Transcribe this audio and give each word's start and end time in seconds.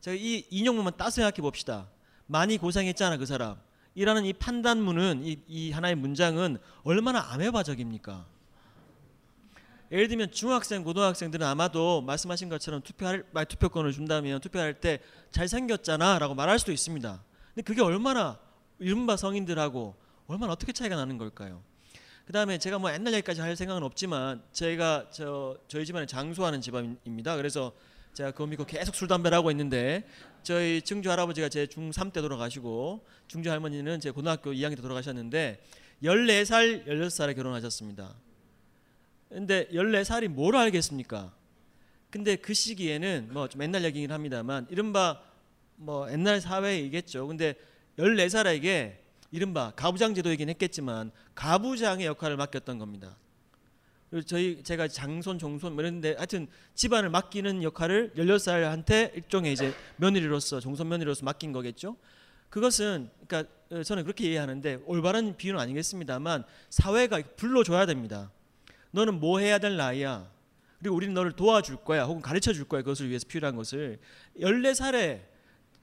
제가 0.00 0.16
이 0.16 0.46
인용문만 0.50 0.92
따서 0.96 1.16
생각해 1.16 1.42
봅시다. 1.42 1.88
많이 2.26 2.56
고생했잖아 2.58 3.16
그 3.16 3.26
사람. 3.26 3.56
이라는 3.96 4.24
이 4.24 4.32
판단문은 4.32 5.24
이, 5.24 5.38
이 5.48 5.72
하나의 5.72 5.96
문장은 5.96 6.58
얼마나 6.84 7.32
아메바적입니까? 7.32 8.24
예를 9.90 10.06
들면 10.06 10.30
중학생, 10.30 10.84
고등학생들은 10.84 11.44
아마도 11.44 12.02
말씀하신 12.02 12.48
것처럼 12.48 12.82
투표할 12.82 13.24
말 13.32 13.46
투표권을 13.46 13.90
준다면 13.90 14.40
투표할 14.40 14.74
때 14.80 15.00
잘생겼잖아라고 15.32 16.36
말할 16.36 16.60
수도 16.60 16.70
있습니다. 16.70 17.24
근데 17.52 17.62
그게 17.62 17.82
얼마나 17.82 18.38
이른바 18.78 19.16
성인들하고 19.16 19.96
얼마나 20.28 20.52
어떻게 20.52 20.72
차이가 20.72 20.94
나는 20.94 21.18
걸까요? 21.18 21.62
그 22.26 22.32
다음에 22.32 22.58
제가 22.58 22.80
뭐 22.80 22.92
옛날 22.92 23.14
얘기까지 23.14 23.40
할 23.40 23.54
생각은 23.54 23.84
없지만 23.84 24.42
제가 24.50 25.10
저 25.12 25.56
저희 25.68 25.86
집안에 25.86 26.06
장수하는 26.06 26.60
집안입니다. 26.60 27.36
그래서 27.36 27.72
제가 28.14 28.32
그거 28.32 28.46
믿고 28.46 28.64
계속 28.64 28.96
술 28.96 29.06
담배를 29.06 29.36
하고 29.36 29.52
있는데 29.52 30.02
저희 30.42 30.82
증조 30.82 31.08
할아버지가 31.08 31.48
제 31.48 31.66
중3 31.66 32.12
때 32.12 32.20
돌아가시고 32.20 33.06
중조 33.28 33.48
할머니는 33.48 34.00
제 34.00 34.10
고등학교 34.10 34.50
2학년 34.50 34.74
때 34.74 34.82
돌아가셨는데 34.82 35.62
14살, 36.02 36.86
16살에 36.88 37.36
결혼하셨습니다. 37.36 38.16
근데 39.28 39.68
14살이 39.68 40.26
뭘 40.26 40.56
알겠습니까? 40.56 41.32
근데 42.10 42.34
그 42.34 42.54
시기에는 42.54 43.28
뭐 43.30 43.46
좀 43.46 43.62
옛날 43.62 43.84
얘기긴 43.84 44.10
합니다만 44.10 44.66
이른바 44.68 45.20
뭐 45.76 46.10
옛날 46.10 46.40
사회이겠죠. 46.40 47.28
근데 47.28 47.54
14살에게 47.98 49.05
이른바 49.36 49.70
가부장 49.76 50.14
제도이긴 50.14 50.48
했겠지만 50.48 51.10
가부장의 51.34 52.06
역할을 52.06 52.38
맡겼던 52.38 52.78
겁니다. 52.78 53.18
그리고 54.08 54.24
저희 54.24 54.62
제가 54.62 54.88
장손 54.88 55.38
종손 55.38 55.74
뭐 55.74 55.82
이런데 55.84 56.14
하여튼 56.14 56.46
집안을 56.74 57.10
맡기는 57.10 57.62
역할을 57.62 58.12
16살한테 58.16 59.14
일종의 59.14 59.52
이제 59.52 59.74
며느리로서 59.96 60.60
종손 60.60 60.88
며느리로서 60.88 61.22
맡긴 61.26 61.52
거겠죠. 61.52 61.96
그것은 62.48 63.10
그러니까 63.26 63.52
어, 63.70 63.82
저는 63.82 64.04
그렇게 64.04 64.30
이해하는데 64.30 64.80
올바른 64.86 65.36
비유는 65.36 65.60
아니겠습니다만 65.60 66.44
사회가 66.70 67.20
불러줘야 67.36 67.84
됩니다. 67.84 68.30
너는 68.92 69.20
뭐 69.20 69.40
해야 69.40 69.58
될 69.58 69.76
나이야. 69.76 70.30
그리고 70.78 70.96
우리는 70.96 71.12
너를 71.12 71.32
도와줄 71.32 71.84
거야. 71.84 72.04
혹은 72.04 72.22
가르쳐 72.22 72.54
줄 72.54 72.64
거야. 72.64 72.80
그것을 72.80 73.10
위해서 73.10 73.26
필요한 73.28 73.54
것을 73.54 73.98
14살에 74.40 75.20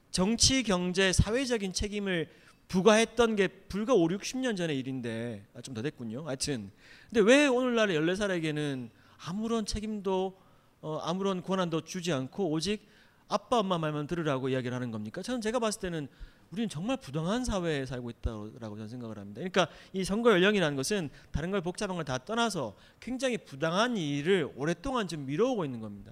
정치, 0.09 0.63
경제, 0.63 1.11
사회적인 1.11 1.73
책임을 1.73 2.29
부과했던 2.67 3.35
게 3.35 3.47
불과 3.47 3.93
5, 3.93 4.07
60년 4.07 4.57
전의 4.57 4.77
일인데 4.79 5.45
아, 5.55 5.61
좀 5.61 5.73
더 5.73 5.81
됐군요. 5.81 6.25
하여튼 6.27 6.71
근데 7.09 7.21
왜 7.21 7.47
오늘날의 7.47 7.97
14살에게는 7.99 8.89
아무런 9.25 9.65
책임도 9.65 10.37
어, 10.81 10.99
아무런 11.03 11.41
권한도 11.41 11.81
주지 11.81 12.11
않고 12.11 12.49
오직 12.51 12.85
아빠 13.29 13.59
엄마 13.59 13.77
말만 13.77 14.07
들으라고 14.07 14.49
이야기를 14.49 14.75
하는 14.75 14.91
겁니까? 14.91 15.21
저는 15.21 15.41
제가 15.41 15.59
봤을 15.59 15.79
때는 15.81 16.07
우리는 16.51 16.69
정말 16.69 16.97
부당한 16.97 17.43
사회에 17.45 17.85
살고 17.85 18.09
있다고 18.11 18.59
저는 18.59 18.87
생각을 18.87 19.17
합니다. 19.17 19.39
그러니까 19.39 19.67
이 19.91 20.03
선거 20.03 20.31
연령이라는 20.31 20.75
것은 20.75 21.09
다른 21.31 21.49
걸 21.49 21.61
복잡한 21.61 21.95
걸 21.95 22.03
다 22.05 22.17
떠나서 22.19 22.75
굉장히 22.99 23.37
부당한 23.39 23.97
일을 23.97 24.51
오랫동안 24.55 25.07
좀 25.07 25.25
미뤄오고 25.25 25.65
있는 25.65 25.79
겁니다. 25.79 26.11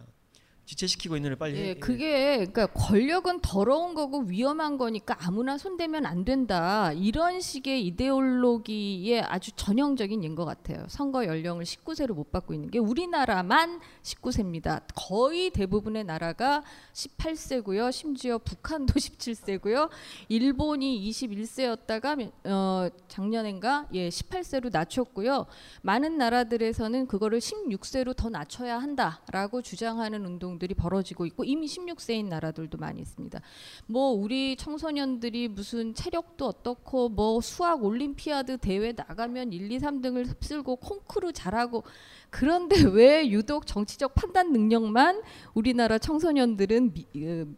지체시키고 0.71 1.17
있는 1.17 1.31
을 1.31 1.35
빨리 1.35 1.57
예, 1.57 1.69
해. 1.71 1.73
그게 1.75 2.37
그러니까 2.37 2.67
권력은 2.67 3.41
더러운 3.41 3.93
거고 3.93 4.19
위험한 4.21 4.77
거니까 4.77 5.17
아무나 5.19 5.57
손대면 5.57 6.05
안 6.05 6.23
된다. 6.23 6.93
이런 6.93 7.41
식의 7.41 7.85
이데올로기의 7.87 9.21
아주 9.21 9.51
전형적인 9.55 10.23
인 10.23 10.31
것 10.31 10.45
같아요. 10.45 10.85
선거 10.87 11.25
연령을 11.25 11.65
19세로 11.65 12.13
못 12.13 12.31
받고 12.31 12.53
있는 12.53 12.71
게 12.71 12.79
우리나라만 12.79 13.81
19세입니다. 14.01 14.81
거의 14.95 15.49
대부분의 15.49 16.05
나라가 16.05 16.63
18세고요. 16.93 17.91
심지어 17.91 18.37
북한도 18.37 18.93
17세고요. 18.95 19.89
일본이 20.29 21.09
21세였다가 21.11 22.31
어, 22.45 22.87
작년엔가 23.09 23.87
예, 23.93 24.07
18세로 24.07 24.71
낮췄고요. 24.71 25.47
많은 25.81 26.17
나라들에서는 26.17 27.07
그거를 27.07 27.39
16세로 27.39 28.15
더 28.15 28.29
낮춰야 28.29 28.79
한다라고 28.79 29.61
주장하는 29.61 30.25
운동 30.25 30.57
활동들이 30.61 30.75
벌어지고 30.75 31.25
있고 31.25 31.43
이미 31.43 31.65
16세인 31.65 32.27
나라들도 32.27 32.77
많이 32.77 33.01
있습니다. 33.01 33.41
뭐 33.87 34.11
우리 34.11 34.55
청소년들이 34.55 35.47
무슨 35.47 35.93
체력도 35.95 36.45
어떻고 36.45 37.09
뭐 37.09 37.41
수학 37.41 37.83
올림피아드 37.83 38.59
대회 38.59 38.93
나가면 38.93 39.51
1, 39.51 39.71
2, 39.71 39.79
3등을 39.79 40.27
흡쓸고 40.27 40.75
콩쿠르 40.77 41.33
잘하고 41.33 41.83
그런데 42.29 42.75
왜 42.93 43.27
유독 43.29 43.65
정치적 43.65 44.13
판단 44.13 44.51
능력만 44.51 45.21
우리나라 45.53 45.97
청소년들은 45.97 46.93
미, 46.93 47.05
그, 47.11 47.55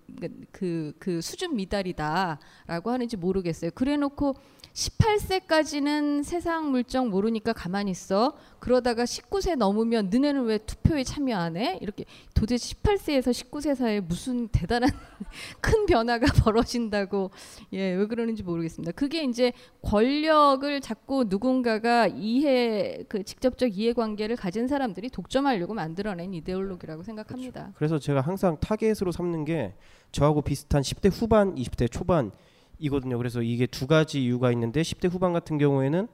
그, 0.52 0.94
그 0.98 1.22
수준 1.22 1.56
미달이다라고 1.56 2.90
하는지 2.90 3.18
모르겠어요. 3.18 3.72
그래놓고 3.72 4.36
18세까지는 4.74 6.24
세상 6.24 6.72
물정 6.72 7.10
모르니까 7.10 7.54
가만히 7.54 7.92
있어. 7.92 8.34
그러다가 8.60 9.04
19세 9.04 9.56
넘으면 9.56 10.10
너네는 10.10 10.46
왜 10.46 10.58
투표에 10.58 11.04
참여 11.04 11.38
안 11.38 11.58
해? 11.58 11.78
이렇게 11.82 12.06
도대체 12.34 12.74
18세에서 12.74 13.30
19세 13.32 13.76
사이에 13.76 14.00
무슨 14.00 14.48
대단한 14.48 14.90
큰 15.62 15.86
변화가 15.86 16.26
벌어진다고 16.44 17.30
예, 17.74 17.92
왜 17.94 18.08
그러는지 18.08 18.42
모르겠습니다. 18.42 18.94
그게 18.94 19.24
이제 19.24 19.54
권력을 19.84 20.82
자꾸 20.82 21.26
누군가가 21.28 22.08
이해 22.08 23.04
그 23.08 23.24
직접적 23.24 23.78
이해 23.78 23.94
관계를 23.94 24.36
가진 24.36 24.68
사람들이 24.68 25.10
독점하려고 25.10 25.76
만들어낸 25.76 26.34
이데올로기라고 26.34 27.04
생각합니다. 27.04 27.62
그렇죠. 27.62 27.74
그래서 27.78 28.00
제가 28.00 28.22
항상 28.22 28.58
타겟으로 28.60 29.12
삼는 29.12 29.46
게 29.46 29.76
저하고 30.12 30.42
비슷한 30.42 30.82
10대 30.82 31.12
후반, 31.12 31.54
20대 31.56 31.92
초반 31.92 32.32
이거든요. 32.80 33.18
그래서 33.18 33.42
이게 33.42 33.66
두 33.66 33.88
가지 33.88 34.24
이유가 34.24 34.52
있는데 34.52 34.82
10대 34.82 35.10
후반 35.12 35.34
같은 35.34 35.58
경우에는 35.58 36.08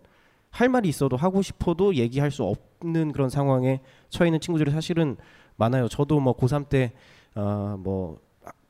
할 0.52 0.70
말이 0.70 0.90
있어도 0.90 1.16
하고 1.16 1.42
싶어도 1.42 1.96
얘기할 1.96 2.32
수 2.32 2.44
없는 2.44 3.12
그런 3.12 3.30
상황에 3.30 3.82
처해 4.10 4.30
있는 4.30 4.40
친구들이 4.40 4.72
사실은 4.72 5.18
많아요. 5.58 5.88
저도 5.88 6.20
뭐 6.20 6.36
고3 6.36 6.70
때 6.70 6.94
어, 7.36 7.78
뭐 7.80 8.20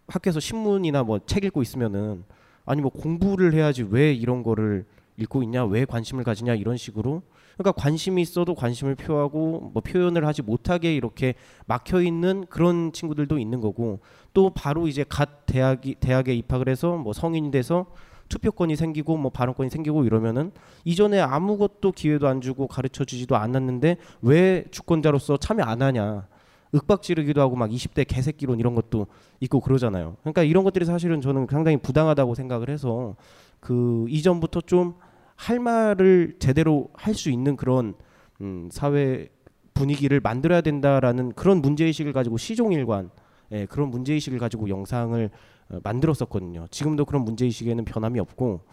학교에서 0.08 0.40
신문이나 0.40 1.04
뭐 1.04 1.20
책 1.26 1.46
읽고 1.46 1.62
있으면은 1.62 2.24
아니 2.66 2.82
뭐 2.82 2.92
공부를 2.92 3.54
해야지 3.54 3.84
왜 3.90 4.14
이런 4.14 4.44
거를 4.44 4.86
읽고 5.18 5.44
있냐 5.44 5.66
왜 5.66 5.86
관심을 5.86 6.24
가지냐 6.24 6.56
이런 6.56 6.78
식으로 6.78 7.22
그러니까 7.60 7.74
관심이 7.74 8.22
있어도 8.22 8.56
관심을 8.56 8.96
표하고 8.96 9.72
뭐 9.74 9.82
표현을 9.82 10.26
하지 10.26 10.42
못하게 10.42 10.96
이렇게 10.96 11.34
막혀 11.66 12.02
있는 12.02 12.46
그런 12.50 12.94
친구들도 12.94 13.38
있는 13.38 13.60
거고 13.60 14.00
또 14.34 14.50
바로 14.50 14.88
이제 14.88 15.04
갓 15.08 15.46
대학이 15.46 15.96
대학에 15.96 16.34
입학을 16.36 16.70
해서 16.70 16.96
뭐 16.96 17.12
성인이 17.12 17.52
돼서 17.52 17.88
투표권이 18.30 18.78
생기고 18.78 19.18
뭐 19.18 19.30
발언권이 19.30 19.70
생기고 19.72 20.06
이러면은 20.06 20.54
이전에 20.86 21.20
아무것도 21.20 21.92
기회도 21.92 22.30
안 22.30 22.40
주고 22.40 22.66
가르쳐 22.68 23.04
주지도 23.04 23.36
않았는데 23.36 23.98
왜 24.22 24.64
주권자로서 24.72 25.36
참여 25.36 25.66
안 25.66 25.82
하냐 25.82 26.28
윽박 26.74 27.02
지르기도 27.02 27.42
하고 27.42 27.58
막 27.58 27.70
20대 27.70 28.08
개새끼론 28.08 28.60
이런 28.60 28.74
것도 28.74 29.08
있고 29.42 29.60
그러잖아요. 29.60 30.16
그러니까 30.22 30.44
이런 30.44 30.64
것들이 30.64 30.86
사실은 30.86 31.20
저는 31.20 31.48
상당히 31.52 31.76
부당하다고 31.76 32.36
생각을 32.36 32.70
해서 32.70 33.18
그 33.60 34.06
이전부터 34.08 34.62
좀 34.62 34.94
할 35.40 35.58
말을 35.60 36.36
제대로 36.40 36.90
할 36.94 37.14
수 37.16 37.30
있는 37.32 37.56
그런 37.56 37.94
음, 38.42 38.70
사회 38.72 39.30
분위기를 39.74 40.20
만들어야 40.20 40.60
된다라는 40.62 41.32
그런 41.34 41.62
문제 41.62 41.86
의식을 41.86 42.12
가지고 42.12 42.38
시종일관 42.38 43.10
예, 43.54 43.66
그런 43.66 43.90
문제 43.90 44.14
의식을 44.14 44.38
가지고 44.38 44.68
영상을 44.70 45.30
어, 45.70 45.80
만들었었거든요. 45.82 46.68
지금도 46.72 47.06
그런 47.06 47.24
문제 47.24 47.46
의식에는 47.46 47.86
변함이 47.86 48.20
없고 48.20 48.66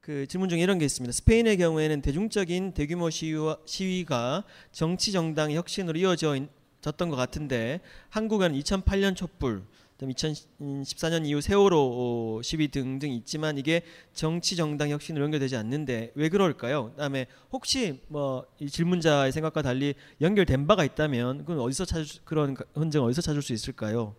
그 0.00 0.26
질문 0.28 0.48
중에 0.48 0.60
이런 0.60 0.78
게 0.78 0.84
있습니다. 0.84 1.10
스페인의 1.12 1.56
경우에는 1.58 2.00
대중적인 2.02 2.72
대규모 2.72 3.10
시위와, 3.10 3.58
시위가 3.66 4.44
정치 4.70 5.10
정당 5.12 5.50
혁신으로 5.52 5.98
이어져 5.98 6.36
있- 6.36 6.48
졌던 6.80 7.10
것 7.10 7.16
같은데 7.16 7.80
한국은 8.08 8.52
2008년 8.54 9.14
촛불, 9.16 9.62
그다음 10.04 10.12
2014년 10.12 11.26
이후 11.26 11.40
세월호 11.42 12.38
어, 12.38 12.42
시위 12.42 12.68
등등 12.68 13.10
있지만 13.12 13.58
이게 13.58 13.82
정치 14.14 14.56
정당 14.56 14.88
혁신으로 14.88 15.24
연결되지 15.24 15.56
않는데 15.56 16.12
왜 16.14 16.28
그럴까요? 16.30 16.90
그다음에 16.92 17.26
혹시 17.52 18.00
뭐 18.08 18.46
이 18.60 18.68
질문자의 18.68 19.32
생각과 19.32 19.60
달리 19.62 19.94
연결된 20.20 20.66
바가 20.66 20.84
있다면 20.84 21.38
그건 21.40 21.60
어디서 21.60 21.84
찾을 21.84 22.04
수- 22.06 22.22
그런 22.24 22.56
흔적은 22.74 23.06
어디서 23.08 23.20
찾을 23.22 23.42
수 23.42 23.52
있을까요? 23.52 24.14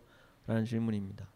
라는 0.48 0.66
질문입니다. 0.66 1.28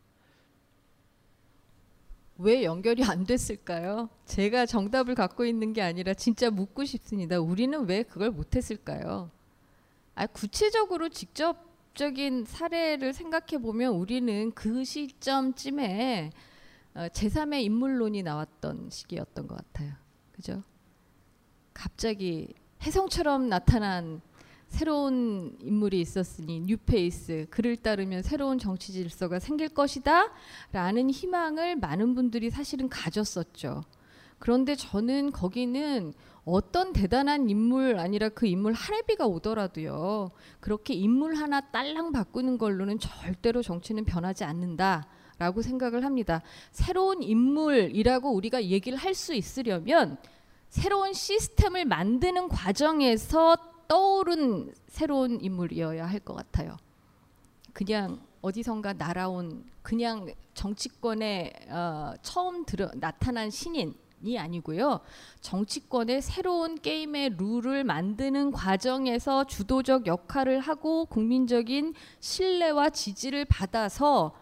왜 2.37 2.63
연결이 2.63 3.03
안 3.03 3.25
됐을까요? 3.25 4.09
제가 4.25 4.65
정답을 4.65 5.15
갖고 5.15 5.45
있는 5.45 5.71
게 5.73 5.81
아니라 5.81 6.13
진짜 6.13 6.49
묻고 6.49 6.83
싶습니다. 6.85 7.39
우리는 7.39 7.87
왜 7.87 8.03
그걸 8.03 8.29
못했을까요? 8.31 9.31
아, 10.15 10.27
구체적으로 10.27 11.09
직접 11.09 11.57
적인 11.95 12.45
사례를 12.45 13.13
생각해 13.13 13.61
보면 13.61 13.93
우리는 13.93 14.51
그 14.51 14.83
시점쯤에 14.83 16.31
어, 16.93 17.07
제3의 17.07 17.63
인물론이 17.63 18.21
나왔던 18.23 18.89
시기였던 18.91 19.47
것 19.47 19.55
같아요. 19.55 19.93
그죠? 20.31 20.61
갑자기 21.73 22.53
혜성처럼 22.83 23.49
나타난 23.49 24.21
새로운 24.67 25.57
인물이 25.61 26.01
있었으니 26.01 26.59
뉴페이스 26.61 27.47
그를 27.49 27.77
따르면 27.77 28.23
새로운 28.23 28.59
정치 28.59 28.91
질서가 28.91 29.39
생길 29.39 29.69
것이다 29.69 30.31
라는 30.71 31.09
희망을 31.09 31.77
많은 31.77 32.13
분들이 32.13 32.49
사실은 32.49 32.89
가졌었죠. 32.89 33.83
그런데 34.39 34.75
저는 34.75 35.31
거기는 35.31 36.13
어떤 36.45 36.93
대단한 36.93 37.49
인물 37.49 37.97
아니라 37.97 38.29
그 38.29 38.45
인물 38.45 38.73
하레비가 38.73 39.25
오더라도요. 39.25 40.29
그렇게 40.59 40.93
인물 40.93 41.35
하나 41.35 41.59
딸랑 41.59 42.11
바꾸는 42.11 42.57
걸로는 42.59 42.99
절대로 42.99 43.63
정치는 43.63 44.05
변하지 44.05 44.43
않는다 44.43 45.07
라고 45.39 45.61
생각을 45.63 46.05
합니다. 46.05 46.41
새로운 46.71 47.23
인물이라고 47.23 48.31
우리가 48.31 48.63
얘기를 48.63 48.97
할 48.97 49.15
수 49.15 49.33
있으려면 49.33 50.17
새로운 50.69 51.13
시스템을 51.13 51.85
만드는 51.85 52.47
과정에서 52.49 53.57
떠오른 53.87 54.73
새로운 54.87 55.39
인물이어야 55.41 56.05
할 56.05 56.19
것 56.19 56.35
같아요. 56.35 56.77
그냥 57.73 58.19
어디선가 58.41 58.93
날아온 58.93 59.65
그냥 59.81 60.27
정치권에 60.53 61.51
어, 61.69 62.13
처음 62.21 62.65
들어, 62.65 62.89
나타난 62.95 63.49
신인 63.49 63.95
이 64.23 64.37
아니고요. 64.37 65.01
정치권의 65.41 66.21
새로운 66.21 66.75
게임의 66.75 67.35
룰을 67.37 67.83
만드는 67.83 68.51
과정에서 68.51 69.45
주도적 69.45 70.07
역할을 70.07 70.59
하고 70.59 71.05
국민적인 71.05 71.93
신뢰와 72.19 72.89
지지를 72.89 73.45
받아서 73.45 74.35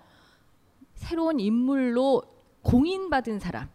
새로운 0.96 1.40
인물로 1.40 2.24
공인받은 2.62 3.40
사람. 3.40 3.70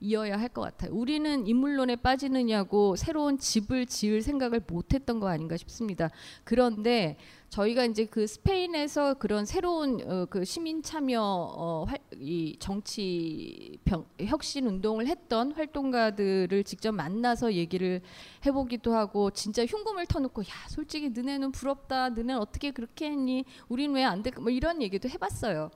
이어야 0.00 0.38
할 0.38 0.48
것 0.50 0.62
같아요. 0.62 0.92
우리는 0.94 1.46
인물론에 1.46 1.96
빠지느냐고 1.96 2.96
새로운 2.96 3.38
집을 3.38 3.86
지을 3.86 4.22
생각을 4.22 4.62
못했던 4.66 5.20
거 5.20 5.28
아닌가 5.28 5.56
싶습니다. 5.56 6.10
그런데 6.44 7.16
저희가 7.50 7.84
이제 7.84 8.04
그 8.06 8.26
스페인에서 8.26 9.14
그런 9.14 9.44
새로운 9.44 10.00
어, 10.08 10.26
그 10.26 10.44
시민 10.44 10.82
참여 10.82 11.20
어, 11.22 11.84
활, 11.88 11.98
이 12.18 12.56
정치 12.58 13.78
병, 13.84 14.06
혁신 14.20 14.66
운동을 14.66 15.06
했던 15.06 15.52
활동가들을 15.52 16.64
직접 16.64 16.92
만나서 16.92 17.52
얘기를 17.54 18.00
해보기도 18.46 18.94
하고 18.94 19.30
진짜 19.30 19.64
흉금을 19.66 20.06
터놓고 20.06 20.42
야 20.42 20.46
솔직히 20.68 21.10
너네는 21.10 21.52
부럽다 21.52 22.08
너네는 22.10 22.38
어떻게 22.38 22.70
그렇게 22.70 23.06
했니 23.10 23.44
우린 23.68 23.92
왜 23.94 24.04
안 24.04 24.22
될까 24.22 24.40
뭐 24.40 24.50
이런 24.50 24.80
얘기도 24.82 25.08
해봤어요. 25.08 25.70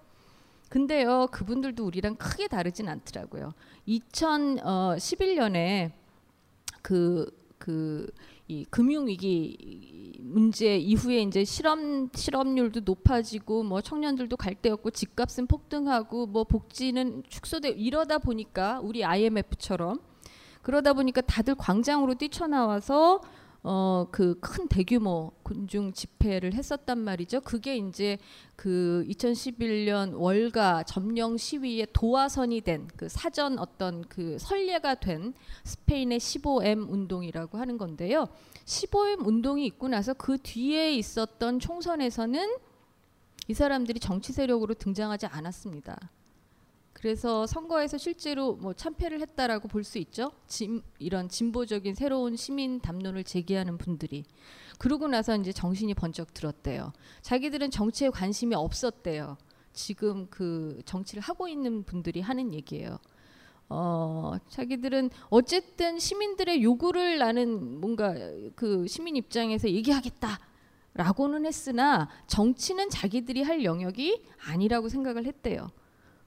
근데요 0.69 1.29
그분들도 1.31 1.85
우리랑 1.85 2.17
크게 2.17 2.49
다르진 2.49 2.89
않더라고요. 2.89 3.53
2011년에 3.89 5.93
그 6.83 7.31
그 7.59 8.11
이 8.47 8.67
금융 8.69 9.07
위기 9.07 10.19
문제 10.21 10.77
이후에 10.77 11.23
이제 11.23 11.45
실업 11.45 11.79
실업률도 12.15 12.81
높아지고 12.81 13.63
뭐 13.63 13.81
청년들도 13.81 14.37
갈 14.37 14.55
데 14.55 14.71
없고 14.71 14.91
집값은 14.91 15.47
폭등하고 15.47 16.27
뭐 16.27 16.45
복지는 16.45 17.23
축소돼 17.29 17.71
이러다 17.71 18.19
보니까 18.19 18.81
우리 18.81 19.05
IMF처럼 19.05 19.99
그러다 20.63 20.93
보니까 20.93 21.23
다들 21.23 21.55
광장으로 21.55 22.15
뛰쳐나와서 22.15 23.21
어 23.67 24.07
그 24.13 24.39
큰 24.41 24.69
대규모 24.69 25.33
군중 25.43 25.93
집회를 25.95 26.53
했었단 26.53 26.99
말이죠. 26.99 27.41
그게 27.41 27.79
이제 27.79 28.19
그 28.57 29.07
2011년 29.09 30.13
월가 30.19 30.83
점령 30.83 31.39
시위의 31.39 31.87
도화선이 31.95 32.61
된 32.61 32.87
그 32.97 33.09
사전 33.09 33.59
어떤 33.59 34.03
그 34.03 34.39
선례가 34.39 34.97
된 34.97 35.33
스페인의 35.65 36.21
15M 36.21 36.91
운동이라고 36.91 37.57
하는 37.57 37.79
건데요. 37.79 38.27
15M 38.67 39.27
운동이 39.27 39.65
있고 39.67 39.89
나서 39.89 40.13
그 40.13 40.37
뒤에 40.43 40.95
있었던 40.97 41.59
총선에서는 41.59 42.57
이 43.49 43.55
사람들이 43.55 43.99
정치 43.99 44.33
세력으로 44.35 44.75
등장하지 44.75 45.27
않았습니다. 45.27 46.11
그래서 47.05 47.47
선거에서 47.47 47.99
실제로 47.99 48.55
뭐 48.55 48.73
참패를 48.73 49.21
했다라고 49.21 49.69
볼 49.69 49.85
수 49.85 49.99
있죠. 49.99 50.33
진, 50.47 50.83
이런 50.99 51.29
진보적인 51.29 51.95
새로운 51.95 52.35
시민 52.35 52.81
담론을 52.81 53.25
제기하는 53.25 53.77
분들이 53.77 54.25
그러고 54.79 55.07
나서 55.07 55.37
이제 55.37 55.53
정신이 55.53 55.93
번쩍 55.93 56.33
들었대요. 56.33 56.95
자기들은 57.21 57.71
정치에 57.71 58.09
관심이 58.09 58.55
없었대요. 58.55 59.37
지금 59.75 60.29
그 60.31 60.81
정치를 60.87 61.23
하고 61.23 61.47
있는 61.47 61.83
분들이 61.83 62.23
하는 62.23 62.55
얘기예요. 62.55 62.99
어, 63.69 64.33
자기들은 64.49 65.11
어쨌든 65.29 65.99
시민들의 65.99 66.63
요구를 66.63 67.19
나는 67.19 67.83
뭔가 67.83 68.15
그 68.55 68.87
시민 68.89 69.17
입장에서 69.17 69.69
얘기하겠다 69.69 70.39
라고는 70.95 71.45
했으나 71.45 72.09
정치는 72.29 72.89
자기들이 72.89 73.43
할 73.43 73.63
영역이 73.63 74.25
아니라고 74.47 74.89
생각을 74.89 75.27
했대요. 75.27 75.69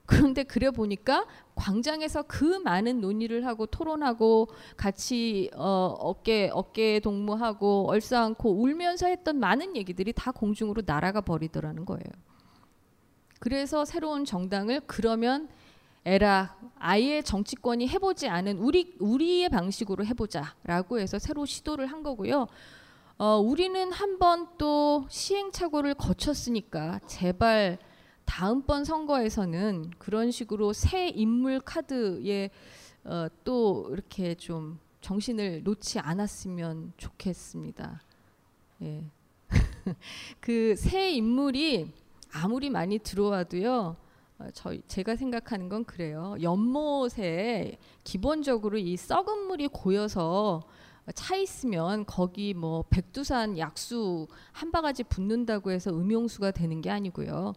그런데 0.08 0.42
그래 0.42 0.70
보니까 0.70 1.26
광장에서 1.54 2.22
그 2.22 2.44
많은 2.64 3.00
논의를 3.02 3.44
하고 3.46 3.66
토론하고 3.66 4.48
같이 4.76 5.50
어, 5.54 5.94
어깨 6.00 6.50
어깨 6.52 6.98
동무하고 7.00 7.88
얼싸안고 7.90 8.62
울면서 8.62 9.06
했던 9.06 9.38
많은 9.38 9.76
얘기들이 9.76 10.14
다 10.14 10.32
공중으로 10.32 10.82
날아가 10.86 11.20
버리더라는 11.20 11.84
거예요. 11.84 12.02
그래서 13.38 13.84
새로운 13.84 14.24
정당을 14.24 14.80
그러면 14.86 15.48
에라 16.04 16.56
아예 16.78 17.20
정치권이 17.20 17.86
해보지 17.88 18.28
않은 18.28 18.58
우리 18.58 18.96
우리의 18.98 19.50
방식으로 19.50 20.06
해보자라고 20.06 21.00
해서 21.00 21.18
새로 21.18 21.44
시도를 21.44 21.86
한 21.86 22.02
거고요. 22.02 22.46
어, 23.18 23.36
우리는 23.38 23.92
한 23.92 24.18
번 24.18 24.48
또 24.58 25.06
시행착오를 25.10 25.94
거쳤으니까 25.94 27.00
제발 27.06 27.78
다음번 28.28 28.84
선거에서는 28.84 29.92
그런 29.98 30.30
식으로 30.30 30.74
새 30.74 31.08
인물 31.08 31.60
카드에 31.60 32.50
어, 33.04 33.26
또 33.42 33.88
이렇게 33.90 34.34
좀 34.34 34.78
정신을 35.00 35.62
놓지 35.64 35.98
않았으면 35.98 36.92
좋겠습니다. 36.98 38.02
예. 38.82 39.10
그 40.40 40.74
새 40.76 41.10
인물이 41.12 41.90
아무리 42.30 42.68
많이 42.68 42.98
들어와도요. 42.98 43.96
어, 44.40 44.46
저희 44.52 44.82
제가 44.86 45.16
생각하는 45.16 45.70
건 45.70 45.84
그래요. 45.86 46.36
연못에 46.42 47.78
기본적으로 48.04 48.76
이 48.76 48.94
썩은 48.98 49.46
물이 49.46 49.68
고여서 49.68 50.60
차 51.14 51.34
있으면 51.36 52.04
거기 52.04 52.52
뭐 52.52 52.84
백두산 52.90 53.56
약수 53.56 54.28
한 54.52 54.70
바가지 54.70 55.04
붓는다고 55.04 55.70
해서 55.70 55.90
음용수가 55.90 56.50
되는 56.50 56.82
게 56.82 56.90
아니고요. 56.90 57.54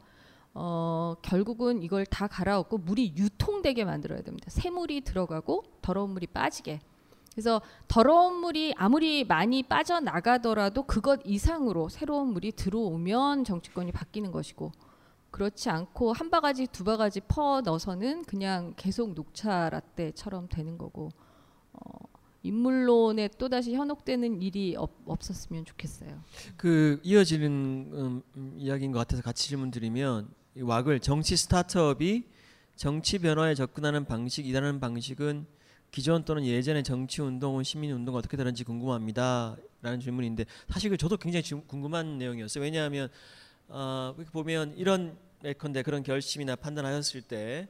어, 0.53 1.15
결국은 1.21 1.81
이걸 1.81 2.05
다 2.05 2.27
갈아엎고 2.27 2.79
물이 2.79 3.13
유통되게 3.17 3.85
만들어야 3.85 4.21
됩니다. 4.21 4.49
새물이 4.49 5.01
들어가고 5.01 5.63
더러운 5.81 6.11
물이 6.11 6.27
빠지게. 6.27 6.81
그래서 7.33 7.61
더러운 7.87 8.35
물이 8.35 8.73
아무리 8.75 9.23
많이 9.23 9.63
빠져나가더라도 9.63 10.83
그것 10.83 11.21
이상으로 11.23 11.87
새로운 11.87 12.33
물이 12.33 12.51
들어오면 12.53 13.45
정치권이 13.45 13.93
바뀌는 13.93 14.31
것이고 14.31 14.71
그렇지 15.31 15.69
않고 15.69 16.11
한 16.11 16.29
바가지 16.29 16.67
두 16.67 16.83
바가지 16.83 17.21
퍼 17.21 17.61
넣어서는 17.61 18.25
그냥 18.25 18.73
계속 18.75 19.13
녹차 19.13 19.69
라떼처럼 19.69 20.49
되는 20.49 20.77
거고 20.77 21.09
어, 21.71 21.79
인물론에 22.43 23.29
또다시 23.37 23.75
현혹되는 23.75 24.41
일이 24.41 24.75
없, 24.75 24.91
없었으면 25.05 25.63
좋겠어요. 25.63 26.21
그 26.57 26.99
이어지는 27.03 27.47
음, 27.93 28.21
음, 28.35 28.55
이야기인 28.57 28.91
것 28.91 28.99
같아서 28.99 29.21
같이 29.21 29.47
질문 29.47 29.71
드리면 29.71 30.29
이 30.55 30.61
왁을 30.61 30.99
정치 30.99 31.37
스타트업이 31.37 32.25
정치 32.75 33.19
변화에 33.19 33.55
접근하는 33.55 34.05
방식, 34.05 34.45
일하는 34.45 34.79
방식은 34.81 35.45
기존 35.91 36.25
또는 36.25 36.45
예전의 36.45 36.83
정치 36.83 37.21
운동 37.21 37.59
은 37.59 37.63
시민 37.63 37.91
운동 37.91 38.15
어떻게 38.15 38.35
다른지 38.35 38.63
궁금합니다라는 38.63 39.99
질문인데 40.01 40.45
사실 40.69 40.89
그 40.89 40.97
저도 40.97 41.17
굉장히 41.17 41.43
궁금한 41.67 42.17
내용이었어요. 42.17 42.63
왜냐하면 42.63 43.09
어, 43.67 44.13
이렇게 44.17 44.31
보면 44.31 44.73
이런 44.77 45.17
예컨대 45.43 45.83
그런 45.83 46.03
결심이나 46.03 46.55
판단하셨을 46.57 47.21
때 47.21 47.67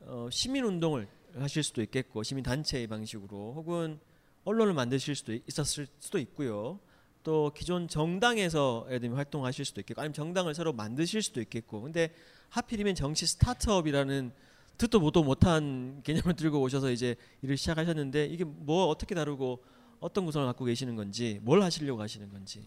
어, 0.00 0.28
시민 0.30 0.64
운동을 0.64 1.08
하실 1.34 1.62
수도 1.62 1.82
있겠고 1.82 2.22
시민 2.22 2.44
단체의 2.44 2.86
방식으로 2.86 3.54
혹은 3.54 3.98
언론을 4.44 4.72
만드실 4.72 5.14
수도 5.16 5.32
있- 5.32 5.42
있었을 5.48 5.86
수도 5.98 6.18
있고요. 6.18 6.78
또 7.22 7.52
기존 7.54 7.88
정당에서 7.88 8.86
들면 8.88 9.16
활동하실 9.16 9.64
수도 9.64 9.80
있겠고 9.80 10.00
아니면 10.00 10.14
정당을 10.14 10.54
새로 10.54 10.72
만드실 10.72 11.22
수도 11.22 11.40
있겠고 11.40 11.82
근데 11.82 12.12
하필이면 12.48 12.94
정치 12.94 13.26
스타트업이라는 13.26 14.32
듣도 14.78 15.00
보도 15.00 15.22
못한 15.22 16.00
개념을 16.02 16.34
들고 16.36 16.60
오셔서 16.60 16.90
이제 16.90 17.14
일을 17.42 17.56
시작하셨는데 17.56 18.26
이게 18.26 18.44
뭐 18.44 18.86
어떻게 18.86 19.14
다루고 19.14 19.62
어떤 20.00 20.24
구성을 20.24 20.46
갖고 20.46 20.64
계시는 20.64 20.96
건지 20.96 21.38
뭘 21.42 21.62
하시려고 21.62 22.00
하시는 22.00 22.28
건지 22.30 22.66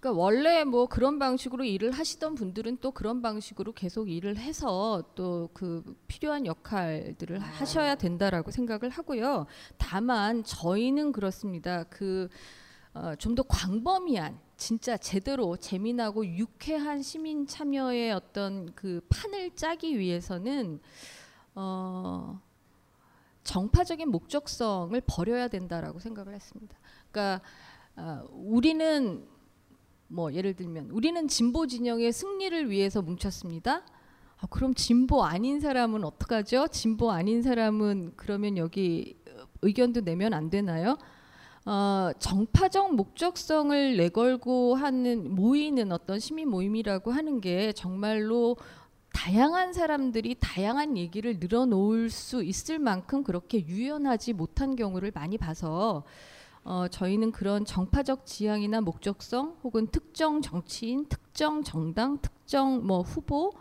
그러니까 0.00 0.20
원래 0.22 0.64
뭐 0.64 0.86
그런 0.86 1.18
방식으로 1.18 1.64
일을 1.64 1.90
하시던 1.90 2.34
분들은 2.34 2.78
또 2.82 2.90
그런 2.90 3.22
방식으로 3.22 3.72
계속 3.72 4.10
일을 4.10 4.36
해서 4.36 5.02
또 5.14 5.48
그 5.54 5.82
필요한 6.06 6.46
역할들을 6.46 7.38
하셔야 7.38 7.94
된다라고 7.94 8.50
생각을 8.50 8.90
하고요. 8.90 9.46
다만 9.78 10.44
저희는 10.44 11.12
그렇습니다. 11.12 11.84
그 11.84 12.28
어, 12.94 13.14
좀 13.16 13.34
더 13.34 13.42
광범위한 13.42 14.38
진짜 14.56 14.96
제대로 14.96 15.56
재미나고 15.56 16.24
유쾌한 16.26 17.02
시민 17.02 17.46
참여의 17.46 18.12
어떤 18.12 18.72
그 18.74 19.00
판을 19.08 19.56
짜기 19.56 19.98
위해서는 19.98 20.80
어, 21.56 22.40
정파적인 23.42 24.08
목적성을 24.08 24.98
버려야 25.06 25.48
된다라고 25.48 25.98
생각을 25.98 26.34
했습니다. 26.34 26.76
그러니까 27.10 27.44
어, 27.96 28.24
우리는 28.30 29.26
뭐 30.06 30.32
예를 30.32 30.54
들면 30.54 30.90
우리는 30.90 31.26
진보 31.26 31.66
진영의 31.66 32.12
승리를 32.12 32.70
위해서 32.70 33.02
뭉쳤습니다. 33.02 33.82
아, 34.38 34.46
그럼 34.48 34.74
진보 34.74 35.24
아닌 35.24 35.58
사람은 35.58 36.04
어떡하죠? 36.04 36.68
진보 36.68 37.10
아닌 37.10 37.42
사람은 37.42 38.12
그러면 38.16 38.56
여기 38.56 39.16
의견도 39.62 40.02
내면 40.02 40.32
안 40.32 40.48
되나요? 40.50 40.96
어, 41.66 42.10
정파적 42.18 42.94
목적성을 42.94 43.96
내걸고 43.96 44.74
하는 44.74 45.34
모이는 45.34 45.92
어떤 45.92 46.18
시민 46.18 46.50
모임이라고 46.50 47.10
하는 47.10 47.40
게 47.40 47.72
정말로 47.72 48.56
다양한 49.14 49.72
사람들이 49.72 50.36
다양한 50.40 50.98
얘기를 50.98 51.38
늘어놓을 51.38 52.10
수 52.10 52.42
있을 52.42 52.78
만큼 52.78 53.24
그렇게 53.24 53.64
유연하지 53.66 54.34
못한 54.34 54.76
경우를 54.76 55.12
많이 55.14 55.38
봐서 55.38 56.04
어, 56.64 56.88
저희는 56.88 57.32
그런 57.32 57.64
정파적 57.64 58.26
지향이나 58.26 58.80
목적성 58.80 59.56
혹은 59.62 59.86
특정 59.86 60.42
정치인, 60.42 61.06
특정 61.08 61.62
정당, 61.62 62.18
특정 62.20 62.86
뭐 62.86 63.00
후보 63.00 63.52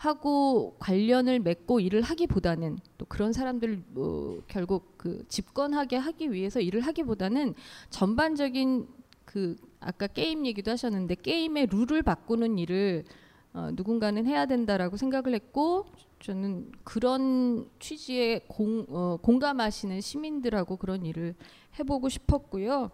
하고 0.00 0.76
관련을 0.78 1.40
맺고 1.40 1.80
일을 1.80 2.00
하기보다는 2.00 2.78
또 2.96 3.04
그런 3.04 3.34
사람들 3.34 3.82
뭐 3.88 4.42
결국 4.48 4.96
그 4.96 5.22
집권하게 5.28 5.96
하기 5.96 6.32
위해서 6.32 6.58
일을 6.58 6.80
하기보다는 6.80 7.52
전반적인 7.90 8.88
그 9.26 9.56
아까 9.78 10.06
게임 10.06 10.46
얘기도 10.46 10.70
하셨는데 10.70 11.16
게임의 11.16 11.66
룰을 11.66 12.02
바꾸는 12.02 12.56
일을 12.56 13.04
어, 13.52 13.68
누군가는 13.74 14.24
해야 14.24 14.46
된다라고 14.46 14.96
생각을 14.96 15.34
했고 15.34 15.84
저는 16.20 16.72
그런 16.82 17.68
취지에 17.78 18.46
공, 18.48 18.86
어, 18.88 19.18
공감하시는 19.20 20.00
시민들하고 20.00 20.78
그런 20.78 21.04
일을 21.04 21.34
해보고 21.78 22.08
싶었고요. 22.08 22.90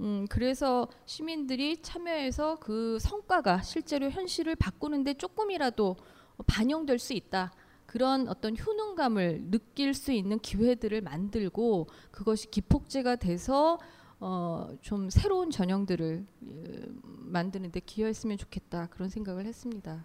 음, 0.00 0.26
그래서 0.30 0.88
시민들이 1.04 1.82
참여해서 1.82 2.56
그 2.60 2.98
성과가 2.98 3.60
실제로 3.60 4.08
현실을 4.08 4.56
바꾸는데 4.56 5.14
조금이라도 5.14 5.96
반영될 6.46 6.98
수 6.98 7.12
있다. 7.12 7.52
그런 7.86 8.28
어떤 8.28 8.56
효능감을 8.58 9.50
느낄 9.50 9.94
수 9.94 10.12
있는 10.12 10.38
기회들을 10.38 11.00
만들고 11.00 11.88
그것이 12.10 12.50
기폭제가 12.50 13.16
돼서 13.16 13.78
어, 14.18 14.68
좀 14.80 15.10
새로운 15.10 15.50
전형들을 15.50 16.26
예, 16.48 16.82
만드는데 17.02 17.80
기여했으면 17.80 18.38
좋겠다 18.38 18.86
그런 18.88 19.08
생각을 19.08 19.44
했습니다. 19.46 20.04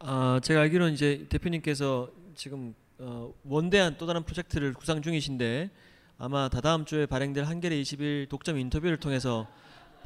아, 0.00 0.40
제가 0.42 0.60
알기로는 0.62 0.94
이제 0.94 1.26
대표님께서 1.28 2.10
지금 2.34 2.74
어, 2.98 3.32
원대한 3.44 3.96
또 3.98 4.06
다른 4.06 4.24
프로젝트를 4.24 4.74
구상 4.74 5.00
중이신데 5.00 5.70
아마 6.18 6.48
다다음 6.48 6.84
주에 6.84 7.06
발행될 7.06 7.44
한겨레 7.44 7.80
20일 7.82 8.28
독점 8.28 8.58
인터뷰를 8.58 8.98
통해서 8.98 9.46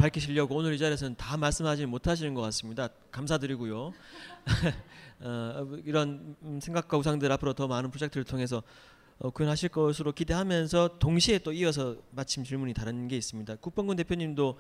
밝히시려고 0.03 0.57
오늘 0.57 0.75
이 0.75 0.79
자리에서는 0.79 1.15
다 1.15 1.37
말씀하지 1.37 1.87
못하시는 1.87 2.35
것 2.35 2.41
같습니다. 2.43 2.89
감사드리고요. 3.13 3.93
어, 5.21 5.69
이런 5.85 6.35
음, 6.43 6.59
생각과 6.61 6.97
구상들 6.97 7.31
앞으로 7.31 7.53
더 7.53 7.69
많은 7.69 7.91
프로젝트를 7.91 8.25
통해서 8.25 8.65
어, 9.21 9.31
구현하실 9.31 9.69
것으로 9.69 10.11
기대하면서 10.11 10.99
동시에 10.99 11.39
또 11.39 11.53
이어서 11.53 11.97
마침 12.11 12.43
질문이 12.43 12.75
다른 12.75 13.07
게 13.07 13.17
있습니다. 13.17 13.55
국방군 13.57 13.97
대표님도 13.97 14.59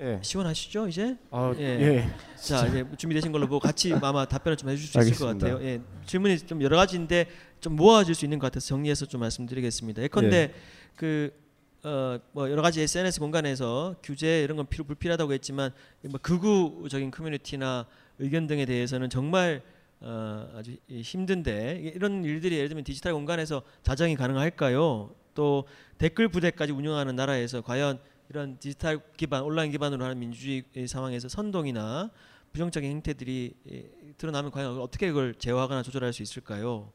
예. 0.00 0.20
시원하시죠 0.22 0.88
이제? 0.88 1.16
아, 1.30 1.54
예. 1.56 1.62
예. 1.62 2.10
자 2.36 2.66
이제 2.66 2.84
준비되신 2.98 3.32
걸로 3.32 3.46
보고 3.46 3.60
같이 3.60 3.94
아마 4.02 4.26
답변을 4.26 4.58
좀 4.58 4.68
해주실 4.68 4.88
수 4.88 4.98
있을 4.98 5.18
것 5.18 5.28
알겠습니다. 5.28 5.48
같아요. 5.48 5.66
예, 5.66 5.80
질문이 6.04 6.40
좀 6.40 6.60
여러 6.60 6.76
가지인데 6.76 7.30
좀 7.60 7.76
모아질 7.76 8.14
수 8.14 8.26
있는 8.26 8.38
것 8.38 8.48
같아서 8.48 8.66
정리해서 8.66 9.06
좀 9.06 9.22
말씀드리겠습니다. 9.22 10.02
예컨대 10.02 10.52
그 10.94 11.43
어, 11.84 12.18
뭐 12.32 12.50
여러 12.50 12.62
가지 12.62 12.80
SNS 12.80 13.20
공간에서 13.20 13.94
규제 14.02 14.42
이런 14.42 14.56
건 14.56 14.66
필요 14.66 14.84
불필요하다고 14.84 15.34
했지만 15.34 15.70
뭐 16.08 16.18
극우적인 16.22 17.10
커뮤니티나 17.10 17.86
의견 18.18 18.46
등에 18.46 18.64
대해서는 18.64 19.10
정말 19.10 19.62
어, 20.00 20.50
아주 20.56 20.76
이- 20.88 21.02
힘든데 21.02 21.92
이런 21.94 22.24
일들이 22.24 22.56
예를 22.56 22.68
들면 22.68 22.84
디지털 22.84 23.12
공간에서 23.12 23.62
자정이 23.82 24.16
가능할까요? 24.16 25.14
또 25.34 25.64
댓글 25.98 26.28
부대까지 26.28 26.72
운영하는 26.72 27.16
나라에서 27.16 27.60
과연 27.60 27.98
이런 28.30 28.58
디지털 28.58 29.00
기반 29.18 29.42
온라인 29.42 29.70
기반으로 29.70 30.04
하는 30.04 30.18
민주주의 30.18 30.64
상황에서 30.86 31.28
선동이나 31.28 32.10
부정적인 32.52 32.88
행태들이 32.88 33.52
예, 33.72 33.90
드러나면 34.16 34.52
과연 34.52 34.78
어떻게 34.80 35.08
그걸 35.08 35.34
제어하거나 35.34 35.82
조절할 35.82 36.12
수 36.14 36.22
있을까요? 36.22 36.92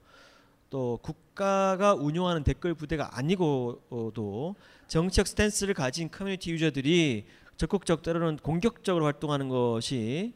또 0.70 1.00
국가가 1.02 1.94
운영하는 1.94 2.44
댓글 2.44 2.74
부대가 2.74 3.18
아니고도 3.18 4.56
정치적 4.88 5.28
stance를 5.28 5.74
가진 5.74 6.10
커뮤니티 6.12 6.52
user들이 6.52 7.26
적극적 7.58 8.04
때로는 8.04 8.38
공격적으로 8.38 9.06
활동하는 9.06 9.50
것이 9.50 10.34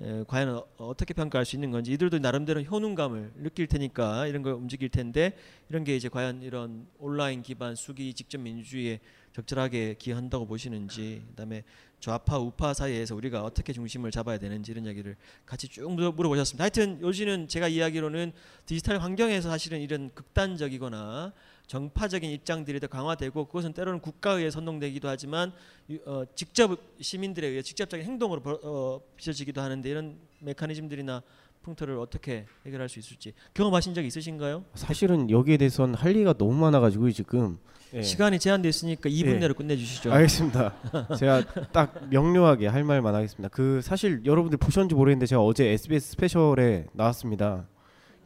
에, 0.00 0.24
과연 0.26 0.56
어, 0.56 0.64
어떻게 0.78 1.14
평가할 1.14 1.44
수 1.44 1.54
있는 1.54 1.70
건지 1.70 1.92
이들도 1.92 2.18
나름대로 2.18 2.62
효능감을 2.62 3.34
느낄 3.36 3.68
테니까 3.68 4.26
이런 4.26 4.42
걸 4.42 4.54
움직일 4.54 4.88
텐데 4.88 5.36
이런 5.68 5.84
게 5.84 5.94
이제 5.94 6.08
과연 6.08 6.42
이런 6.42 6.88
온라인 6.98 7.42
기반 7.42 7.76
수기 7.76 8.12
직접 8.12 8.40
민주주의에 8.40 8.98
적절하게 9.32 9.94
기여한다고 9.98 10.46
보시는지 10.46 11.22
그다음에 11.28 11.62
좌파 12.04 12.38
우파 12.38 12.74
사이에서 12.74 13.14
우리가 13.16 13.42
어떻게 13.44 13.72
중심을 13.72 14.10
잡아야 14.10 14.36
되는지 14.36 14.72
이런 14.72 14.84
이야기를 14.84 15.16
같이 15.46 15.68
쭉 15.68 15.88
물어- 15.88 16.14
물어보셨습니다. 16.14 16.62
하여튼 16.64 17.00
요지는 17.00 17.48
제가 17.48 17.66
이야기로는 17.68 18.32
디지털 18.66 18.98
환경에서 18.98 19.48
사실은 19.48 19.80
이런 19.80 20.10
극단적이거나 20.12 21.32
정파적인 21.66 22.30
입장들이 22.30 22.78
더 22.78 22.88
강화되고 22.88 23.46
그것은 23.46 23.72
때로는 23.72 24.00
국가에 24.00 24.50
선동되기도 24.50 25.08
하지만 25.08 25.50
유- 25.88 25.98
어, 26.04 26.24
직접 26.34 26.78
시민들에 27.00 27.46
의해 27.46 27.62
직접적인 27.62 28.04
행동으로 28.04 28.42
벌- 28.42 28.58
어, 28.62 29.00
빚어지기도 29.16 29.62
하는데 29.62 29.88
이런 29.88 30.18
메커니즘들이나 30.40 31.22
풍토를 31.62 31.96
어떻게 31.96 32.44
해결할 32.66 32.90
수 32.90 32.98
있을지 32.98 33.32
경험하신 33.54 33.94
적 33.94 34.04
있으신가요? 34.04 34.66
사실은 34.74 35.30
여기에 35.30 35.56
대해서는 35.56 35.94
할 35.94 36.10
얘기가 36.14 36.34
너무 36.34 36.52
많아가지고 36.52 37.10
지금 37.12 37.58
예. 37.94 38.02
시간이 38.02 38.40
제한돼 38.40 38.68
있으니까 38.68 39.08
2분 39.08 39.34
예. 39.34 39.38
내로 39.38 39.54
끝내주시죠. 39.54 40.12
알겠습니다. 40.12 40.74
제가 41.16 41.44
딱 41.72 41.94
명료하게 42.10 42.66
할 42.66 42.82
말만 42.82 43.14
하겠습니다. 43.14 43.48
그 43.48 43.80
사실 43.82 44.22
여러분들 44.24 44.58
보셨는지 44.58 44.96
모르겠는데 44.96 45.26
제가 45.26 45.42
어제 45.42 45.68
SBS 45.68 46.10
스페셜에 46.12 46.86
나왔습니다. 46.92 47.66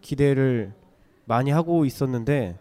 기대를 0.00 0.72
많이 1.26 1.50
하고 1.50 1.84
있었는데 1.84 2.58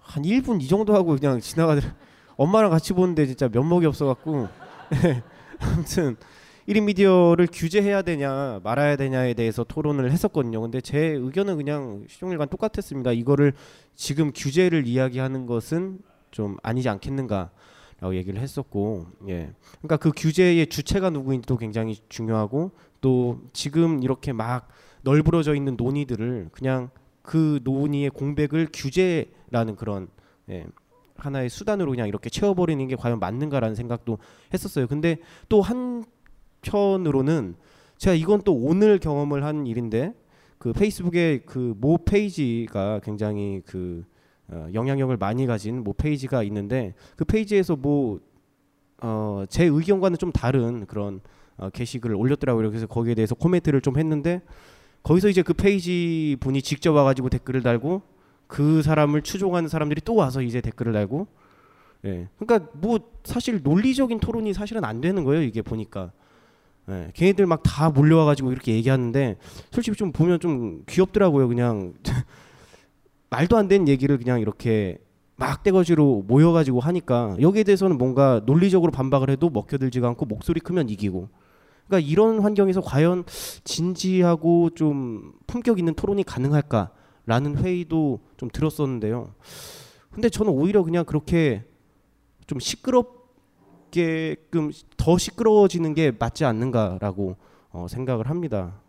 한 0.00 0.22
1분 0.22 0.62
이 0.62 0.68
정도 0.68 0.94
하고 0.94 1.16
그냥 1.16 1.38
지나가더라. 1.40 1.94
엄마랑 2.36 2.70
같이 2.70 2.94
보는데 2.94 3.26
진짜 3.26 3.48
면목이 3.48 3.84
없어갖고 3.84 4.48
아무튼 5.60 6.16
1인 6.68 6.84
미디어를 6.84 7.48
규제해야 7.52 8.02
되냐 8.02 8.60
말아야 8.62 8.96
되냐에 8.96 9.34
대해서 9.34 9.64
토론을 9.64 10.10
했었거든요. 10.10 10.60
근데 10.60 10.80
제 10.80 10.98
의견은 10.98 11.56
그냥 11.56 12.04
시종일관 12.08 12.48
똑같았습니다. 12.48 13.12
이거를 13.12 13.52
지금 13.94 14.32
규제를 14.34 14.86
이야기하는 14.86 15.46
것은 15.46 15.98
좀 16.30 16.56
아니지 16.62 16.88
않겠는가 16.88 17.50
라고 18.00 18.16
얘기를 18.16 18.40
했었고, 18.40 19.06
예. 19.28 19.52
그러니까 19.78 19.96
그 19.98 20.10
규제의 20.16 20.66
주체가 20.66 21.10
누구인지도 21.10 21.56
굉장히 21.58 21.96
중요하고 22.08 22.72
또 23.00 23.40
지금 23.52 24.02
이렇게 24.02 24.32
막 24.32 24.68
널브러져 25.02 25.54
있는 25.54 25.76
논의들을 25.76 26.48
그냥 26.50 26.90
그 27.22 27.60
논의의 27.62 28.10
공백을 28.10 28.68
규제라는 28.72 29.76
그런 29.76 30.08
예. 30.50 30.66
하나의 31.16 31.48
수단으로 31.48 31.92
그냥 31.92 32.08
이렇게 32.08 32.28
채워버리는 32.28 32.88
게 32.88 32.96
과연 32.96 33.20
맞는가라는 33.20 33.76
생각도 33.76 34.18
했었어요. 34.52 34.86
근데 34.88 35.18
또 35.48 35.60
한 35.60 36.04
편으로는 36.64 37.54
제가 37.98 38.14
이건 38.14 38.42
또 38.42 38.54
오늘 38.54 38.98
경험을 38.98 39.44
한 39.44 39.66
일인데 39.66 40.14
그 40.58 40.72
페이스북에 40.72 41.40
그모 41.46 41.98
페이지가 41.98 43.00
굉장히 43.04 43.60
그 43.66 44.04
어, 44.48 44.68
영향력을 44.74 45.16
많이 45.16 45.46
가진 45.46 45.82
모 45.82 45.92
페이지가 45.92 46.42
있는데 46.44 46.94
그 47.16 47.24
페이지에서 47.24 47.76
뭐 47.76 48.20
어, 49.00 49.44
제 49.48 49.64
의견과는 49.64 50.18
좀 50.18 50.32
다른 50.32 50.86
그런 50.86 51.20
어, 51.56 51.70
게시글을 51.70 52.16
올렸더라고요. 52.16 52.70
그래서 52.70 52.86
거기에 52.86 53.14
대해서 53.14 53.34
코멘트를 53.34 53.80
좀 53.80 53.98
했는데 53.98 54.42
거기서 55.02 55.28
이제 55.28 55.42
그 55.42 55.52
페이지 55.52 56.36
분이 56.40 56.62
직접 56.62 56.92
와가지고 56.92 57.28
댓글을 57.28 57.62
달고 57.62 58.02
그 58.46 58.82
사람을 58.82 59.22
추종하는 59.22 59.68
사람들이 59.68 60.00
또 60.04 60.14
와서 60.14 60.42
이제 60.42 60.60
댓글을 60.60 60.92
달고 60.92 61.26
예. 62.06 62.28
그러니까 62.38 62.70
뭐 62.74 62.98
사실 63.24 63.62
논리적인 63.62 64.20
토론이 64.20 64.52
사실은 64.52 64.84
안 64.84 65.00
되는 65.00 65.24
거예요. 65.24 65.42
이게 65.42 65.62
보니까 65.62 66.12
예. 66.90 67.10
걔네들 67.14 67.46
막 67.46 67.62
다 67.62 67.90
몰려와가지고 67.90 68.52
이렇게 68.52 68.74
얘기하는데 68.74 69.36
솔직히 69.70 69.96
좀 69.96 70.12
보면 70.12 70.40
좀 70.40 70.82
귀엽더라고요. 70.86 71.48
그냥 71.48 71.94
말도 73.30 73.56
안 73.56 73.68
되는 73.68 73.88
얘기를 73.88 74.16
그냥 74.18 74.40
이렇게 74.40 74.98
막 75.36 75.62
떼거지로 75.62 76.24
모여가지고 76.28 76.78
하니까 76.80 77.36
여기에 77.40 77.64
대해서는 77.64 77.98
뭔가 77.98 78.40
논리적으로 78.46 78.92
반박을 78.92 79.30
해도 79.30 79.50
먹혀들지가 79.50 80.06
않고 80.08 80.26
목소리 80.26 80.60
크면 80.60 80.88
이기고 80.88 81.28
그러니까 81.88 82.08
이런 82.08 82.38
환경에서 82.40 82.80
과연 82.80 83.24
진지하고 83.64 84.70
좀 84.70 85.32
품격 85.46 85.78
있는 85.78 85.94
토론이 85.94 86.22
가능할까라는 86.22 87.56
회의도 87.58 88.20
좀 88.36 88.48
들었었는데요. 88.52 89.34
근데 90.12 90.28
저는 90.28 90.52
오히려 90.52 90.84
그냥 90.84 91.04
그렇게 91.04 91.64
좀 92.46 92.60
시끄럽 92.60 93.13
게끔 93.94 94.72
더 94.96 95.16
시끄러워지는 95.16 95.94
게 95.94 96.10
맞지 96.18 96.44
않는가라고 96.44 97.36
어, 97.70 97.86
생각을 97.88 98.28
합니다. 98.28 98.80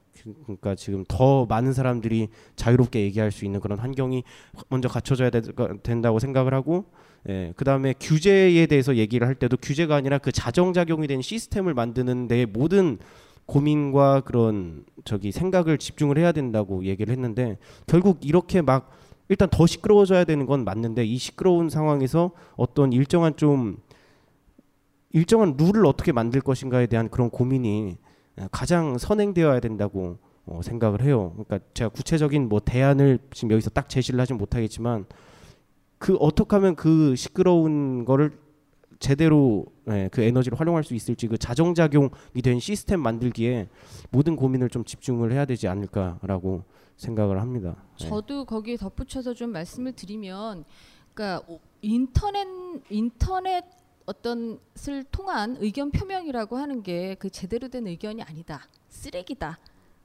그러니까 0.46 0.74
지금 0.74 1.06
더 1.08 1.46
많은 1.46 1.74
사람들이 1.74 2.30
자유롭게 2.56 3.02
얘기할 3.04 3.32
수 3.32 3.46
있는 3.46 3.60
그런 3.60 3.78
환경이 3.78 4.24
먼저 4.70 4.90
갖춰져야 4.90 5.30
되- 5.30 5.42
된다고 5.84 6.18
생각을 6.18 6.56
하고 6.56 6.86
예, 7.30 7.54
그다음에 7.56 7.94
규제에 8.00 8.66
대해서 8.66 8.96
얘기를 8.96 9.28
할 9.28 9.36
때도 9.36 9.58
규제가 9.58 9.96
아니라 9.96 10.18
그 10.18 10.32
자정작용이 10.32 11.06
된 11.06 11.22
시스템을 11.22 11.76
만드는 11.76 12.28
데 12.28 12.46
모든 12.48 12.98
고민과 13.46 14.22
그런 14.22 14.86
저기 15.04 15.32
생각을 15.32 15.78
집중을 15.78 16.18
해야 16.18 16.32
된다고 16.32 16.84
얘기를 16.86 17.12
했는데 17.12 17.60
결국 17.86 18.20
이렇게 18.24 18.64
막 18.64 18.90
일단 19.30 19.50
더 19.52 19.68
시끄러워져야 19.68 20.24
되는 20.24 20.48
건 20.48 20.64
맞는데 20.64 21.06
이 21.06 21.18
시끄러운 21.18 21.70
상황에서 21.70 22.32
어떤 22.56 22.94
일정한 22.94 23.36
좀 23.36 23.78
일정한 25.16 25.56
룰을 25.58 25.86
어떻게 25.86 26.12
만들 26.12 26.42
것인가에 26.42 26.88
대한 26.88 27.08
그런 27.10 27.30
고민이 27.30 27.98
가장 28.52 28.98
선행되어야 28.98 29.62
된다고 29.62 30.18
어, 30.46 30.60
생각을 30.62 31.02
해요. 31.04 31.32
그러니까 31.38 31.60
제가 31.74 31.90
구체적인 31.90 32.50
뭐 32.50 32.60
대안을 32.60 33.20
지금 33.32 33.52
여기서 33.52 33.70
딱 33.70 33.88
제시를 33.88 34.20
하진 34.20 34.38
못하겠지만 34.38 35.06
그 36.00 36.18
어떻게 36.18 36.58
하면 36.58 36.76
그 36.76 37.16
시끄러운 37.16 38.04
거를 38.04 38.38
제대로 39.00 39.66
예, 39.90 40.10
그 40.12 40.22
에너지를 40.22 40.60
활용할 40.60 40.84
수 40.84 40.94
있을지 40.94 41.28
그 41.28 41.38
자정작용이 41.38 42.42
된 42.44 42.60
시스템 42.60 43.00
만들기에 43.00 43.70
모든 44.12 44.36
고민을 44.36 44.70
좀 44.70 44.84
집중을 44.84 45.32
해야 45.32 45.46
되지 45.46 45.70
않을까라고 45.70 46.64
생각을 46.98 47.40
합니다. 47.40 47.78
예. 48.02 48.08
저도 48.10 48.44
거기에 48.44 48.76
덧붙여서 48.76 49.34
좀 49.34 49.52
말씀을 49.52 49.94
드리면, 49.94 50.66
그러니까 51.14 51.46
오- 51.48 51.60
인터넷 51.82 52.48
인터넷 52.90 53.64
어떤 54.06 54.60
을 54.88 55.04
통한 55.06 55.58
의견 55.60 55.92
표명이라고 55.92 56.58
하는 56.58 56.84
게 56.84 57.16
그 57.20 57.30
제대로 57.30 57.68
된 57.68 57.88
의견이 57.88 58.22
아니다, 58.22 58.68
쓰레기다. 58.90 59.60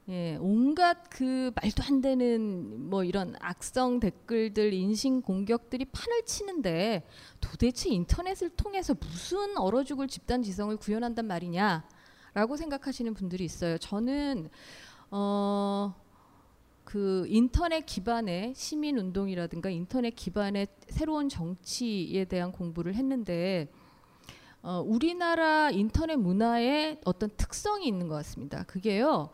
예, 0.08 0.36
온갖 0.40 1.08
그 1.10 1.52
말도 1.54 1.82
안 1.84 2.00
되는 2.00 2.88
뭐 2.88 3.04
이런 3.04 3.36
악성 3.40 4.00
댓글들, 4.00 4.72
인신 4.72 5.22
공격들이 5.22 5.84
판을 5.84 6.24
치는데 6.24 7.06
도대체 7.40 7.90
인터넷을 7.90 8.50
통해서 8.50 8.94
무슨 8.98 9.56
얼어 9.58 9.84
죽을 9.84 10.08
집단 10.08 10.42
지성을 10.42 10.76
구현한단 10.78 11.26
말이냐라고 11.26 12.56
생각하시는 12.56 13.14
분들이 13.14 13.44
있어요. 13.44 13.78
저는 13.78 14.48
어. 15.10 15.94
그 16.84 17.24
인터넷 17.28 17.86
기반의 17.86 18.52
시민 18.56 18.98
운동이라든가 18.98 19.70
인터넷 19.70 20.10
기반의 20.10 20.66
새로운 20.88 21.28
정치에 21.28 22.24
대한 22.24 22.50
공부를 22.50 22.96
했는데 22.96 23.70
어, 24.62 24.82
우리나라 24.86 25.70
인터넷 25.70 26.16
문화에 26.16 27.00
어떤 27.04 27.30
특성이 27.36 27.86
있는 27.86 28.08
것 28.08 28.14
같습니다. 28.16 28.64
그게요. 28.64 29.30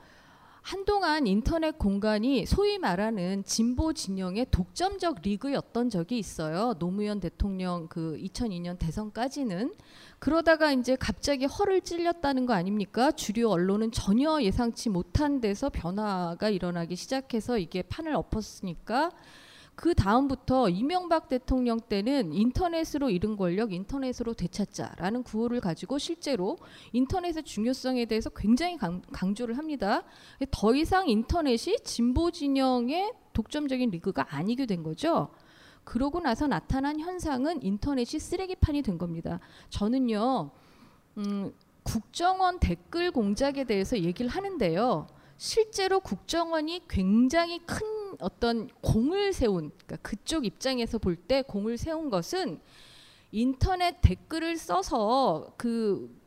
한동안 0.62 1.28
인터넷 1.28 1.78
공간이 1.78 2.44
소위 2.44 2.78
말하는 2.78 3.44
진보 3.44 3.92
진영의 3.92 4.48
독점적 4.50 5.18
리그였던 5.22 5.90
적이 5.90 6.18
있어요. 6.18 6.74
노무현 6.80 7.20
대통령 7.20 7.86
그 7.86 8.18
2002년 8.20 8.76
대선까지는 8.76 9.74
그러다가 10.18 10.72
이제 10.72 10.96
갑자기 10.96 11.44
허를 11.44 11.82
찔렸다는 11.82 12.46
거 12.46 12.54
아닙니까? 12.54 13.12
주류 13.12 13.48
언론은 13.48 13.92
전혀 13.92 14.42
예상치 14.42 14.88
못한 14.90 15.40
데서 15.40 15.70
변화가 15.70 16.48
일어나기 16.48 16.96
시작해서 16.96 17.58
이게 17.58 17.82
판을 17.82 18.16
엎었으니까 18.16 19.12
그 19.76 19.94
다음부터 19.94 20.70
이명박 20.70 21.28
대통령 21.28 21.78
때는 21.78 22.32
인터넷으로 22.32 23.10
잃은 23.10 23.36
권력 23.36 23.74
인터넷으로 23.74 24.32
되찾자라는 24.32 25.22
구호를 25.22 25.60
가지고 25.60 25.98
실제로 25.98 26.56
인터넷의 26.92 27.42
중요성에 27.42 28.06
대해서 28.06 28.30
굉장히 28.30 28.78
강, 28.78 29.02
강조를 29.12 29.58
합니다. 29.58 30.02
더 30.50 30.74
이상 30.74 31.08
인터넷이 31.08 31.76
진보 31.84 32.30
진영의 32.30 33.12
독점적인 33.34 33.90
리그가 33.90 34.26
아니게 34.30 34.64
된 34.64 34.82
거죠. 34.82 35.28
그러고 35.84 36.20
나서 36.20 36.46
나타난 36.46 36.98
현상은 36.98 37.62
인터넷이 37.62 38.18
쓰레기판이 38.18 38.80
된 38.80 38.96
겁니다. 38.96 39.40
저는요, 39.68 40.50
음, 41.18 41.52
국정원 41.82 42.58
댓글 42.60 43.10
공작에 43.12 43.64
대해서 43.64 43.98
얘기를 43.98 44.30
하는데요. 44.30 45.06
실제로 45.36 46.00
국정원이 46.00 46.88
굉장히 46.88 47.58
큰 47.66 47.95
어떤 48.20 48.68
공을 48.80 49.32
세운, 49.32 49.70
그러니까 49.70 49.96
그쪽 50.08 50.44
입장에서 50.46 50.98
볼 50.98 51.16
때 51.16 51.42
공을 51.42 51.78
세운 51.78 52.10
것은 52.10 52.60
인터넷 53.32 54.00
댓글을 54.00 54.56
써서 54.56 55.52
그 55.56 56.26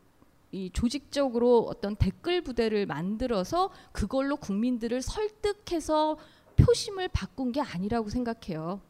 이 0.51 0.71
조직적으로 0.71 1.65
어떤 1.69 1.95
댓글 1.95 2.41
부대를 2.41 2.85
만들어서 2.87 3.69
그걸로 3.91 4.35
국민들을 4.35 5.01
설득해서 5.01 6.17
표심을 6.57 7.07
바꾼 7.09 7.51
게 7.51 7.61
아니라고 7.61 8.09
생각해요. 8.09 8.81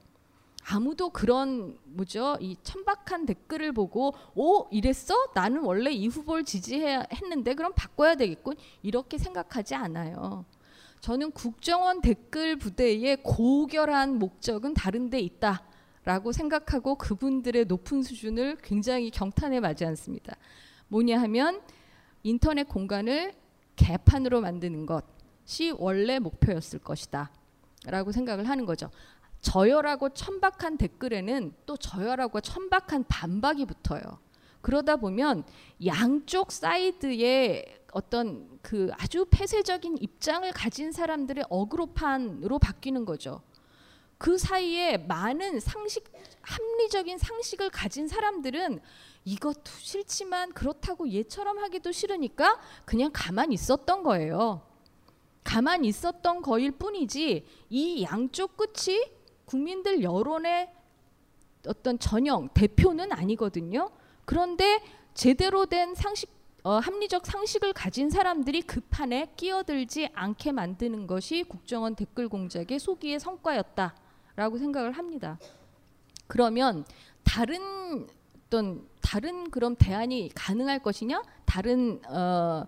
아무도 0.71 1.09
그런 1.09 1.77
뭐죠 1.83 2.37
이 2.39 2.55
천박한 2.63 3.25
댓글을 3.25 3.71
보고 3.73 4.13
오 4.35 4.67
이랬어 4.71 5.13
나는 5.33 5.63
원래 5.63 5.91
이 5.91 6.07
후보를 6.07 6.43
지지해야 6.45 7.05
했는데 7.11 7.55
그럼 7.55 7.73
바꿔야 7.75 8.15
되겠군 8.15 8.55
이렇게 8.81 9.17
생각하지 9.17 9.75
않아요. 9.75 10.45
저는 11.01 11.31
국정원 11.31 12.01
댓글 12.01 12.57
부대의 12.57 13.17
고결한 13.23 14.19
목적은 14.19 14.73
다른 14.73 15.09
데 15.09 15.19
있다 15.19 15.63
라고 16.03 16.31
생각하고 16.31 16.95
그분들의 16.95 17.65
높은 17.65 18.03
수준을 18.03 18.57
굉장히 18.63 19.09
경탄에 19.09 19.59
맞지 19.59 19.85
않습니다. 19.85 20.35
뭐냐 20.87 21.21
하면 21.21 21.61
인터넷 22.23 22.63
공간을 22.63 23.33
개판으로 23.75 24.41
만드는 24.41 24.85
것, 24.85 25.05
것이 25.49 25.73
원래 25.77 26.19
목표였을 26.19 26.79
것이다. 26.79 27.31
라고 27.85 28.11
생각을 28.11 28.47
하는 28.47 28.65
거죠. 28.67 28.91
저열하고 29.41 30.09
천박한 30.09 30.77
댓글에는 30.77 31.53
또 31.65 31.75
저열하고 31.75 32.41
천박한 32.41 33.05
반박이 33.07 33.65
붙어요. 33.65 34.01
그러다 34.61 34.97
보면 34.97 35.43
양쪽 35.85 36.51
사이드에 36.51 37.78
어떤 37.91 38.59
그 38.61 38.91
아주 38.93 39.25
폐쇄적인 39.29 39.97
입장을 39.99 40.51
가진 40.51 40.91
사람들의 40.91 41.45
어그로판으로 41.49 42.59
바뀌는 42.59 43.05
거죠. 43.05 43.41
그 44.17 44.37
사이에 44.37 44.97
많은 44.97 45.59
상식 45.59 46.11
합리적인 46.41 47.17
상식을 47.17 47.69
가진 47.69 48.07
사람들은 48.07 48.81
이것도 49.25 49.71
싫지만 49.77 50.53
그렇다고 50.53 51.11
얘처럼 51.11 51.57
하기도 51.59 51.91
싫으니까 51.91 52.59
그냥 52.85 53.11
가만히 53.13 53.53
있었던 53.55 54.03
거예요. 54.03 54.61
가만히 55.43 55.87
있었던 55.87 56.41
거일 56.41 56.71
뿐이지 56.71 57.45
이 57.69 58.03
양쪽 58.03 58.57
끝이 58.57 59.09
국민들 59.45 60.03
여론의 60.03 60.69
어떤 61.67 61.97
전형 61.97 62.49
대표는 62.49 63.11
아니거든요. 63.11 63.89
그런데 64.25 64.81
제대로 65.13 65.65
된 65.65 65.95
상식 65.95 66.38
어, 66.69 66.77
합리적 66.77 67.25
상식을 67.25 67.73
가진 67.73 68.11
사람들이 68.11 68.61
그 68.61 68.79
판에 68.79 69.33
끼어들지 69.35 70.07
않게 70.13 70.51
만드는 70.51 71.07
것이 71.07 71.41
국정원 71.41 71.95
댓글 71.95 72.29
공작의 72.29 72.77
소기의 72.77 73.19
성과였다라고 73.19 74.59
생각을 74.59 74.91
합니다. 74.91 75.39
그러면 76.27 76.85
다른 77.23 78.07
어떤 78.45 78.87
다른 79.01 79.49
그런 79.49 79.75
대안이 79.77 80.29
가능할 80.35 80.83
것이냐? 80.83 81.23
다른 81.45 81.99
어, 82.07 82.67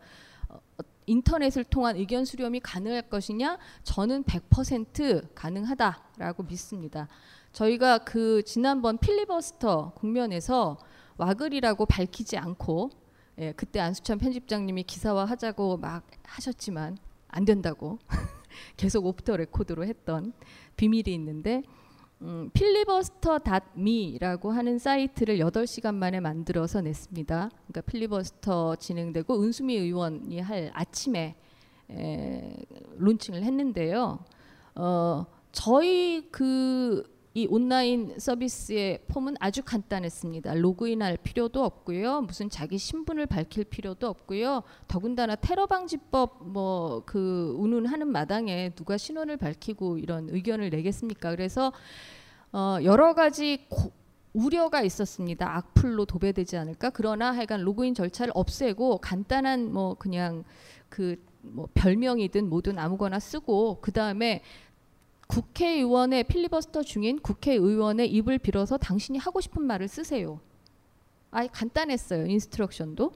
어, 0.49 0.57
인터넷을 1.05 1.63
통한 1.63 1.95
의견 1.95 2.25
수렴이 2.25 2.59
가능할 2.61 3.03
것이냐? 3.03 3.59
저는 3.83 4.23
100% 4.23 5.27
가능하다라고 5.35 6.41
믿습니다. 6.41 7.07
저희가 7.53 7.99
그 7.99 8.41
지난번 8.45 8.97
필리버스터 8.97 9.91
국면에서 9.93 10.79
와글이라고 11.17 11.85
밝히지 11.85 12.39
않고 12.39 13.00
예, 13.41 13.53
그때 13.53 13.79
안수찬 13.79 14.19
편집장님이 14.19 14.83
기사화 14.83 15.25
하자고 15.25 15.77
막 15.77 16.05
하셨지만 16.23 16.99
안 17.27 17.43
된다고 17.43 17.97
계속 18.77 19.07
off 19.07 19.21
the 19.21 19.35
record로 19.35 19.83
했던 19.83 20.33
비밀이 20.75 21.11
있는데 21.15 21.63
음, 22.21 22.51
필리버스터.me라고 22.53 24.51
하는 24.51 24.77
사이트를 24.77 25.39
8시간 25.39 25.95
만에 25.95 26.19
만들어서 26.19 26.81
냈습니다. 26.81 27.49
그러니까 27.49 27.81
필리버스터 27.81 28.75
진행되고 28.75 29.41
은수미 29.41 29.75
의원이 29.75 30.39
할 30.39 30.69
아침에 30.75 31.35
에, 31.89 32.55
론칭을 32.97 33.41
했는데요. 33.41 34.19
어, 34.75 35.25
저희 35.51 36.29
그 36.29 37.03
이 37.33 37.47
온라인 37.49 38.13
서비스의 38.17 39.05
폼은 39.07 39.35
아주 39.39 39.63
간단했습니다. 39.63 40.55
로그인할 40.55 41.17
필요도 41.23 41.63
없고요. 41.63 42.21
무슨 42.21 42.49
자기 42.49 42.77
신분을 42.77 43.25
밝힐 43.25 43.63
필요도 43.63 44.07
없고요. 44.07 44.63
더군다나 44.87 45.35
테러 45.35 45.65
방지법 45.65 46.47
뭐 46.47 47.01
그 47.05 47.55
운운하는 47.57 48.07
마당에 48.07 48.71
누가 48.75 48.97
신원을 48.97 49.37
밝히고 49.37 49.97
이런 49.97 50.29
의견을 50.29 50.69
내겠습니까? 50.69 51.31
그래서 51.31 51.71
어 52.53 52.77
여러 52.83 53.13
가지 53.13 53.65
고, 53.69 53.91
우려가 54.33 54.81
있었습니다. 54.81 55.57
악플로 55.57 56.05
도배되지 56.05 56.57
않을까? 56.57 56.89
그러나 56.91 57.31
하여간 57.31 57.61
로그인 57.61 57.93
절차를 57.93 58.31
없애고 58.35 58.99
간단한 58.99 59.71
뭐 59.73 59.95
그냥 59.95 60.43
그뭐 60.89 61.67
별명이든 61.73 62.49
뭐든 62.49 62.79
아무거나 62.79 63.19
쓰고 63.19 63.79
그 63.81 63.91
다음에 63.91 64.41
국회의원의 65.31 66.25
필리버스터 66.25 66.83
중인 66.83 67.19
국회의원의 67.21 68.11
입을 68.11 68.37
빌어서 68.37 68.77
당신이 68.77 69.17
하고 69.17 69.39
싶은 69.39 69.61
말을 69.63 69.87
쓰세요. 69.87 70.41
아예 71.31 71.47
간단했어요. 71.47 72.25
인스트럭션도. 72.25 73.13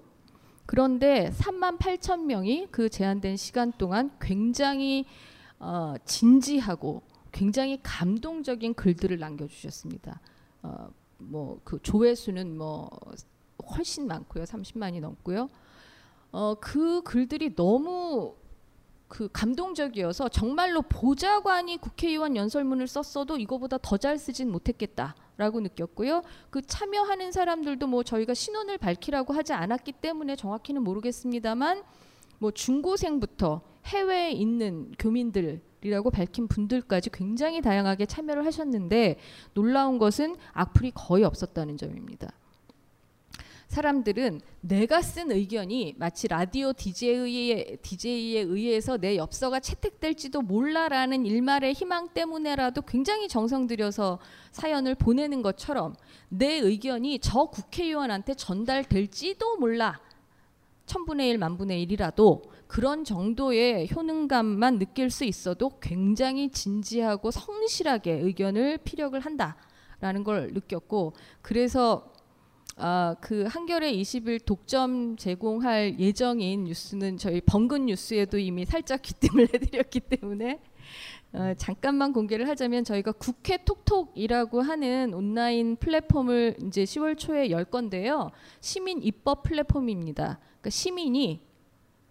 그런데 0.66 1.30
3만 1.32 1.78
8천 1.78 2.24
명이 2.24 2.70
그 2.72 2.88
제한된 2.90 3.36
시간 3.36 3.74
동안 3.74 4.12
굉장히 4.22 5.06
어, 5.60 5.96
진지하고 6.06 7.02
굉장히 7.34 7.82
감동적인 7.84 8.76
글들을 8.76 9.20
남겨주셨습니다. 9.20 10.22
어, 10.64 10.88
뭐그 11.18 11.80
조회수는 11.84 12.58
뭐 12.58 12.90
훨씬 13.76 14.08
많고요. 14.08 14.46
30만이 14.46 15.02
넘고요. 15.02 15.50
어, 16.32 16.56
그 16.62 17.02
글들이 17.04 17.56
너무 17.56 18.36
그 19.08 19.30
감동적이어서 19.32 20.30
정말로 20.30 20.82
보좌관이 20.82 21.78
국회의원 21.78 22.36
연설문을 22.36 22.88
썼어도 22.88 23.38
이거보다 23.38 23.78
더 23.82 23.98
잘 23.98 24.18
쓰진 24.18 24.52
못했겠다 24.52 25.16
라고 25.38 25.60
느꼈고요. 25.60 26.22
그 26.50 26.62
참여하는 26.62 27.32
사람들도 27.32 27.88
뭐 27.88 28.04
저희가 28.04 28.34
신원을 28.34 28.78
밝히라고 28.78 29.34
하지 29.34 29.54
않았기 29.54 29.94
때문에 29.94 30.36
정확히는 30.36 30.84
모르겠습니다만 30.84 31.84
뭐 32.40 32.52
중고생부터 32.52 33.62
해외에 33.86 34.32
있는 34.32 34.92
교민들이라고 35.00 36.10
밝힌 36.12 36.48
분들까지 36.48 37.10
굉장히 37.12 37.62
다양하게 37.62 38.06
참여를 38.06 38.46
하셨는데 38.46 39.18
놀라운 39.54 39.98
것은 39.98 40.36
악플이 40.54 40.92
거의 40.94 41.24
없었다는 41.24 41.78
점입니다. 41.78 42.32
사람들은 43.76 44.40
내가 44.62 45.02
쓴 45.02 45.34
의견이 45.34 45.96
마치 45.98 46.30
라디오 46.30 46.72
DJ에, 46.72 47.76
DJ에 47.82 48.40
의해서 48.40 48.96
내 48.96 49.18
엽서가 49.18 49.60
채택될지도 49.60 50.44
몰라라는 50.44 51.26
일말의 51.26 51.74
희망 51.74 52.08
때문에라도 52.14 52.84
굉장히 52.84 53.28
정성 53.28 53.68
들여서 53.68 54.20
사연을 54.54 54.96
보내는 54.96 55.42
것처럼 55.42 55.94
내 56.30 56.54
의견이 56.54 57.20
저 57.20 57.48
국회의원한테 57.48 58.36
전달될지도 58.36 59.58
몰라. 59.58 60.00
천분의 60.86 61.32
일, 61.32 61.38
만분의 61.38 61.82
일이라도 61.82 62.44
그런 62.68 63.04
정도의 63.04 63.90
효능감만 63.94 64.80
느낄 64.80 65.10
수 65.10 65.26
있어도 65.26 65.80
굉장히 65.82 66.50
진지하고 66.50 67.30
성실하게 67.30 68.20
의견을 68.22 68.78
피력을 68.86 69.20
한다라는 69.20 70.24
걸 70.24 70.54
느꼈고 70.54 71.12
그래서 71.42 72.15
아, 72.78 73.16
그 73.22 73.46
한겨레 73.46 73.94
20일 73.94 74.44
독점 74.44 75.16
제공할 75.16 75.98
예정인 75.98 76.66
뉴스는 76.66 77.18
저희 77.18 77.40
번근 77.40 77.86
뉴스에도 77.86 78.38
이미 78.38 78.66
살짝 78.66 79.02
귀뜸을 79.02 79.48
해드렸기 79.54 80.02
때문에 80.02 80.60
어, 81.32 81.54
잠깐만 81.58 82.12
공개를 82.12 82.50
하자면 82.50 82.84
저희가 82.84 83.14
국회 83.14 83.58
톡톡이라고 83.64 84.62
하는 84.62 85.14
온라인 85.14 85.78
플랫폼을 85.78 86.58
이제 86.64 86.84
10월 86.84 87.18
초에 87.18 87.50
열 87.50 87.64
건데요. 87.64 88.32
시민 88.60 89.02
입법 89.02 89.44
플랫폼입니다. 89.44 90.40
그러니까 90.44 90.70
시민이 90.70 91.42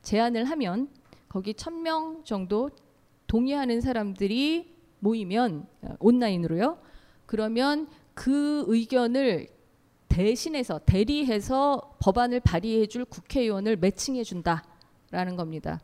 제안을 0.01 0.45
하면 0.45 0.89
거기 1.29 1.53
1000명 1.53 2.25
정도 2.25 2.71
동의하는 3.27 3.83
사람들이 3.83 4.75
모이면 5.01 5.67
어, 5.83 5.89
온라인으로요. 6.01 6.79
그러면 7.27 7.87
그 8.15 8.65
의견을 8.69 9.54
대신해서 10.09 10.81
대리해서 10.81 11.97
법안을 12.01 12.41
발의해 12.41 12.87
줄 12.87 13.05
국회의원을 13.05 13.77
매칭해 13.77 14.25
준다라는 14.25 15.37
겁니다. 15.37 15.81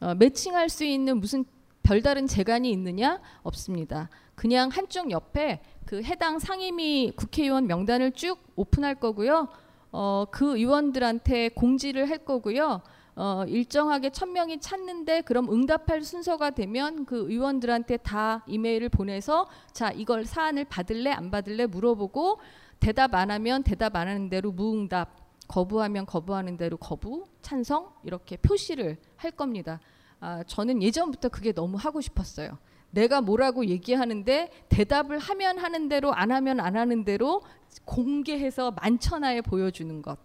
어, 0.00 0.14
매칭할 0.14 0.68
수 0.68 0.84
있는 0.84 1.18
무슨 1.18 1.44
별다른 1.82 2.26
재간이 2.26 2.70
있느냐? 2.72 3.20
없습니다. 3.42 4.08
그냥 4.34 4.68
한쪽 4.70 5.10
옆에 5.10 5.62
그 5.84 6.02
해당 6.02 6.38
상임위 6.38 7.12
국회의원 7.16 7.66
명단을 7.66 8.12
쭉 8.12 8.38
오픈할 8.56 8.96
거고요. 8.96 9.48
어, 9.92 10.26
그 10.30 10.56
의원들한테 10.56 11.50
공지를 11.50 12.10
할 12.10 12.18
거고요. 12.18 12.82
어, 13.14 13.44
일정하게 13.48 14.10
천 14.10 14.34
명이 14.34 14.60
찾는데 14.60 15.22
그럼 15.22 15.50
응답할 15.50 16.02
순서가 16.02 16.50
되면 16.50 17.06
그 17.06 17.30
의원들한테 17.30 17.96
다 17.98 18.44
이메일을 18.46 18.90
보내서 18.90 19.48
자 19.72 19.90
이걸 19.90 20.26
사안을 20.26 20.66
받을래 20.66 21.12
안 21.12 21.30
받을래 21.30 21.64
물어보고 21.64 22.40
대답 22.80 23.14
안 23.14 23.30
하면 23.30 23.62
대답 23.62 23.96
안 23.96 24.08
하는 24.08 24.28
대로 24.28 24.52
무응답, 24.52 25.16
거부하면 25.48 26.06
거부하는 26.06 26.56
대로 26.56 26.76
거부, 26.76 27.24
찬성 27.42 27.92
이렇게 28.04 28.36
표시를 28.36 28.96
할 29.16 29.30
겁니다. 29.30 29.80
아, 30.20 30.42
저는 30.44 30.82
예전부터 30.82 31.28
그게 31.28 31.52
너무 31.52 31.76
하고 31.76 32.00
싶었어요. 32.00 32.58
내가 32.90 33.20
뭐라고 33.20 33.66
얘기하는데 33.66 34.50
대답을 34.68 35.18
하면 35.18 35.58
하는 35.58 35.88
대로 35.88 36.14
안 36.14 36.30
하면 36.32 36.60
안 36.60 36.76
하는 36.76 37.04
대로 37.04 37.42
공개해서 37.84 38.70
만천하에 38.70 39.42
보여주는 39.42 40.00
것. 40.02 40.18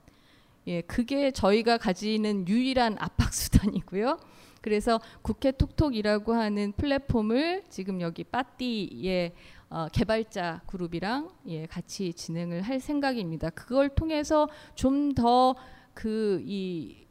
예, 0.67 0.81
그게 0.81 1.31
저희가 1.31 1.77
가지는 1.77 2.47
유일한 2.47 2.95
압박 2.99 3.33
수단이고요. 3.33 4.19
그래서 4.61 5.01
국회 5.23 5.51
톡톡이라고 5.51 6.33
하는 6.33 6.71
플랫폼을 6.73 7.63
지금 7.69 7.99
여기 7.99 8.23
빠띠에 8.23 9.33
어, 9.71 9.87
개발자 9.91 10.61
그룹이랑 10.67 11.29
예, 11.47 11.65
같이 11.65 12.13
진행을 12.13 12.61
할 12.61 12.79
생각입니다. 12.81 13.49
그걸 13.51 13.89
통해서 13.89 14.47
좀 14.75 15.13
더 15.15 15.55
그이 15.93 17.07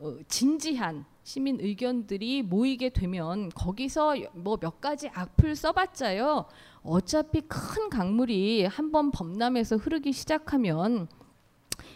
어, 0.00 0.16
진지한 0.28 1.04
시민 1.24 1.58
의견들이 1.60 2.42
모이게 2.42 2.90
되면 2.90 3.48
거기서 3.50 4.14
뭐 4.34 4.56
몇 4.58 4.80
가지 4.80 5.08
악플 5.12 5.56
써봤자요. 5.56 6.46
어차피 6.82 7.40
큰 7.42 7.90
강물이 7.90 8.64
한번 8.66 9.10
범람해서 9.10 9.76
흐르기 9.76 10.12
시작하면 10.12 11.08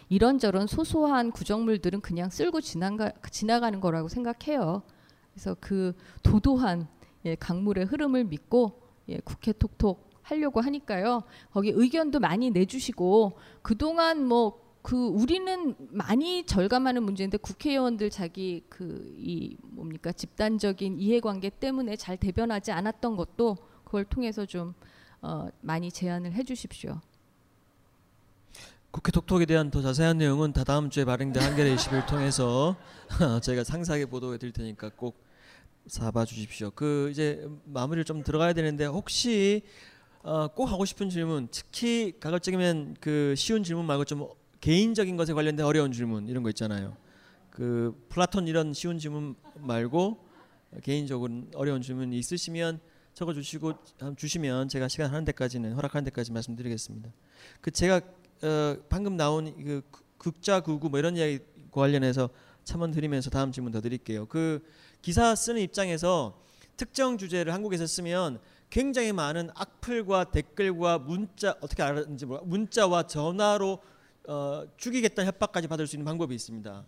이런저런 0.09 0.67
소소한 0.67 1.31
구정물들은 1.31 2.01
그냥 2.01 2.29
쓸고 2.29 2.59
지나가, 2.61 3.11
지나가는 3.31 3.79
거라고 3.79 4.09
생각해요. 4.09 4.83
그래서 5.31 5.55
그 5.61 5.93
도도한 6.23 6.87
예, 7.25 7.35
강물의 7.35 7.85
흐름을 7.85 8.25
믿고 8.25 8.82
예, 9.09 9.19
국회 9.23 9.51
톡톡 9.53 10.09
하려고 10.21 10.61
하니까요. 10.61 11.23
거기 11.51 11.71
의견도 11.73 12.19
많이 12.19 12.49
내주시고 12.51 13.33
그동안 13.61 14.25
뭐 14.25 14.63
그 14.83 14.97
우리는 15.07 15.75
많이 15.91 16.45
절감하는 16.45 17.03
문제인데 17.03 17.37
국회의원들 17.37 18.09
자기 18.09 18.65
그 18.69 19.15
이 19.17 19.55
뭡니까 19.61 20.11
집단적인 20.11 20.99
이해관계 20.99 21.49
때문에 21.49 21.95
잘 21.95 22.17
대변하지 22.17 22.73
않았던 22.73 23.15
것도 23.15 23.57
그걸 23.85 24.03
통해서 24.03 24.45
좀 24.45 24.73
어, 25.21 25.47
많이 25.61 25.89
제안을 25.89 26.33
해주십시오. 26.33 26.99
국회 28.91 29.11
톡톡에 29.13 29.45
대한 29.45 29.71
더 29.71 29.81
자세한 29.81 30.17
내용은 30.17 30.51
다 30.51 30.65
다음 30.65 30.89
주에 30.89 31.05
발행된 31.05 31.41
한겨레 31.41 31.73
20일 31.75 32.05
통해서 32.05 32.75
저희가 33.41 33.63
상세하게 33.63 34.07
보도해 34.07 34.37
드릴 34.37 34.51
테니까 34.51 34.91
꼭 34.97 35.22
사봐 35.87 36.25
주십시오. 36.25 36.71
그 36.71 37.09
이제 37.11 37.45
마무리를 37.65 38.05
좀 38.05 38.23
들어가야 38.23 38.53
되는데 38.53 38.85
혹시 38.85 39.63
어, 40.21 40.47
꼭 40.47 40.65
하고 40.65 40.85
싶은 40.85 41.09
질문, 41.09 41.49
특히 41.51 42.13
가급적이면 42.19 42.95
그 43.01 43.35
쉬운 43.35 43.63
질문 43.63 43.85
말고 43.85 44.05
좀 44.05 44.29
개인적인 44.61 45.17
것에 45.17 45.33
관련된 45.33 45.65
어려운 45.65 45.91
질문 45.91 46.29
이런 46.29 46.43
거 46.43 46.49
있잖아요. 46.49 46.95
그 47.49 47.93
플라톤 48.07 48.47
이런 48.47 48.73
쉬운 48.73 48.97
질문 48.97 49.35
말고 49.55 50.25
개인적으로 50.81 51.43
어려운 51.55 51.81
질문 51.81 52.13
있으시면 52.13 52.79
적어 53.13 53.33
주시고 53.33 53.73
주시면 54.15 54.69
제가 54.69 54.87
시간 54.87 55.09
하는 55.09 55.25
데까지는 55.25 55.73
허락하는 55.73 56.05
데까지 56.05 56.31
말씀드리겠습니다. 56.31 57.11
그 57.59 57.71
제가 57.71 57.97
어, 58.43 58.77
방금 58.87 59.17
나온 59.17 59.53
그 59.63 59.81
극자 60.17 60.61
구구 60.61 60.89
뭐 60.89 60.99
이런 60.99 61.17
이야기 61.17 61.39
관련해서 61.69 62.29
첨언 62.63 62.91
드리면서 62.91 63.29
다음 63.29 63.51
질문 63.51 63.73
더 63.73 63.81
드릴게요. 63.81 64.25
그 64.25 64.63
기사 65.03 65.35
쓰는 65.35 65.61
입장에서 65.61 66.41
특정 66.77 67.17
주제를 67.17 67.53
한국에서 67.53 67.85
쓰면 67.85 68.39
굉장히 68.69 69.11
많은 69.11 69.49
악플과 69.53 70.31
댓글과 70.31 70.97
문자 70.97 71.51
어떻게 71.59 71.83
알았는지 71.83 72.25
몰라 72.25 72.41
문자와 72.45 73.05
전화로 73.05 73.83
어, 74.29 74.63
죽이겠다는 74.77 75.27
협박까지 75.27 75.67
받을 75.67 75.85
수 75.87 75.97
있는 75.97 76.05
방법이 76.05 76.33
있습니다. 76.33 76.85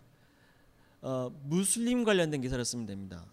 어, 1.02 1.32
무슬림 1.44 2.06
관련된 2.06 2.40
기사를 2.40 2.64
쓰면 2.64 2.86
됩니다. 2.86 3.26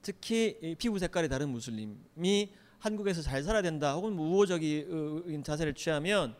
특히 0.00 0.76
피부 0.78 1.00
색깔이 1.00 1.28
다른 1.28 1.48
무슬림이 1.48 2.52
한국에서 2.78 3.20
잘 3.20 3.42
살아야 3.42 3.62
된다 3.62 3.94
혹은 3.94 4.12
우호적인 4.12 5.42
자세를 5.44 5.74
취하면 5.74 6.36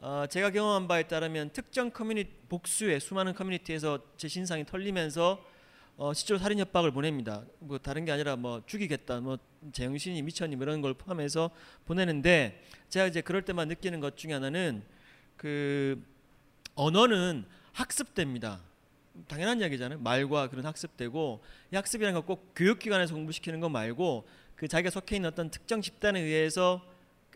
어, 0.00 0.24
제가 0.28 0.50
경험한 0.50 0.88
바에 0.88 1.02
따르면 1.06 1.50
특정 1.50 1.90
커뮤니티 1.90 2.30
복수의 2.48 2.98
수많은 2.98 3.34
커뮤니티에서 3.34 3.98
제 4.16 4.26
신상이 4.26 4.64
털리면서 4.64 5.51
어, 5.96 6.12
실제로 6.14 6.38
살인 6.38 6.58
협박을 6.58 6.90
보냅니다. 6.90 7.44
뭐 7.58 7.78
다른 7.78 8.04
게 8.04 8.12
아니라 8.12 8.36
뭐 8.36 8.62
죽이겠다, 8.66 9.20
뭐 9.20 9.38
제정신이 9.72 10.22
미쳤니 10.22 10.56
뭐 10.56 10.64
이런 10.64 10.80
걸 10.80 10.94
포함해서 10.94 11.50
보내는데 11.84 12.62
제가 12.88 13.06
이제 13.06 13.20
그럴 13.20 13.42
때만 13.42 13.68
느끼는 13.68 14.00
것 14.00 14.16
중에 14.16 14.32
하나는 14.32 14.82
그 15.36 16.02
언어는 16.74 17.44
학습됩니다. 17.72 18.60
당연한 19.28 19.60
이야기잖아요. 19.60 19.98
말과 20.00 20.48
그런 20.48 20.64
학습되고 20.64 21.42
이 21.72 21.76
학습이라는 21.76 22.18
건꼭 22.20 22.52
교육기관에서 22.56 23.14
공부시키는 23.14 23.60
거 23.60 23.68
말고 23.68 24.26
그 24.56 24.68
자기가 24.68 24.90
속해 24.90 25.16
있는 25.16 25.28
어떤 25.28 25.50
특정 25.50 25.82
집단에 25.82 26.20
의해서 26.20 26.82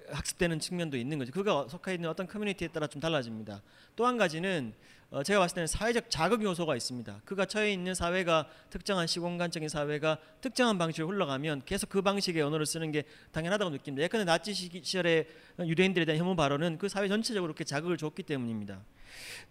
학습되는 0.08 0.58
측면도 0.60 0.96
있는 0.96 1.18
거죠. 1.18 1.32
그가 1.32 1.66
속해 1.68 1.94
있는 1.94 2.08
어떤 2.08 2.26
커뮤니티에 2.26 2.68
따라 2.68 2.86
좀 2.86 3.00
달라집니다. 3.00 3.60
또 3.96 4.06
한 4.06 4.16
가지는 4.16 4.72
어 5.10 5.22
제가 5.22 5.38
봤을 5.38 5.54
때는 5.54 5.66
사회적 5.68 6.10
자극 6.10 6.42
요소가 6.42 6.74
있습니다. 6.74 7.20
그가 7.24 7.44
처해 7.44 7.72
있는 7.72 7.94
사회가 7.94 8.48
특정한 8.70 9.06
시공간적인 9.06 9.68
사회가 9.68 10.18
특정한 10.40 10.78
방식으로 10.78 11.12
흘러가면 11.12 11.62
계속 11.64 11.88
그 11.88 12.02
방식의 12.02 12.42
언어를 12.42 12.66
쓰는 12.66 12.90
게 12.90 13.04
당연하다고 13.30 13.70
느낍니다. 13.70 14.02
예컨대 14.02 14.24
나치 14.24 14.52
시절에 14.52 15.28
유대인들에 15.60 16.04
대한 16.06 16.20
혐오 16.20 16.34
발언은 16.34 16.78
그 16.78 16.88
사회 16.88 17.06
전체적으로 17.06 17.52
그렇게 17.52 17.62
자극을 17.62 17.96
줬기 17.96 18.24
때문입니다. 18.24 18.82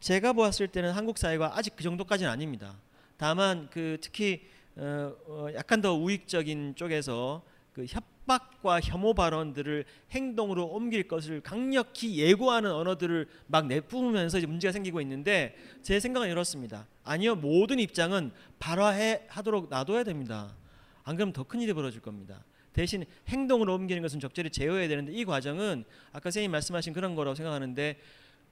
제가 0.01 0.33
보았을 0.33 0.67
때는 0.67 0.91
한국 0.91 1.17
사회가 1.17 1.57
아직 1.57 1.75
그 1.77 1.83
정도까지는 1.83 2.29
아닙니다. 2.29 2.75
다만 3.17 3.69
그 3.71 3.97
특히 4.01 4.45
어, 4.75 5.15
어 5.25 5.47
약간 5.55 5.81
더 5.81 5.93
우익적인 5.93 6.75
쪽에서 6.75 7.43
그 7.73 7.85
협 7.87 8.14
박과 8.25 8.79
혐오 8.81 9.13
발언들을 9.13 9.85
행동으로 10.11 10.65
옮길 10.65 11.07
것을 11.07 11.41
강력히 11.41 12.17
예고하는 12.17 12.71
언어들을 12.71 13.27
막 13.47 13.67
내뿜으면서 13.67 14.39
이제 14.39 14.47
문제가 14.47 14.71
생기고 14.71 15.01
있는데 15.01 15.55
제 15.81 15.99
생각은 15.99 16.29
이렇습니다. 16.29 16.87
아니요 17.03 17.35
모든 17.35 17.79
입장은 17.79 18.31
발화해 18.59 19.23
하도록 19.27 19.69
놔둬야 19.69 20.03
됩니다. 20.03 20.55
안 21.03 21.15
그러면 21.15 21.33
더 21.33 21.43
큰 21.43 21.61
일이 21.61 21.73
벌어질 21.73 22.01
겁니다. 22.01 22.43
대신 22.73 23.05
행동으로 23.29 23.73
옮기는 23.75 24.01
것은 24.01 24.19
적절히 24.19 24.49
제어해야 24.49 24.87
되는데 24.87 25.13
이 25.13 25.23
과정은 25.23 25.85
아까 26.11 26.23
선생님 26.23 26.51
말씀하신 26.51 26.93
그런 26.93 27.15
거라고 27.15 27.35
생각하는데 27.35 27.97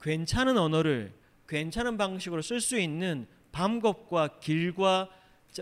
괜찮은 0.00 0.56
언어를 0.56 1.12
괜찮은 1.46 1.98
방식으로 1.98 2.40
쓸 2.40 2.60
수 2.60 2.78
있는 2.78 3.26
방법과 3.52 4.38
길과 4.40 5.10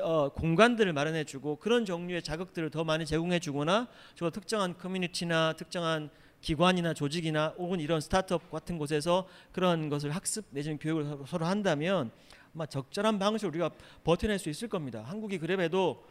어, 0.00 0.30
공간들을 0.30 0.92
마련해주고 0.92 1.56
그런 1.56 1.84
종류의 1.84 2.22
자극들을 2.22 2.70
더 2.70 2.84
많이 2.84 3.04
제공해주거나 3.04 3.88
저 4.14 4.30
특정한 4.30 4.76
커뮤니티나 4.78 5.54
특정한 5.54 6.10
기관이나 6.40 6.94
조직이나 6.94 7.54
혹은 7.58 7.78
이런 7.80 8.00
스타트업 8.00 8.50
같은 8.50 8.78
곳에서 8.78 9.28
그런 9.52 9.88
것을 9.88 10.10
학습 10.10 10.46
내지는 10.50 10.78
교육을 10.78 11.04
서로, 11.04 11.26
서로 11.26 11.46
한다면 11.46 12.10
아마 12.54 12.66
적절한 12.66 13.18
방식으로 13.18 13.50
우리가 13.50 13.70
버텨낼 14.04 14.38
수 14.38 14.48
있을 14.48 14.68
겁니다. 14.68 15.02
한국이 15.06 15.38
그래도 15.38 16.04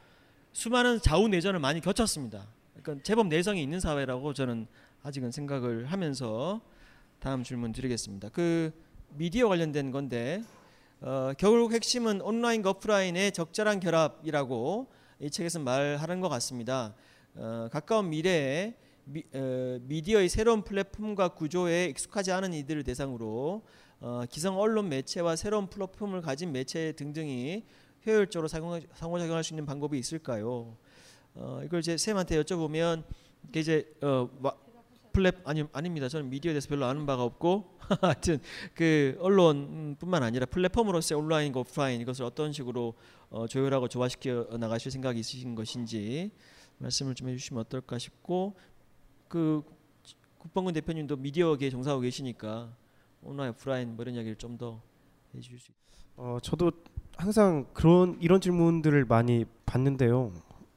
수많은 0.54 1.00
좌우 1.02 1.28
내전을 1.28 1.60
많이 1.60 1.82
겪었습니다. 1.82 2.48
그러니까 2.82 3.04
제법 3.04 3.28
내성이 3.28 3.62
있는 3.62 3.80
사회라고 3.80 4.34
저는 4.34 4.68
아직은 5.04 5.32
생각을 5.32 5.86
하면서 5.86 6.62
다음 7.20 7.44
질문 7.44 7.72
드리겠습니다. 7.72 8.30
그 8.30 8.72
미디어 9.10 9.50
관련된 9.50 9.92
건데 9.92 10.42
어, 11.04 11.32
결국 11.36 11.74
핵심은 11.74 12.22
온라인과 12.22 12.70
오프라인의 12.70 13.32
적절한 13.32 13.80
결합이라고 13.80 14.88
이 15.20 15.32
책에서 15.32 15.58
말하는 15.58 16.22
것 16.22 16.30
같습니다. 16.30 16.94
어, 17.34 17.70
가까운 17.72 18.12
미래에 18.12 18.76
미, 19.06 19.24
어, 19.34 19.80
미디어의 19.82 20.30
새로운 20.30 20.62
플랫폼과 20.62 21.30
구조에 21.30 21.86
익숙하지 21.86 22.32
않은 22.34 22.54
이들을 22.54 22.84
대상으로 22.84 23.64
어, 24.00 24.24
기성 24.30 24.60
언론 24.60 24.90
매체와 24.90 25.38
새로운 25.38 25.72
플랫폼을 25.72 26.22
가진 26.22 26.52
매체 26.52 26.92
등등이 26.92 27.66
효율적으로 28.06 28.48
상호 28.48 28.80
작용할 29.18 29.44
수 29.44 29.54
있는 29.54 29.66
방법이 29.66 29.98
있을까요? 29.98 30.78
어, 31.34 31.62
이걸 31.66 31.80
이제 31.80 31.98
쌤한테 31.98 32.40
여쭤보면 32.44 33.06
이제 33.56 33.92
어, 34.04 34.30
플랫 35.14 35.38
아니 35.46 35.64
아닙니다. 35.74 36.08
저는 36.08 36.30
미디어에 36.30 36.54
대해서 36.54 36.70
별로 36.70 36.86
아는 36.86 37.08
바가 37.08 37.24
없고 37.24 37.80
하여튼 38.02 38.40
그 38.74 39.18
언론뿐만 39.20 40.24
아니라 40.24 40.46
플랫폼으로서의 40.46 41.20
온라인과 41.22 41.60
오프라인 41.62 42.02
이것을 42.02 42.26
어떤 42.26 42.54
식으로 42.54 42.94
어, 43.30 43.48
조율하고 43.48 43.88
조화시켜 43.88 44.48
나가실 44.60 44.92
생각이 44.92 45.20
있으신 45.20 45.56
것인지 45.56 46.32
말씀을 46.78 47.16
좀 47.16 47.30
해주시면 47.30 47.62
어떨까 47.62 47.98
싶고 47.98 48.56
그 49.28 49.64
국방군 50.38 50.74
대표님도 50.74 51.18
미디어계에 51.18 51.70
종사하고 51.70 52.02
계시니까 52.02 52.74
온라인 53.22 53.52
오프라인 53.52 53.96
뭐 53.96 54.04
이런 54.04 54.16
이야기를 54.16 54.36
좀 54.38 54.58
더 54.58 54.82
해주실 55.36 55.60
수. 55.60 55.72
어 56.18 56.38
저도 56.42 56.72
항상 57.16 57.66
그런 57.74 58.18
이런 58.20 58.42
질문들을 58.42 59.06
많이 59.06 59.46
받는데요. 59.66 60.34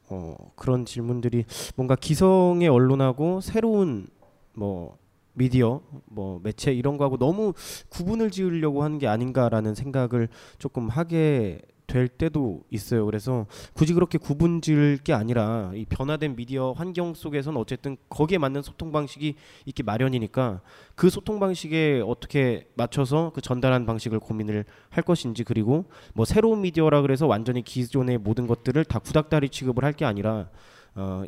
어 0.09 0.35
그런 0.55 0.85
질문들이 0.85 1.45
뭔가 1.75 1.95
기성의 1.95 2.67
언론하고 2.69 3.41
새로운 3.41 4.07
뭐 4.53 4.97
미디어 5.35 5.81
뭐 6.05 6.39
매체 6.43 6.73
이런 6.73 6.97
거하고 6.97 7.17
너무 7.17 7.53
구분을 7.89 8.31
지으려고 8.31 8.83
하는 8.83 8.97
게 8.99 9.07
아닌가라는 9.07 9.75
생각을 9.75 10.29
조금 10.57 10.89
하게 10.89 11.59
될 11.87 12.07
때도 12.07 12.63
있어요. 12.71 13.05
그래서 13.05 13.45
굳이 13.73 13.93
그렇게 13.93 14.17
구분 14.17 14.59
지을 14.59 14.97
게 15.03 15.13
아니라 15.13 15.71
이 15.75 15.85
변화된 15.85 16.35
미디어 16.35 16.71
환경 16.71 17.13
속에서는 17.13 17.59
어쨌든 17.61 17.95
거기에 18.09 18.39
맞는 18.39 18.63
소통 18.63 18.91
방식이 18.91 19.35
있기 19.65 19.83
마련이니까 19.83 20.61
그 20.95 21.11
소통 21.11 21.39
방식에 21.39 22.01
어떻게 22.03 22.67
맞춰서 22.73 23.31
그 23.35 23.41
전달하는 23.41 23.85
방식을 23.85 24.19
고민을 24.19 24.65
할 24.89 25.03
것인지 25.03 25.43
그리고 25.43 25.85
뭐 26.15 26.25
새로운 26.25 26.61
미디어라 26.61 27.03
그래서 27.03 27.27
완전히 27.27 27.61
기존의 27.61 28.17
모든 28.17 28.47
것들을 28.47 28.83
다 28.85 28.97
구닥다리 28.97 29.49
취급을 29.49 29.83
할 29.83 29.93
게 29.95 30.05
아니라 30.05 30.49
어 30.95 31.23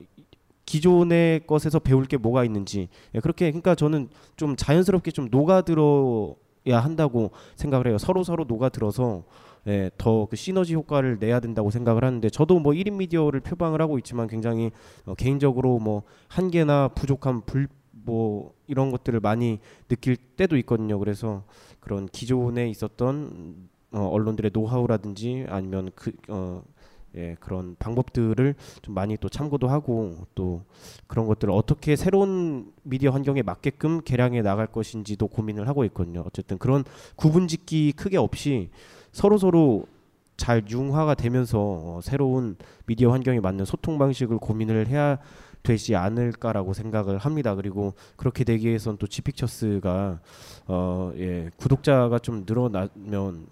기존의 0.68 1.48
것에서 1.48 1.80
배울 1.80 2.06
게 2.06 2.18
뭐가 2.18 2.44
있는지 2.44 2.90
예, 3.16 3.20
그렇게 3.20 3.50
그러니까 3.50 3.74
저는 3.74 4.10
좀 4.36 4.56
자연스럽게 4.56 5.10
좀 5.10 5.30
녹아들어야 5.32 6.80
한다고 6.80 7.32
생각을 7.56 7.88
해요. 7.88 7.98
서로 7.98 8.24
서로 8.24 8.44
녹아들어서 8.44 9.24
예, 9.66 9.90
더그 9.98 10.36
시너지 10.36 10.76
효과를 10.76 11.18
내야 11.20 11.40
된다고 11.40 11.72
생각을 11.72 12.04
하는데 12.04 12.30
저도 12.30 12.60
뭐 12.60 12.74
1인 12.74 12.94
미디어를 12.94 13.40
표방을 13.40 13.82
하고 13.82 13.98
있지만 13.98 14.28
굉장히 14.28 14.70
어, 15.08 15.16
개인적으로 15.16 15.80
뭐 15.80 16.04
한계나 16.28 16.90
부족한 16.90 17.42
불 17.42 17.68
뭐 18.08 18.54
이런 18.68 18.90
것들을 18.90 19.20
많이 19.20 19.60
느낄 19.90 20.16
때도 20.16 20.56
있거든요. 20.58 20.98
그래서 20.98 21.44
그런 21.82 22.08
기존에 22.08 22.70
있었던 22.70 23.68
어, 23.92 24.00
언론들의 24.08 24.52
노하우라든지 24.54 25.46
아니면 25.50 25.92
그 25.94 26.14
어, 26.30 26.64
예, 27.15 27.36
그런 27.39 27.76
방법들을 27.80 28.56
좀 28.82 28.93
많이 28.93 29.17
또 29.17 29.30
참고도 29.30 29.67
하고 29.67 30.28
또 30.36 30.62
그런 31.08 31.26
것들을 31.26 31.54
어떻게 31.54 31.96
새로운 31.96 32.72
미디어 32.84 33.12
환경에 33.12 33.41
맞게끔 33.41 34.02
개량해 34.02 34.41
나갈 34.41 34.67
것인지도 34.67 35.28
고민을 35.28 35.67
하고 35.67 35.84
있거든요. 35.86 36.24
어쨌든 36.26 36.58
그런 36.58 36.84
구분짓기 37.15 37.93
크게 37.93 38.17
없이 38.17 38.70
서로 39.12 39.38
서로 39.38 39.88
잘 40.38 40.63
융화가 40.70 41.15
되면서 41.15 41.60
어, 41.60 42.00
새로운 42.04 42.56
미디어 42.86 43.12
환경에 43.12 43.39
맞는 43.39 43.65
소통 43.65 43.98
방식을 43.98 44.38
고민을 44.38 44.88
해야 44.88 45.17
되지 45.63 45.96
않을까라고 45.96 46.74
생각을 46.74 47.17
합니다. 47.17 47.56
그리고 47.56 47.93
그렇게 48.15 48.43
되기 48.43 48.67
위해서는 48.67 48.98
또 48.98 49.08
지픽처스가 49.08 50.20
어, 50.67 51.12
예, 51.17 51.50
구독자가 51.58 52.20
좀 52.20 52.46
늘어나면 52.48 53.48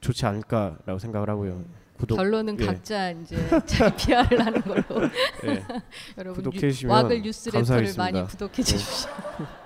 좋지 0.00 0.24
않을까라고 0.24 0.98
생각을 0.98 1.28
하고요. 1.28 1.62
구독 2.00 2.16
결론은 2.16 2.58
예. 2.60 2.66
각자 2.66 3.10
이제 3.10 3.36
자기 3.66 4.06
PR을 4.06 4.46
하는 4.46 4.60
걸로 4.62 4.84
예, 5.44 5.62
여러분 6.16 6.44
와글 6.86 7.22
뉴스레터를 7.22 7.52
감사하겠습니다. 7.52 8.02
많이 8.02 8.26
구독해 8.26 8.62
주십시오. 8.62 9.10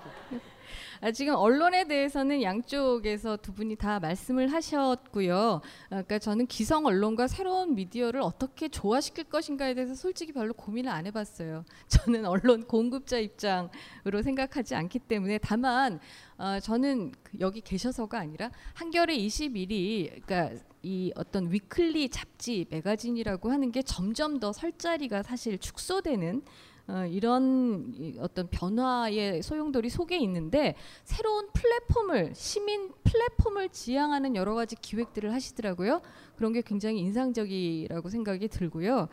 아, 1.00 1.12
지금 1.12 1.34
언론에 1.34 1.86
대해서는 1.86 2.42
양쪽에서 2.42 3.36
두 3.36 3.52
분이 3.52 3.76
다 3.76 4.00
말씀을 4.00 4.50
하셨고요. 4.50 5.60
아, 5.60 5.88
그러니까 5.88 6.18
저는 6.18 6.46
기성 6.46 6.86
언론과 6.86 7.28
새로운 7.28 7.74
미디어를 7.74 8.22
어떻게 8.22 8.68
조화시킬 8.68 9.24
것인가에 9.24 9.74
대해서 9.74 9.94
솔직히 9.94 10.32
별로 10.32 10.54
고민을 10.54 10.90
안 10.90 11.04
해봤어요. 11.06 11.66
저는 11.88 12.24
언론 12.24 12.64
공급자 12.66 13.18
입장으로 13.18 14.22
생각하지 14.22 14.74
않기 14.76 15.00
때문에 15.00 15.38
다만 15.38 16.00
어, 16.38 16.58
저는 16.58 17.12
그 17.22 17.38
여기 17.38 17.60
계셔서가 17.60 18.18
아니라 18.18 18.50
한겨레 18.72 19.14
21이 19.18 20.22
그러니까 20.24 20.64
이 20.84 21.12
어떤 21.16 21.50
위클리 21.50 22.10
잡지 22.10 22.66
매거진이라고 22.70 23.50
하는 23.50 23.72
게 23.72 23.82
점점 23.82 24.38
더 24.38 24.52
설 24.52 24.72
자리가 24.76 25.22
사실 25.22 25.58
축소되는 25.58 26.42
어, 26.86 27.06
이런 27.06 27.92
이 27.94 28.16
어떤 28.20 28.46
변화의 28.48 29.42
소용돌이 29.42 29.88
속에 29.88 30.18
있는데 30.18 30.74
새로운 31.04 31.48
플랫폼을 31.54 32.34
시민 32.34 32.90
플랫폼을 33.04 33.70
지향하는 33.70 34.36
여러 34.36 34.54
가지 34.54 34.76
기획들을 34.76 35.32
하시더라고요. 35.32 36.02
그런 36.36 36.52
게 36.52 36.60
굉장히 36.60 36.98
인상적이라고 36.98 38.10
생각이 38.10 38.48
들고요. 38.48 39.08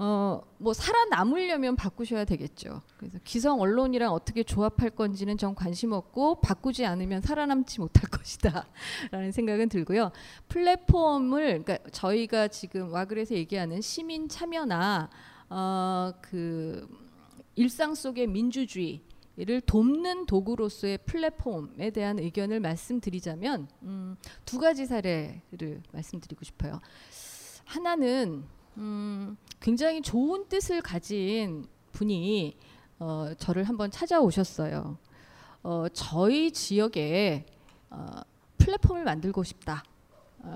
어, 0.00 0.40
뭐 0.58 0.72
살아남으려면 0.72 1.74
바꾸셔야 1.74 2.24
되겠죠. 2.24 2.82
그래서 2.96 3.18
기성 3.24 3.60
언론이랑 3.60 4.12
어떻게 4.12 4.44
조합할 4.44 4.90
건지는 4.90 5.36
전 5.36 5.56
관심 5.56 5.90
없고 5.90 6.40
바꾸지 6.40 6.86
않으면 6.86 7.20
살아남지 7.20 7.80
못할 7.80 8.04
것이다라는 8.08 9.32
생각은 9.32 9.68
들고요. 9.68 10.12
플랫폼을 10.46 11.64
그러니까 11.64 11.90
저희가 11.90 12.46
지금 12.46 12.92
와글에서 12.92 13.34
얘기하는 13.34 13.80
시민 13.80 14.28
참여나 14.28 15.10
어, 15.50 16.12
그 16.20 16.86
일상 17.56 17.96
속의 17.96 18.28
민주주의를 18.28 19.60
돕는 19.66 20.26
도구로서의 20.26 20.98
플랫폼에 21.06 21.90
대한 21.90 22.20
의견을 22.20 22.60
말씀드리자면 22.60 23.66
음, 23.82 24.16
두 24.44 24.60
가지 24.60 24.86
사례를 24.86 25.82
말씀드리고 25.90 26.44
싶어요. 26.44 26.80
하나는 27.64 28.44
음, 28.78 29.36
굉장히 29.60 30.00
좋은 30.00 30.48
뜻을 30.48 30.80
가진 30.82 31.66
분이 31.92 32.56
어, 33.00 33.32
저를 33.38 33.64
한번 33.64 33.90
찾아오셨어요. 33.90 34.96
어, 35.64 35.86
저희 35.92 36.52
지역에 36.52 37.44
어, 37.90 38.06
플랫폼을 38.58 39.04
만들고 39.04 39.42
싶다. 39.42 39.82
어, 40.40 40.54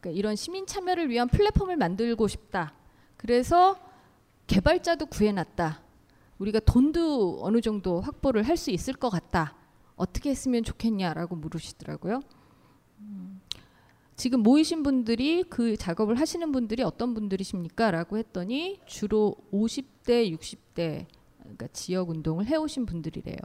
그러니까 0.00 0.18
이런 0.18 0.36
시민 0.36 0.66
참여를 0.66 1.08
위한 1.08 1.28
플랫폼을 1.28 1.76
만들고 1.76 2.28
싶다. 2.28 2.74
그래서 3.16 3.78
개발자도 4.46 5.06
구해놨다. 5.06 5.80
우리가 6.38 6.60
돈도 6.60 7.38
어느 7.42 7.60
정도 7.62 8.00
확보를 8.00 8.42
할 8.46 8.56
수 8.58 8.70
있을 8.70 8.92
것 8.94 9.08
같다. 9.08 9.54
어떻게 9.96 10.30
했으면 10.30 10.64
좋겠냐라고 10.64 11.36
물으시더라고요. 11.36 12.20
음, 14.14 14.16
지금 14.16 14.40
모이신 14.40 14.82
분들이 14.82 15.42
그 15.44 15.76
작업을 15.76 16.18
하시는 16.18 16.50
분들이 16.52 16.82
어떤 16.82 17.14
분들이십니까? 17.14 17.90
라고 17.90 18.18
했더니 18.18 18.80
주로 18.86 19.36
50대, 19.52 20.36
60대 20.36 21.06
그러니까 21.40 21.66
지역 21.72 22.10
운동을 22.10 22.46
해오신 22.46 22.86
분들이래요. 22.86 23.36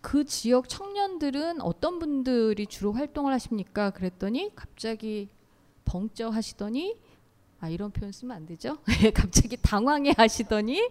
그 0.00 0.24
지역 0.24 0.68
청년들은 0.68 1.60
어떤 1.60 1.98
분들이 1.98 2.66
주로 2.66 2.92
활동을 2.92 3.32
하십니까? 3.34 3.90
그랬더니 3.90 4.50
갑자기 4.54 5.28
벙쪄 5.84 6.30
하시더니 6.30 6.96
아 7.60 7.68
이런 7.68 7.90
표현 7.90 8.12
쓰면 8.12 8.36
안 8.36 8.46
되죠? 8.46 8.78
갑자기 9.14 9.56
당황해 9.56 10.14
하시더니 10.16 10.88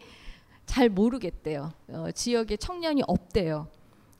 잘 0.65 0.89
모르겠대요. 0.89 1.71
어, 1.89 2.11
지역에 2.11 2.57
청년이 2.57 3.03
없대요. 3.07 3.67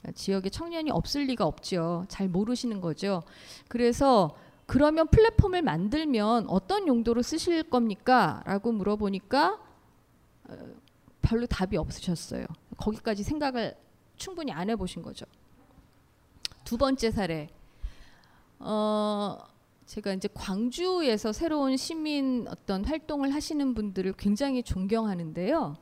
어, 0.08 0.12
지역에 0.12 0.50
청년이 0.50 0.90
없을 0.92 1.26
리가 1.26 1.46
없죠. 1.46 2.06
잘 2.08 2.30
모르시는 2.30 2.80
거죠. 2.80 3.24
그래서 3.68 4.36
그러면 4.68 5.08
플랫폼을 5.08 5.62
만들면 5.62 6.48
어떤 6.50 6.88
용도로 6.88 7.22
쓰실 7.22 7.64
겁니까? 7.64 8.44
라고 8.46 8.72
물어보니까 8.74 9.60
어, 10.50 10.58
별로 11.22 11.48
답이 11.48 11.78
없으셨어요. 11.78 12.46
거기까지 12.76 13.24
생각을 13.24 13.76
충분히 14.18 14.52
안 14.52 14.70
해보신 14.70 15.02
거죠. 15.02 15.26
두 16.66 16.78
번째 16.78 17.12
사례. 17.12 17.48
어, 18.60 19.38
제가 19.86 20.14
이제 20.14 20.28
광주에서 20.34 21.32
새로운 21.32 21.78
시민 21.78 22.46
어떤 22.50 22.84
활동을 22.84 23.34
하시는 23.34 23.74
분들을 23.74 24.14
굉장히 24.18 24.64
존경하는데요. 24.64 25.78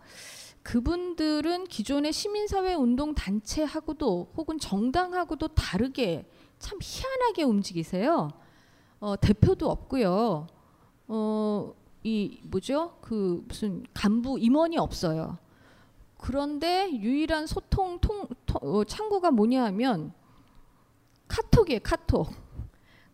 그분들은 0.62 1.66
기존의 1.66 2.14
시민사회 2.14 2.76
운동 2.76 3.16
단체하고도 3.16 4.34
혹은 4.38 4.60
정당하고도 4.60 5.50
다르게 5.50 6.28
참 6.60 6.78
희한하게 6.82 7.44
움직이세요. 7.44 8.30
어, 9.00 9.16
대표도 9.20 9.70
없고요. 9.70 10.48
어, 11.08 11.74
이 12.04 12.40
뭐죠? 12.44 12.98
그 13.02 13.44
무슨 13.48 13.86
간부 13.94 14.40
임원이 14.40 14.78
없어요. 14.78 15.38
그런데 16.18 16.90
유일한 16.92 17.46
소통 17.46 18.00
통, 18.00 18.28
통- 18.46 18.60
어, 18.62 18.84
창구가 18.84 19.32
뭐냐 19.32 19.64
하면 19.66 20.14
카톡이에요. 21.28 21.80
카톡. 21.84 22.32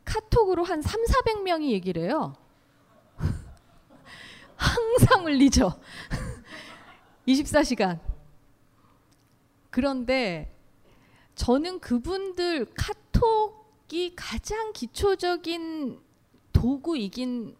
카톡으로 0.05 0.63
한 0.63 0.81
3, 0.81 1.01
400명이 1.03 1.69
얘기를 1.71 2.03
해요. 2.03 2.33
항상 4.55 5.25
울리죠. 5.25 5.71
24시간. 7.27 7.99
그런데 9.69 10.53
저는 11.35 11.79
그분들 11.79 12.65
카톡 12.75 13.60
이 13.93 14.13
가장 14.15 14.71
기초적인 14.73 15.99
도구이긴 16.53 17.55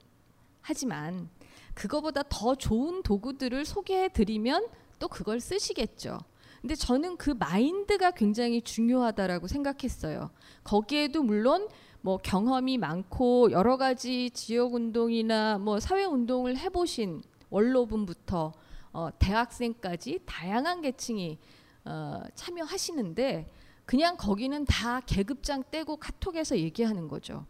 하지만 0.61 1.29
그거보다 1.73 2.23
더 2.29 2.55
좋은 2.55 3.03
도구들을 3.03 3.65
소개해 3.65 4.09
드리면 4.09 4.67
또 4.99 5.07
그걸 5.07 5.39
쓰시겠죠. 5.39 6.19
근데 6.61 6.75
저는 6.75 7.17
그 7.17 7.31
마인드가 7.31 8.11
굉장히 8.11 8.61
중요하다라고 8.61 9.47
생각했어요. 9.47 10.29
거기에도 10.63 11.23
물론 11.23 11.67
뭐 12.01 12.17
경험이 12.17 12.77
많고 12.77 13.51
여러 13.51 13.77
가지 13.77 14.29
지역 14.29 14.75
운동이나 14.75 15.57
뭐 15.57 15.79
사회 15.79 16.05
운동을 16.05 16.57
해보신 16.57 17.23
원로분부터 17.49 18.53
어, 18.93 19.09
대학생까지 19.19 20.19
다양한 20.25 20.81
계층이 20.81 21.39
어, 21.85 22.21
참여하시는데 22.35 23.51
그냥 23.91 24.15
거기는 24.15 24.63
다 24.63 25.01
계급장 25.05 25.65
떼고 25.69 25.97
카톡에서 25.97 26.57
얘기하는 26.57 27.09
거죠. 27.09 27.45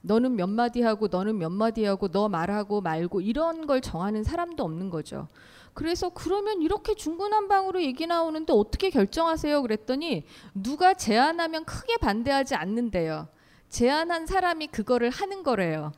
너는 0.00 0.34
몇 0.34 0.48
마디 0.48 0.82
하고 0.82 1.06
너는 1.06 1.38
몇 1.38 1.50
마디 1.50 1.84
하고 1.84 2.08
너 2.08 2.28
말하고 2.28 2.80
말고 2.80 3.20
이런 3.20 3.68
걸 3.68 3.80
정하는 3.80 4.24
사람도 4.24 4.64
없는 4.64 4.90
거죠. 4.90 5.28
그래서 5.72 6.08
그러면 6.08 6.62
이렇게 6.62 6.96
중구난방으로 6.96 7.80
얘기 7.80 8.08
나오는데 8.08 8.52
어떻게 8.52 8.90
결정하세요? 8.90 9.62
그랬더니 9.62 10.24
누가 10.52 10.94
제안하면 10.94 11.64
크게 11.64 11.98
반대하지 11.98 12.56
않는데요. 12.56 13.28
제안한 13.68 14.26
사람이 14.26 14.66
그거를 14.66 15.10
하는 15.10 15.44
거래요. 15.44 15.92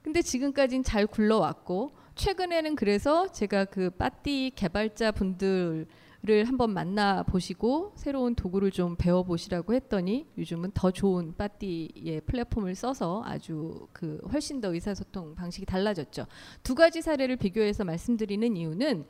근데 0.00 0.22
지금까지는 0.22 0.84
잘 0.84 1.06
굴러왔고 1.06 1.90
최근에는 2.14 2.76
그래서 2.76 3.30
제가 3.30 3.66
그 3.66 3.90
빠띠 3.90 4.52
개발자 4.56 5.12
분들을 5.12 5.86
를 6.24 6.44
한번 6.44 6.72
만나 6.72 7.24
보시고 7.24 7.94
새로운 7.96 8.36
도구를 8.36 8.70
좀 8.70 8.94
배워 8.94 9.24
보시라고 9.24 9.74
했더니 9.74 10.28
요즘은 10.38 10.70
더 10.72 10.92
좋은 10.92 11.34
빠띠의 11.36 12.20
플랫폼을 12.26 12.76
써서 12.76 13.24
아주 13.26 13.88
그 13.92 14.20
훨씬 14.32 14.60
더 14.60 14.72
의사소통 14.72 15.34
방식이 15.34 15.66
달라졌죠. 15.66 16.26
두 16.62 16.76
가지 16.76 17.02
사례를 17.02 17.34
비교해서 17.38 17.82
말씀드리는 17.82 18.56
이유는 18.56 19.04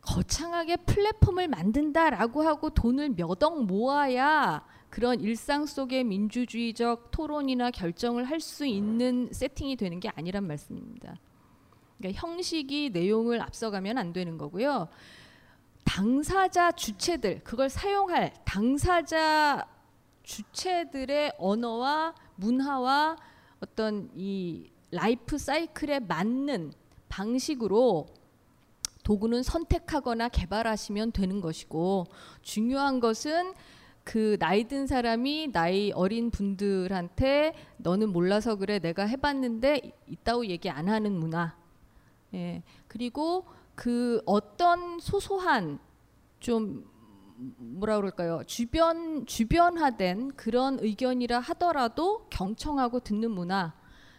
거창하게 0.00 0.76
플랫폼을 0.76 1.46
만든다라고 1.48 2.40
하고 2.40 2.70
돈을 2.70 3.10
몇 3.10 3.42
억 3.42 3.62
모아야 3.66 4.64
그런 4.88 5.20
일상 5.20 5.66
속의 5.66 6.04
민주주의적 6.04 7.10
토론이나 7.10 7.70
결정을 7.70 8.24
할 8.24 8.40
수 8.40 8.64
있는 8.64 9.28
세팅이 9.30 9.76
되는 9.76 10.00
게 10.00 10.08
아니란 10.08 10.46
말씀입니다. 10.46 11.16
그러니까 11.98 12.18
형식이 12.26 12.90
내용을 12.94 13.42
앞서가면 13.42 13.98
안 13.98 14.14
되는 14.14 14.38
거고요. 14.38 14.88
당사자 15.84 16.72
주체들 16.72 17.42
그걸 17.42 17.68
사용할 17.68 18.32
당사자 18.44 19.66
주체들의 20.22 21.32
언어와 21.38 22.14
문화와 22.36 23.16
어떤 23.60 24.10
이 24.14 24.70
라이프 24.90 25.38
사이클에 25.38 26.00
맞는 26.00 26.72
방식으로 27.08 28.06
도구는 29.02 29.42
선택하거나 29.42 30.28
개발하시면 30.28 31.12
되는 31.12 31.40
것이고 31.40 32.06
중요한 32.42 33.00
것은 33.00 33.54
그 34.04 34.36
나이 34.38 34.64
든 34.64 34.86
사람이 34.86 35.52
나이 35.52 35.92
어린 35.92 36.30
분들한테 36.30 37.54
너는 37.76 38.12
몰라서 38.12 38.56
그래 38.56 38.78
내가 38.78 39.04
해봤는데 39.04 39.92
있다고 40.06 40.46
얘기 40.46 40.70
안 40.70 40.88
하는 40.88 41.12
문화. 41.12 41.56
예. 42.34 42.62
그리고 42.88 43.44
그 43.80 44.20
어떤 44.26 45.00
소소한 45.00 45.78
좀 46.38 46.84
뭐라 47.56 47.96
그럴까요 47.96 48.42
주변 48.44 49.24
주변화된 49.24 50.32
그런 50.32 50.78
의견이라 50.80 51.40
하더라도 51.40 52.26
경청하고 52.28 53.00
듣는 53.00 53.30
문화 53.30 53.72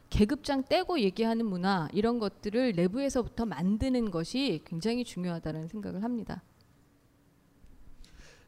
계급장 0.10 0.64
떼고 0.64 1.00
얘기하는 1.02 1.46
문화 1.46 1.88
이런 1.94 2.18
것들을 2.18 2.72
내부에서부터 2.72 3.46
만드는 3.46 4.10
것이 4.10 4.64
굉장히 4.66 5.04
중요하다는 5.04 5.68
생각을 5.68 6.04
합니다. 6.04 6.42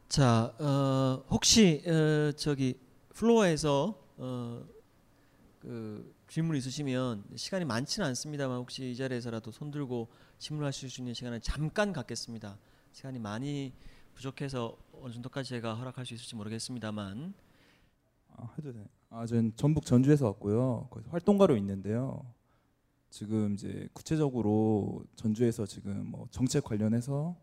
자, 0.08 0.52
어, 0.58 1.24
혹시 1.30 1.80
어, 1.86 2.32
저기 2.32 2.76
플로어에서 3.10 3.96
어, 4.16 4.64
그 5.60 6.12
질문 6.26 6.56
있으시면 6.56 7.22
시간이 7.36 7.64
많지는 7.66 8.08
않습니다만 8.08 8.58
혹시 8.58 8.90
이 8.90 8.96
자리에서라도 8.96 9.52
손 9.52 9.70
들고 9.70 10.08
질문하실 10.38 10.90
수 10.90 11.00
있는 11.00 11.14
시간을 11.14 11.40
잠깐 11.40 11.92
갖겠습니다. 11.92 12.58
시간이 12.92 13.18
많이 13.18 13.72
부족해서 14.14 14.76
어느 15.00 15.12
정도까지 15.12 15.50
제가 15.50 15.74
허락할 15.74 16.06
수 16.06 16.14
있을지 16.14 16.36
모르겠습니다만 16.36 17.34
아, 18.36 18.50
해도 18.58 18.72
돼. 18.72 18.86
아, 19.10 19.26
전 19.26 19.52
전북 19.56 19.86
전주에서 19.86 20.26
왔고요. 20.26 20.88
거기서 20.90 21.10
활동가로 21.10 21.56
있는데요. 21.58 22.24
지금 23.10 23.54
이제 23.54 23.88
구체적으로 23.92 25.04
전주에서 25.14 25.66
지금 25.66 26.06
뭐 26.06 26.26
정책 26.30 26.64
관련해서 26.64 27.36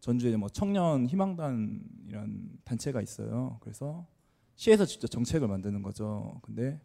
전주에 0.00 0.36
뭐 0.36 0.48
청년 0.48 1.06
희망단이란 1.06 2.58
단체가 2.64 3.02
있어요. 3.02 3.58
그래서 3.60 4.06
시에서 4.56 4.86
직접 4.86 5.08
정책을 5.08 5.48
만드는 5.48 5.82
거죠. 5.82 6.40
근데 6.42 6.80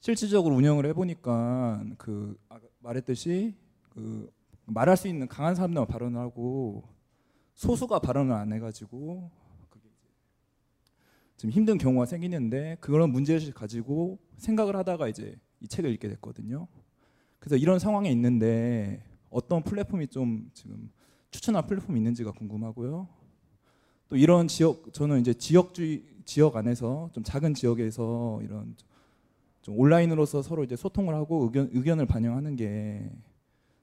실질적으로 0.00 0.54
운영을 0.54 0.86
해보니까 0.86 1.84
그 1.98 2.38
아까 2.48 2.66
말했듯이 2.80 3.54
그 3.92 4.32
말할 4.64 4.96
수 4.96 5.06
있는 5.06 5.28
강한 5.28 5.54
사람들만 5.54 5.86
발언을 5.86 6.18
하고 6.18 6.82
소수가 7.54 7.98
발언을 7.98 8.32
안 8.32 8.52
해가지고 8.52 9.30
좀 11.36 11.50
힘든 11.50 11.76
경우가 11.76 12.06
생기는데 12.06 12.76
그런 12.80 13.10
문제를 13.10 13.52
가지고 13.52 14.18
생각을 14.36 14.76
하다가 14.76 15.08
이제 15.08 15.36
이 15.60 15.66
책을 15.66 15.90
읽게 15.90 16.08
됐거든요. 16.08 16.68
그래서 17.38 17.56
이런 17.56 17.78
상황에 17.78 18.10
있는데 18.12 19.02
어떤 19.28 19.62
플랫폼이 19.62 20.06
좀 20.08 20.50
지금 20.54 20.90
추천할 21.30 21.66
플랫폼이 21.66 21.98
있는지가 21.98 22.32
궁금하고요. 22.32 23.08
또 24.08 24.16
이런 24.16 24.46
지역 24.46 24.92
저는 24.92 25.20
이제 25.20 25.34
지역주의 25.34 26.04
지역 26.24 26.56
안에서 26.56 27.10
좀 27.12 27.24
작은 27.24 27.54
지역에서 27.54 28.40
이런 28.42 28.76
좀 29.62 29.78
온라인으로서 29.78 30.42
서로 30.42 30.62
이제 30.64 30.76
소통을 30.76 31.14
하고 31.14 31.44
의견 31.44 31.68
의견을 31.72 32.06
반영하는 32.06 32.56
게 32.56 33.10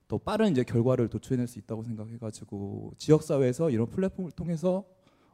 더 0.09 0.17
빠른 0.17 0.51
이제 0.51 0.63
결과를 0.63 1.07
도출해낼 1.07 1.47
수 1.47 1.59
있다고 1.59 1.83
생각해가지고 1.83 2.93
지역 2.97 3.23
사회에서 3.23 3.69
이런 3.69 3.87
플랫폼을 3.89 4.31
통해서 4.31 4.83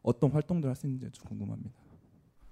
어떤 0.03 0.29
활동들 0.31 0.69
할 0.69 0.75
수 0.75 0.85
있는지 0.85 1.09
좀 1.11 1.25
궁금합니다. 1.29 1.71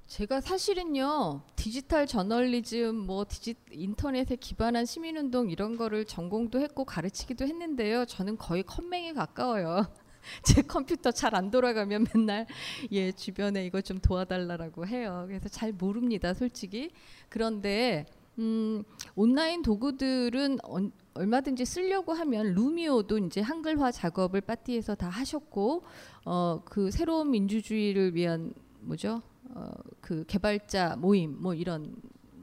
제가 0.07 0.41
사실은요 0.41 1.41
디지털 1.55 2.07
저널리즘 2.07 2.95
뭐 2.95 3.25
디지 3.27 3.55
인터넷에 3.71 4.35
기반한 4.37 4.85
시민운동 4.85 5.49
이런 5.49 5.75
거를 5.77 6.05
전공도 6.05 6.61
했고 6.61 6.85
가르치기도 6.85 7.45
했는데요. 7.45 8.05
저는 8.05 8.37
거의 8.37 8.63
컴맹에 8.63 9.13
가까워요. 9.13 9.85
제 10.43 10.61
컴퓨터 10.61 11.11
잘 11.11 11.35
안 11.35 11.51
돌아가면 11.51 12.05
맨날 12.13 12.47
예 12.91 13.11
주변에 13.11 13.65
이거 13.65 13.81
좀 13.81 13.97
도와달라라고 13.99 14.87
해요. 14.87 15.25
그래서 15.27 15.49
잘 15.49 15.73
모릅니다 15.73 16.33
솔직히. 16.33 16.91
그런데 17.29 18.05
음 18.39 18.83
온라인 19.15 19.61
도구들은 19.61 20.59
언- 20.63 20.91
얼마든지 21.13 21.65
쓰려고 21.65 22.13
하면 22.13 22.53
루미오도 22.53 23.19
이제 23.19 23.41
한글화 23.41 23.91
작업을 23.91 24.41
빠띠에서 24.41 24.95
다 24.95 25.07
하셨고 25.09 25.83
어 26.25 26.61
그 26.65 26.89
새로운 26.89 27.29
민주주의를 27.31 28.15
위한 28.15 28.53
뭐죠 28.81 29.21
어, 29.55 29.71
그 30.01 30.23
개발자 30.25 30.95
모임 30.97 31.37
뭐 31.39 31.53
이런 31.53 31.95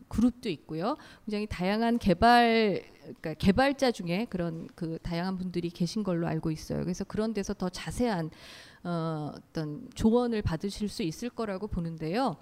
그룹도 0.09 0.49
있고요. 0.49 0.97
굉장히 1.25 1.47
다양한 1.47 1.99
개발 1.99 2.83
그러니까 3.01 3.35
개발자 3.35 3.91
중에 3.93 4.27
그런 4.31 4.69
그 4.75 4.99
다양한 5.03 5.39
분들이 5.39 5.71
계신 5.71 6.03
걸로 6.05 6.27
알고 6.27 6.51
있어요. 6.51 6.81
그래서 6.83 7.05
그런 7.05 7.33
데서 7.33 7.55
더 7.55 7.69
자세한 7.69 8.31
어, 8.85 9.33
어떤 9.37 9.89
조언을 9.95 10.43
받으실 10.43 10.89
수 10.89 11.03
있을 11.03 11.31
거라고 11.31 11.67
보는데요. 11.69 12.37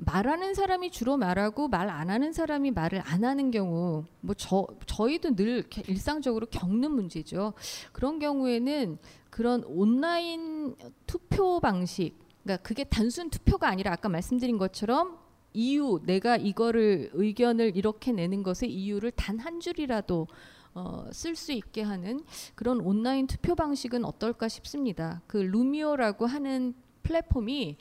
말하는 0.00 0.54
사람이 0.54 0.90
주로 0.90 1.16
말하고 1.16 1.68
말 1.68 1.88
안 1.88 2.10
하는 2.10 2.32
사람이 2.32 2.70
말을 2.72 3.00
안 3.04 3.24
하는 3.24 3.50
경우 3.50 4.04
뭐 4.20 4.34
저 4.36 4.66
저희도 4.86 5.34
늘 5.36 5.64
일상적으로 5.88 6.46
겪는 6.46 6.90
문제죠. 6.90 7.54
그런 7.92 8.18
경우에는 8.18 8.98
그런 9.30 9.64
온라인 9.64 10.76
투표 11.06 11.60
방식 11.60 12.14
그러니까 12.42 12.62
그게 12.62 12.84
단순 12.84 13.30
투표가 13.30 13.68
아니라 13.68 13.92
아까 13.92 14.08
말씀드린 14.08 14.58
것처럼 14.58 15.18
이유 15.54 16.00
내가 16.04 16.36
이거를 16.36 17.10
의견을 17.14 17.76
이렇게 17.76 18.12
내는 18.12 18.42
것의 18.42 18.70
이유를 18.72 19.12
단 19.12 19.38
한 19.40 19.60
줄이라도 19.60 20.26
어, 20.74 21.06
쓸 21.10 21.34
수 21.36 21.52
있게 21.52 21.80
하는 21.82 22.20
그런 22.54 22.80
온라인 22.80 23.26
투표 23.26 23.54
방식은 23.54 24.04
어떨까 24.04 24.48
싶습니다. 24.48 25.22
그 25.26 25.38
루미오라고 25.38 26.26
하는 26.26 26.74
플랫폼이 27.02 27.78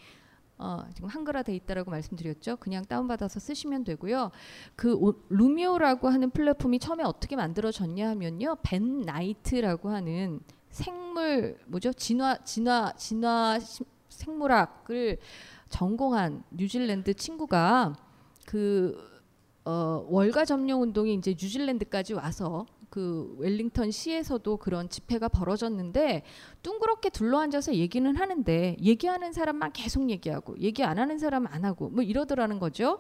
어, 0.58 0.84
지금 0.94 1.10
한글화돼 1.10 1.54
있다라고 1.56 1.92
말씀드렸죠. 1.92 2.58
그냥 2.58 2.86
다운받아서 2.86 3.40
쓰시면 3.40 3.84
되고요. 3.84 4.32
그 4.76 4.94
오- 4.96 5.16
루미오라고 5.30 6.08
하는 6.08 6.30
플랫폼이 6.30 6.80
처음에 6.80 7.04
어떻게 7.04 7.36
만들어졌냐 7.36 8.10
하면요. 8.12 8.58
벤 8.64 9.02
나이트라고 9.02 9.90
하는 9.90 10.40
생물 10.70 11.58
뭐죠? 11.68 11.92
진화 11.94 12.38
진화 12.44 12.94
진화 12.94 13.60
시- 13.60 13.84
생물학을 14.10 15.18
전공한 15.70 16.44
뉴질랜드 16.52 17.14
친구가 17.14 17.94
그 18.46 19.14
어, 19.66 20.06
월가 20.10 20.46
점령 20.46 20.82
운동이 20.84 21.16
이제 21.16 21.32
뉴질랜드까지 21.32 22.14
와서 22.14 22.66
그 22.96 23.36
웰링턴 23.40 23.92
시에서도 23.92 24.56
그런 24.56 24.88
집회가 24.88 25.28
벌어졌는데 25.28 26.24
둥그렇게 26.64 27.10
둘러앉아서 27.10 27.76
얘기는 27.76 28.16
하는데 28.16 28.78
얘기하는 28.82 29.34
사람만 29.34 29.74
계속 29.74 30.10
얘기하고 30.10 30.58
얘기 30.60 30.82
안 30.82 30.98
하는 30.98 31.18
사람 31.20 31.46
안 31.48 31.66
하고 31.66 31.90
뭐 31.90 32.02
이러더라는 32.04 32.58
거죠. 32.58 32.98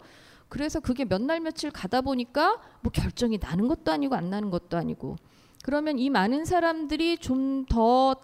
그래서 0.49 0.81
그게 0.81 1.05
몇 1.05 1.21
날 1.21 1.39
며칠 1.39 1.71
가다 1.71 2.01
보니까 2.01 2.59
뭐 2.81 2.91
결정이 2.91 3.37
나는 3.41 3.69
것도 3.69 3.93
아니고 3.93 4.15
안 4.15 4.29
나는 4.29 4.49
것도 4.49 4.75
아니고 4.75 5.15
그러면 5.63 5.97
이 5.97 6.09
많은 6.09 6.43
사람들이 6.43 7.17
좀 7.19 7.65
더 7.65 8.15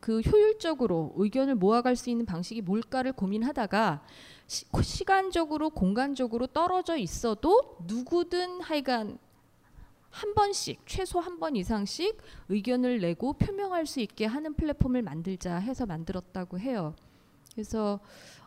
그 0.00 0.20
효율적으로 0.20 1.12
의견을 1.16 1.54
모아갈 1.54 1.94
수 1.94 2.10
있는 2.10 2.26
방식이 2.26 2.60
뭘까를 2.62 3.12
고민하다가 3.12 4.02
시, 4.48 4.64
시간적으로 4.82 5.70
공간적으로 5.70 6.48
떨어져 6.48 6.96
있어도 6.96 7.76
누구든 7.86 8.62
하여간 8.62 9.18
한 10.16 10.34
번씩 10.34 10.80
최소 10.86 11.20
한 11.20 11.38
번 11.38 11.56
이상씩 11.56 12.16
의견을 12.48 13.00
내고 13.00 13.34
표명할 13.34 13.84
수 13.86 14.00
있게 14.00 14.24
하는 14.24 14.54
플랫폼을 14.54 15.02
만들자 15.02 15.56
해서 15.56 15.84
만들었다고 15.86 16.58
해요. 16.58 16.94
그래서 17.52 18.00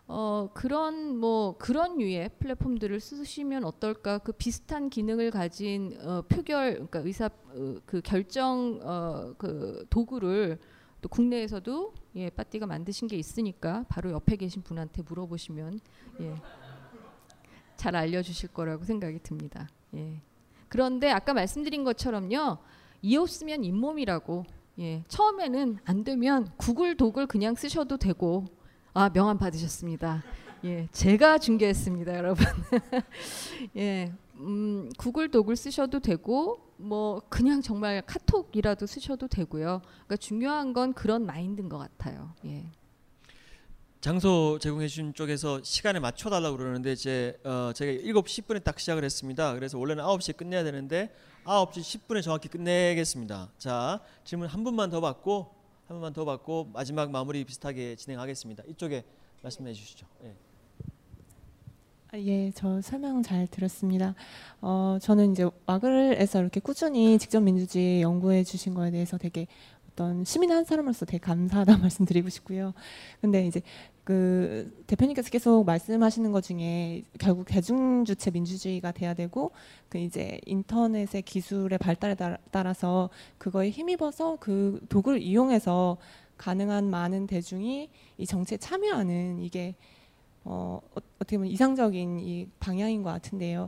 어 0.08 0.50
그런 0.56 1.16
뭐 1.18 1.56
그런 1.60 1.98
류의 2.00 2.32
플랫폼들을 2.40 3.00
쓰시면 3.00 3.64
어떨까 3.64 4.18
그 4.18 4.32
비슷한 4.32 4.90
기능을 4.90 5.30
가진 5.30 5.96
어 6.02 6.24
표결 6.24 6.74
그러니까 6.74 7.00
의사 7.00 7.26
어, 7.28 7.76
그 7.86 8.02
결정 8.02 8.80
어 8.84 9.36
그 9.38 9.86
도구를 9.92 10.58
또 11.02 11.08
국내에서도 11.10 11.94
예, 12.16 12.30
빠띠가 12.32 12.66
만드신 12.66 13.08
게 13.08 13.16
있으니까 13.18 13.86
바로 13.88 14.12
옆에 14.12 14.36
계신 14.36 14.64
분한테 14.64 15.04
물어보시면 15.04 15.80
예, 16.22 16.36
잘 17.78 17.96
알려 17.96 18.22
주실 18.24 18.50
거라고 18.50 18.84
생각이 18.84 19.20
듭니다. 19.20 19.70
예. 19.94 20.22
그런데 20.70 21.10
아까 21.10 21.34
말씀드린 21.34 21.84
것처럼요, 21.84 22.58
이 23.02 23.18
없으면 23.18 23.64
잇몸이라고. 23.64 24.46
예, 24.80 25.04
처음에는 25.10 25.80
안 25.84 26.04
되면 26.06 26.50
구글 26.56 26.96
독을 26.96 27.28
그냥 27.28 27.56
쓰셔도 27.56 27.98
되고, 27.98 28.46
아 28.94 29.10
명함 29.10 29.38
받으셨습니다. 29.38 30.24
예, 30.64 30.88
제가 30.92 31.38
중개했습니다, 31.40 32.16
여러분. 32.16 32.46
예, 33.76 34.14
음, 34.36 34.90
구글 34.98 35.30
독을 35.30 35.56
쓰셔도 35.56 36.00
되고, 36.00 36.60
뭐 36.78 37.22
그냥 37.28 37.62
정말 37.62 38.02
카톡이라도 38.06 38.86
쓰셔도 38.86 39.28
되고요. 39.28 39.82
그러니까 39.84 40.16
중요한 40.16 40.72
건 40.72 40.94
그런 40.94 41.26
마인드인 41.26 41.68
것 41.68 41.78
같아요. 41.78 42.34
예. 42.46 42.66
장소 44.02 44.58
제공해 44.62 44.88
주신 44.88 45.14
쪽에서 45.14 45.62
시간에 45.62 46.00
맞춰 46.00 46.30
달라고 46.30 46.56
그러는데 46.56 46.94
이제 46.94 47.38
어 47.44 47.74
제가 47.76 47.92
7시 47.92 48.46
10분에 48.46 48.64
딱 48.64 48.80
시작을 48.80 49.04
했습니다. 49.04 49.54
그래서 49.56 49.78
원래는 49.78 50.02
9시에 50.06 50.38
끝내야 50.38 50.64
되는데 50.64 51.14
9시 51.44 52.08
10분에 52.08 52.24
정확히 52.24 52.48
끝내겠습니다. 52.48 53.50
자, 53.58 54.00
질문 54.24 54.48
한 54.48 54.64
분만 54.64 54.90
더 54.90 55.02
받고 55.02 55.54
한 55.88 55.98
분만 55.98 56.14
더 56.14 56.24
받고 56.24 56.70
마지막 56.74 57.12
마무리 57.12 57.44
비슷하게 57.44 57.98
진행하겠습니다. 57.98 58.64
이쪽에 58.70 59.04
말씀해 59.42 59.74
주시죠. 59.74 60.08
예. 60.24 60.34
아, 62.12 62.18
예, 62.18 62.52
저 62.56 62.82
설명 62.82 63.22
잘 63.22 63.48
들었습니다. 63.48 64.16
어, 64.62 64.98
저는 65.00 65.34
이제 65.34 65.48
와글에서 65.68 66.40
이렇게 66.40 66.60
꾸준히 66.60 67.20
직접 67.20 67.40
민주주의 67.42 68.02
연구해 68.02 68.44
주신 68.44 68.74
거에 68.74 68.90
대해서 68.92 69.18
되게 69.18 69.46
어떤 70.00 70.24
시민 70.24 70.50
한 70.52 70.64
사람으로서 70.64 71.06
되게 71.06 71.18
감사하다 71.18 71.78
말씀드리고 71.92 72.30
싶고요. 72.30 72.74
근데 73.20 73.46
이제 73.46 73.62
그 74.06 74.82
대표님께서 74.88 75.30
계속 75.30 75.66
말씀하시는 75.66 76.32
것 76.32 76.42
중에 76.42 77.04
결국 77.20 77.46
대중 77.46 78.06
주체 78.06 78.32
민주주의가 78.32 78.94
돼야 78.94 79.14
되고 79.14 79.52
그 79.90 79.98
이제 79.98 80.40
인터넷의 80.46 81.22
기술의 81.24 81.78
발달에 81.80 82.16
따라- 82.16 82.38
따라서 82.50 83.10
그거에 83.38 83.70
힘입어서 83.70 84.38
그 84.40 84.80
도구를 84.88 85.22
이용해서 85.22 85.98
가능한 86.38 86.90
많은 86.90 87.28
대중이 87.28 87.90
이 88.18 88.26
정치에 88.26 88.58
참여하는 88.58 89.42
이게 89.42 89.76
어, 90.46 90.80
어- 90.96 91.02
어떻게 91.18 91.36
보면 91.38 91.52
이상적인 91.52 92.22
이 92.22 92.48
방향인 92.62 93.04
것 93.04 93.12
같은데요. 93.12 93.68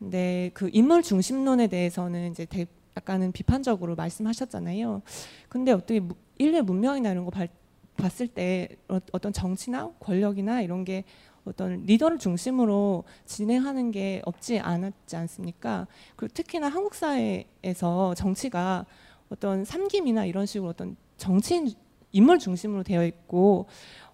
근데 0.00 0.50
그 0.52 0.68
인물 0.72 1.02
중심론에 1.04 1.68
대해서는 1.68 2.32
이제 2.32 2.44
대- 2.44 2.66
약간은 3.00 3.32
비판적으로 3.32 3.96
말씀하셨잖아요. 3.96 5.02
근데 5.48 5.72
어떻게 5.72 6.00
무- 6.00 6.14
인류의 6.38 6.62
문명이나 6.62 7.10
이런 7.12 7.24
거 7.24 7.30
발- 7.30 7.48
봤을 7.96 8.28
때 8.28 8.68
어- 8.88 8.98
어떤 9.12 9.32
정치나 9.32 9.90
권력이나 10.00 10.60
이런 10.62 10.84
게 10.84 11.04
어떤 11.44 11.82
리더를 11.86 12.18
중심으로 12.18 13.04
진행하는 13.24 13.90
게 13.90 14.20
없지 14.26 14.58
않았지 14.58 15.16
않습니까? 15.16 15.86
그리고 16.16 16.32
특히나 16.34 16.68
한국 16.68 16.94
사회에서 16.94 18.14
정치가 18.14 18.84
어떤 19.30 19.64
삼김이나 19.64 20.26
이런 20.26 20.44
식으로 20.44 20.70
어떤 20.70 20.96
정치인 21.16 21.72
인물 22.12 22.38
중심으로 22.38 22.82
되어 22.82 23.04
있고 23.06 23.66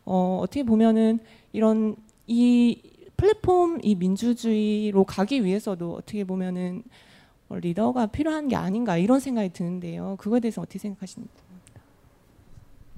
어, 0.04 0.38
어떻게 0.42 0.62
보면은 0.62 1.18
이런 1.52 1.96
이 2.28 2.80
플랫폼 3.16 3.78
이 3.82 3.94
민주주의로 3.94 5.04
가기 5.04 5.44
위해서도 5.44 5.94
어떻게 5.94 6.22
보면은 6.24 6.82
어, 6.84 6.96
리더가 7.48 8.06
필요한 8.06 8.48
게 8.48 8.56
아닌가 8.56 8.96
이런 8.96 9.20
생각이 9.20 9.50
드는데요. 9.50 10.16
그거에 10.18 10.40
대해서 10.40 10.62
어떻게 10.62 10.78
생각하십니까? 10.78 11.46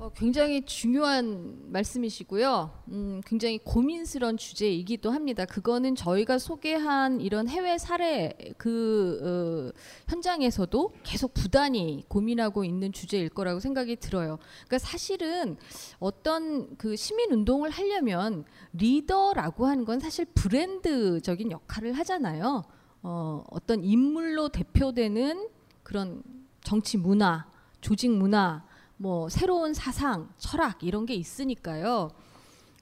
어, 0.01 0.11
굉장히 0.15 0.65
중요한 0.65 1.73
말씀이시고요. 1.73 2.71
음, 2.93 3.21
굉장히 3.27 3.59
고민스러운 3.59 4.37
주제이기도 4.37 5.11
합니다. 5.11 5.45
그거는 5.45 5.97
저희가 5.97 6.39
소개한 6.39 7.21
이런 7.21 7.49
해외 7.49 7.79
사례 7.79 8.33
그 8.59 9.73
어, 9.75 9.79
현장에서도 10.09 10.93
계속 11.03 11.35
부단히 11.35 12.05
고민하고 12.07 12.65
있는 12.65 12.93
주제일 12.93 13.29
거라고 13.29 13.59
생각이 13.59 13.97
들어요. 13.97 14.39
그러니까 14.69 14.79
사실은 14.79 15.57
어떤 15.99 16.77
그 16.77 16.95
시민 16.95 17.33
운동을 17.33 17.71
하려면 17.71 18.45
리더라고 18.75 19.67
하는 19.67 19.85
건 19.85 19.99
사실 19.99 20.27
브랜드적인 20.27 21.51
역할을 21.51 21.95
하잖아요. 21.95 22.63
어, 23.03 23.45
어떤 23.51 23.83
인물로 23.85 24.49
대표되는 24.49 25.49
그런 25.83 26.23
정치 26.63 26.97
문화, 26.97 27.47
조직 27.81 28.11
문화, 28.11 28.65
뭐 28.97 29.29
새로운 29.29 29.75
사상, 29.75 30.29
철학 30.39 30.83
이런 30.83 31.07
게 31.07 31.15
있으니까요. 31.15 32.11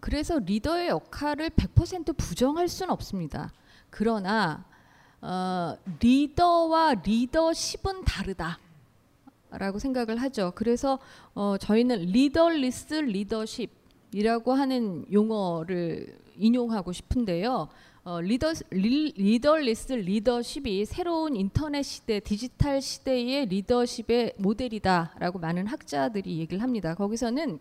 그래서 0.01 0.39
리더의 0.39 0.89
역할을 0.89 1.51
100% 1.51 2.17
부정할 2.17 2.69
수는 2.69 2.91
없습니다. 2.91 3.53
그러나 3.91 4.65
어, 5.21 5.77
리더와 6.01 6.95
리더십은 7.05 8.05
다르다 8.05 8.59
라고 9.51 9.79
생각을 9.79 10.17
하죠. 10.23 10.53
그래서 10.55 10.99
어, 11.35 11.57
저희는 11.59 12.07
leaderless 12.07 12.95
리더십이라고 12.95 14.53
하는 14.53 15.05
용어를 15.13 16.19
인용하고 16.37 16.93
싶은데요. 16.93 17.69
어, 18.09 18.21
리더 18.21 18.53
리, 18.71 19.13
leaderless 19.17 19.95
리더십이 19.95 20.85
새로운 20.85 21.35
인터넷 21.35 21.83
시대, 21.83 22.21
디지털 22.21 22.81
시대의 22.81 23.47
리더십의 23.47 24.35
모델이다라고 24.37 25.41
많은 25.41 25.67
학자들이 25.67 26.39
얘기를 26.39 26.63
합니다. 26.63 26.95
거기서는 26.95 27.59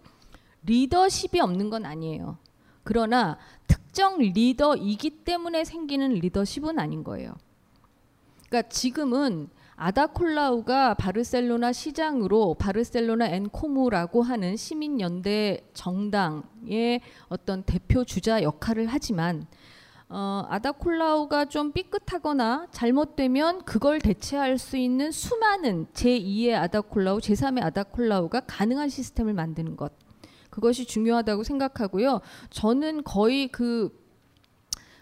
리더십이 0.62 1.40
없는 1.40 1.72
건 1.72 1.88
아니에요. 1.88 2.38
그러나 2.84 3.40
특정 3.66 4.20
리더이기 4.20 5.24
때문에 5.24 5.64
생기는 5.64 6.14
리더십은 6.14 6.78
아닌 6.78 7.04
거예요. 7.04 7.34
그러니까 8.48 8.70
지금은 8.70 9.50
아다 9.78 10.09
콜라우가 10.09 10.94
바르셀로나 10.94 11.74
시장으로 11.74 12.54
바르셀로나 12.54 13.30
엔코무라고 13.30 14.22
하는 14.22 14.58
시민연대 14.58 15.62
정당의 15.74 17.02
어떤 17.30 17.64
대표 17.64 18.04
주자 18.06 18.44
역할을 18.44 18.86
하지만 18.86 19.48
어, 20.08 20.46
아다콜라우가 20.50 21.46
좀 21.46 21.72
삐끗하거나 21.72 22.68
잘못되면 22.72 23.66
그걸 23.66 24.00
대체할 24.00 24.58
수 24.58 24.78
있는 24.78 25.12
수많은 25.12 25.88
제2의 25.94 26.54
아다콜라우, 26.54 27.18
제3의 27.20 27.64
아다콜라우가 27.64 28.42
가능한 28.42 28.90
시스템을 28.90 29.34
만드는 29.34 29.76
것. 29.76 29.94
그것이 30.52 30.86
중요하다고 30.86 31.44
생각하고요. 31.44 32.22
저는 32.50 33.04
거의 33.04 33.48
그 33.48 33.90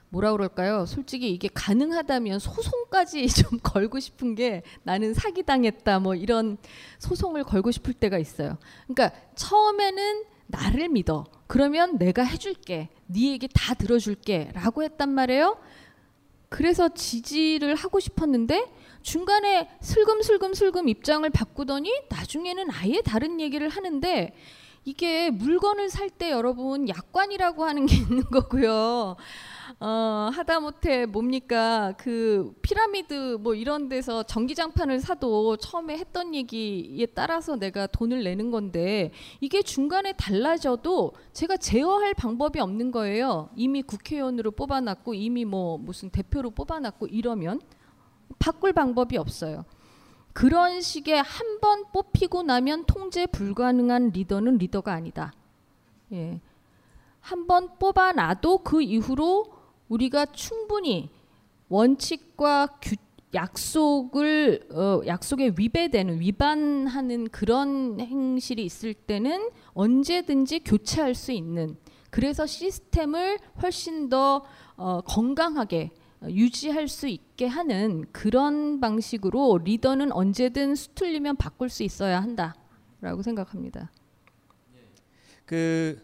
뭐라 0.10 0.32
그럴까요? 0.32 0.86
솔직히 0.86 1.32
이게 1.32 1.50
가능하다면 1.52 2.40
소송까지 2.40 3.28
좀 3.34 3.60
걸고 3.62 4.00
싶은 4.00 4.36
게 4.36 4.62
나는 4.84 5.14
사기당했다 5.14 6.00
뭐 6.00 6.16
이런 6.16 6.58
소송을 7.00 7.44
걸고 7.44 7.72
싶을 7.72 7.94
때가 7.94 8.20
있어요. 8.20 8.58
그러니까 8.88 9.20
처음에는 9.36 10.24
나를 10.48 10.90
믿어. 10.90 11.26
그러면 11.48 11.98
내가 11.98 12.24
해줄게. 12.24 12.90
네 13.08 13.32
얘기 13.32 13.48
다 13.48 13.74
들어줄게라고 13.74 14.84
했단 14.84 15.10
말이에요. 15.10 15.58
그래서 16.50 16.90
지지를 16.90 17.76
하고 17.76 18.00
싶었는데 18.00 18.72
중간에 19.02 19.70
슬금슬금슬금 19.82 20.88
입장을 20.88 21.28
바꾸더니 21.30 21.92
나중에는 22.10 22.68
아예 22.72 23.02
다른 23.02 23.40
얘기를 23.42 23.70
하는데 23.70 24.34
이게 24.86 25.30
물건을 25.30 25.90
살 25.90 26.10
때 26.10 26.30
여러분 26.32 26.88
약관이라고 26.88 27.66
하는 27.66 27.86
게 27.86 27.96
있는 27.98 28.24
거고요. 28.26 29.16
어, 29.80 30.30
하다못해 30.32 31.06
뭡니까 31.08 31.94
그 31.98 32.54
피라미드 32.62 33.38
뭐 33.42 33.54
이런 33.54 33.90
데서 33.90 34.24
전기장판을 34.24 35.00
사도 35.00 35.58
처음에 35.58 35.98
했던 35.98 36.34
얘기에 36.34 37.06
따라서 37.08 37.58
내가 37.58 37.88
돈을 37.88 38.24
내는 38.24 38.50
건데 38.52 39.12
이게 39.42 39.62
중간에 39.62 40.14
달라져도 40.14 41.14
제가 41.34 41.58
제어할 41.58 42.14
방법이 42.14 42.60
없는 42.60 42.92
거예요. 42.92 43.50
이미 43.56 43.82
국회의원으로 43.82 44.52
뽑아놨고 44.52 45.16
이미 45.16 45.44
뭐 45.44 45.78
무슨 45.78 46.10
대표로 46.10 46.52
뽑아놨고 46.52 47.08
이러면 47.08 47.60
바꿀 48.40 48.74
방법이 48.74 49.18
없어요. 49.18 49.66
그런 50.34 50.82
식의 50.82 51.22
한 51.22 51.60
번 51.62 51.86
뽑히고 51.94 52.44
나면 52.44 52.84
통제 52.88 53.26
불가능한 53.26 54.10
리더는 54.12 54.58
리더가 54.58 54.92
아니다. 54.92 55.34
예. 56.12 56.42
한 57.22 57.48
번 57.48 57.70
뽑아놔도 57.80 58.60
그 58.60 58.82
이후로 58.82 59.46
우리가 59.94 60.26
충분히 60.28 61.12
원칙과 61.70 62.80
규, 62.82 62.96
약속을 63.34 64.68
어, 64.72 65.02
약속에 65.06 65.54
위배되는 65.58 66.20
위반하는 66.20 67.28
그런 67.30 68.00
행실이 68.00 68.64
있을 68.64 68.94
때는 68.94 69.50
언제든지 69.74 70.62
교체할 70.62 71.16
수 71.16 71.32
있는 71.32 71.78
그래서 72.10 72.46
시스템을 72.46 73.40
훨씬 73.62 74.10
더 74.10 74.46
어, 74.78 75.02
건강하게 75.02 75.92
유지할 76.24 76.88
수 76.88 77.08
있게 77.08 77.48
하는 77.48 78.06
그런 78.12 78.80
방식으로 78.80 79.60
리더는 79.64 80.12
언제든 80.12 80.76
수틀리면 80.76 81.36
바꿀 81.36 81.70
수 81.70 81.84
있어야 81.84 82.22
한다라고 82.22 83.22
생각합니다. 83.24 83.92
그 85.46 86.02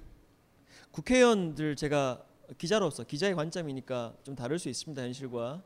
국회의원들 0.91 1.75
제가 1.75 2.28
기자로서 2.57 3.03
기자의 3.03 3.35
관점이니까 3.35 4.13
좀 4.23 4.35
다를 4.35 4.57
수 4.59 4.69
있습니다 4.69 5.01
현실과 5.01 5.61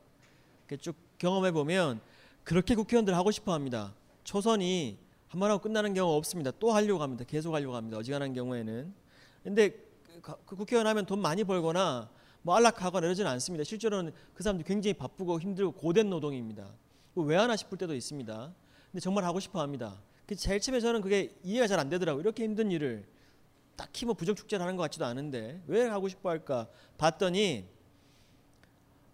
이렇게 0.67 0.81
쭉 0.81 0.95
경험해 1.17 1.51
보면 1.51 2.01
그렇게 2.43 2.75
국회의원들 2.75 3.15
하고 3.15 3.31
싶어 3.31 3.53
합니다. 3.53 3.93
초선이 4.23 4.97
한 5.29 5.39
번 5.39 5.49
하고 5.49 5.61
끝나는 5.61 5.93
경우 5.95 6.13
없습니다. 6.15 6.51
또 6.59 6.71
하려고 6.71 7.01
합니다. 7.01 7.23
계속 7.27 7.55
하려고 7.55 7.75
합니다. 7.75 7.97
어지간한 7.97 8.33
경우에는. 8.33 8.93
근데 9.43 9.69
그, 10.21 10.33
그 10.45 10.55
국회의원 10.55 10.85
하면 10.87 11.05
돈 11.07 11.19
많이 11.21 11.43
벌거나 11.43 12.07
뭐 12.43 12.55
안락하거나 12.55 13.07
이러지는 13.07 13.31
않습니다. 13.31 13.63
실제로는 13.63 14.11
그 14.35 14.43
사람들 14.43 14.65
굉장히 14.65 14.93
바쁘고 14.93 15.39
힘들고 15.39 15.71
고된 15.71 16.09
노동입니다. 16.09 16.67
왜 17.15 17.35
하나 17.35 17.55
싶을 17.55 17.77
때도 17.77 17.95
있습니다. 17.95 18.53
근데 18.91 18.99
정말 18.99 19.23
하고 19.23 19.39
싶어 19.39 19.59
합니다. 19.61 19.99
그 20.27 20.35
제일 20.35 20.59
처음에 20.59 20.79
저는 20.79 21.01
그게 21.01 21.35
이해가 21.43 21.67
잘 21.67 21.79
안 21.79 21.89
되더라고요. 21.89 22.21
이렇게 22.21 22.43
힘든 22.43 22.69
일을 22.69 23.03
딱히 23.75 24.05
뭐 24.05 24.13
부정 24.13 24.35
축제를 24.35 24.63
하는 24.63 24.75
것 24.77 24.83
같지도 24.83 25.05
않은데 25.05 25.61
왜 25.67 25.87
하고 25.87 26.07
싶어 26.07 26.29
할까 26.29 26.67
봤더니 26.97 27.65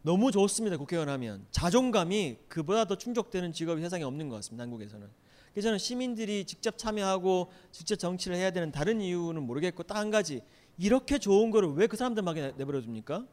너무 0.02 0.32
좋습니다. 0.32 0.78
국회의원 0.78 1.10
하면 1.10 1.46
자존감이 1.52 2.38
그보다 2.48 2.86
더 2.86 2.96
충족되는 2.96 3.52
직업이 3.52 3.82
세상에 3.82 4.04
없는 4.04 4.30
것 4.30 4.36
같습니다. 4.36 4.64
한국에서는. 4.64 5.08
그래서 5.54 5.68
저는 5.68 5.78
시민들이 5.80 6.46
직접 6.46 6.78
참여하고 6.78 7.52
직접 7.72 7.96
정치를 7.98 8.38
해야 8.38 8.52
되는 8.52 8.72
다른 8.72 9.02
이유는 9.02 9.44
모르겠고 9.44 9.84
딱 9.84 9.98
한 9.98 10.10
가지 10.12 10.42
이렇게 10.78 11.18
좋은 11.18 11.52
거를 11.52 11.74
왜 11.74 11.88
그 11.88 11.98
사람들에게 11.98 12.54
내버려 12.56 12.80
둡니까? 12.80 13.26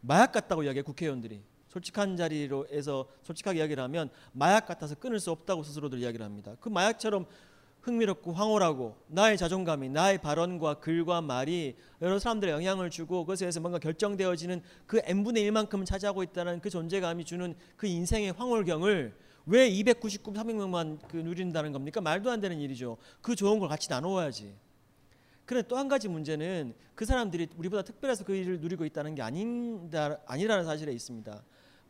마약 0.00 0.32
같다고 0.32 0.64
이야기해 0.64 0.82
국회의원들이 0.82 1.42
솔직한 1.68 2.16
자리로에서 2.18 3.08
솔직하게 3.22 3.60
이야기를 3.60 3.82
하면 3.84 4.10
마약 4.32 4.66
같아서 4.66 4.94
끊을 4.94 5.18
수 5.18 5.30
없다고 5.30 5.62
스스로들 5.62 6.00
이야기를 6.00 6.26
합니다. 6.26 6.54
그 6.60 6.68
마약처럼 6.68 7.24
흥미롭고 7.82 8.32
황홀하고 8.32 8.96
나의 9.08 9.36
자존감이 9.36 9.88
나의 9.88 10.18
발언과 10.18 10.74
글과 10.74 11.20
말이 11.20 11.76
여러 12.00 12.18
사람들에 12.18 12.52
영향을 12.52 12.90
주고 12.90 13.24
그것에 13.24 13.44
의해서 13.44 13.60
뭔가 13.60 13.78
결정되어지는 13.78 14.62
그 14.86 15.00
n분의 15.04 15.50
1만큼 15.50 15.84
차지하고 15.84 16.22
있다는 16.22 16.60
그 16.60 16.70
존재감이 16.70 17.24
주는 17.24 17.54
그 17.76 17.86
인생의 17.86 18.32
황홀경을 18.32 19.14
왜 19.46 19.66
299, 19.66 20.32
300명만 20.32 20.98
그 21.08 21.16
누린다는 21.16 21.72
겁니까? 21.72 22.00
말도 22.00 22.30
안 22.30 22.40
되는 22.40 22.60
일이죠. 22.60 22.96
그 23.20 23.34
좋은 23.34 23.58
걸 23.58 23.68
같이 23.68 23.90
나누어야지. 23.90 24.54
그런데 25.44 25.66
또 25.66 25.76
한 25.76 25.88
가지 25.88 26.06
문제는 26.06 26.74
그 26.94 27.04
사람들이 27.04 27.48
우리보다 27.56 27.82
특별해서 27.82 28.24
그 28.24 28.34
일을 28.36 28.60
누리고 28.60 28.84
있다는 28.84 29.16
게 29.16 29.22
아닌다, 29.22 30.18
아니라는 30.26 30.64
사실에 30.64 30.92
있습니다. 30.92 31.42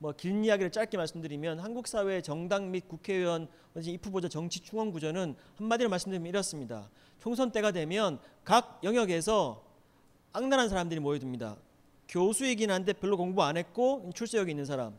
뭐 0.03 0.13
긴 0.13 0.45
이야기를 0.45 0.73
짧게 0.73 0.97
말씀드리면 0.97 1.61
한국 1.61 1.87
사회의 1.87 2.25
정당 2.25 2.73
및 2.73 2.89
국회의원 2.89 3.47
입 3.77 4.05
후보자 4.05 4.29
정치 4.29 4.59
충원 4.59 4.91
구조는 4.91 5.37
한마디로 5.57 5.89
말씀드리면 5.91 6.29
이렇습니다. 6.29 6.91
총선 7.21 7.53
때가 7.53 7.71
되면 7.71 8.19
각 8.43 8.81
영역에서 8.83 9.63
악랄한 10.33 10.69
사람들이 10.69 10.99
모여듭니다. 10.99 11.57
교수이긴 12.09 12.73
한데 12.73 12.93
별로 12.93 13.17
공부 13.17 13.45
안 13.45 13.57
했고 13.57 14.11
출세력이 14.13 14.51
있는 14.51 14.65
사람, 14.65 14.93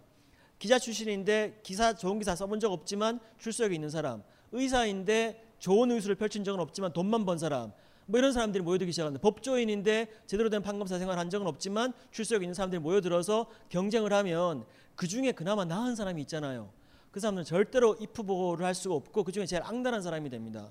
기자 0.57 0.79
출신인데 0.79 1.59
기사 1.63 1.93
좋은 1.93 2.17
기사 2.17 2.33
써본 2.33 2.61
적 2.61 2.71
없지만 2.71 3.19
출세력이 3.39 3.75
있는 3.75 3.89
사람, 3.89 4.23
의사인데 4.53 5.43
좋은 5.59 5.91
의술을 5.91 6.15
펼친 6.15 6.45
적은 6.45 6.61
없지만 6.61 6.93
돈만 6.93 7.25
번 7.25 7.37
사람, 7.37 7.73
뭐 8.05 8.19
이런 8.19 8.31
사람들이 8.31 8.63
모여들기 8.63 8.91
시작합니다. 8.91 9.21
법조인인데 9.21 10.07
제대로 10.27 10.49
된 10.49 10.61
판검사 10.61 10.97
생활 10.97 11.17
한 11.17 11.29
적은 11.29 11.45
없지만 11.47 11.93
출세력 12.11 12.43
있는 12.43 12.53
사람들이 12.53 12.79
모여들어서 12.79 13.49
경쟁을 13.69 14.13
하면 14.13 14.65
그 14.95 15.07
중에 15.07 15.31
그나마 15.31 15.65
나은 15.65 15.95
사람이 15.95 16.21
있잖아요. 16.23 16.71
그 17.11 17.19
사람은 17.19 17.43
절대로 17.43 17.95
입 17.99 18.17
후보를 18.17 18.65
할 18.65 18.73
수가 18.73 18.95
없고 18.95 19.23
그 19.23 19.31
중에 19.31 19.45
제일 19.45 19.61
악랄한 19.63 20.01
사람이 20.01 20.29
됩니다. 20.29 20.69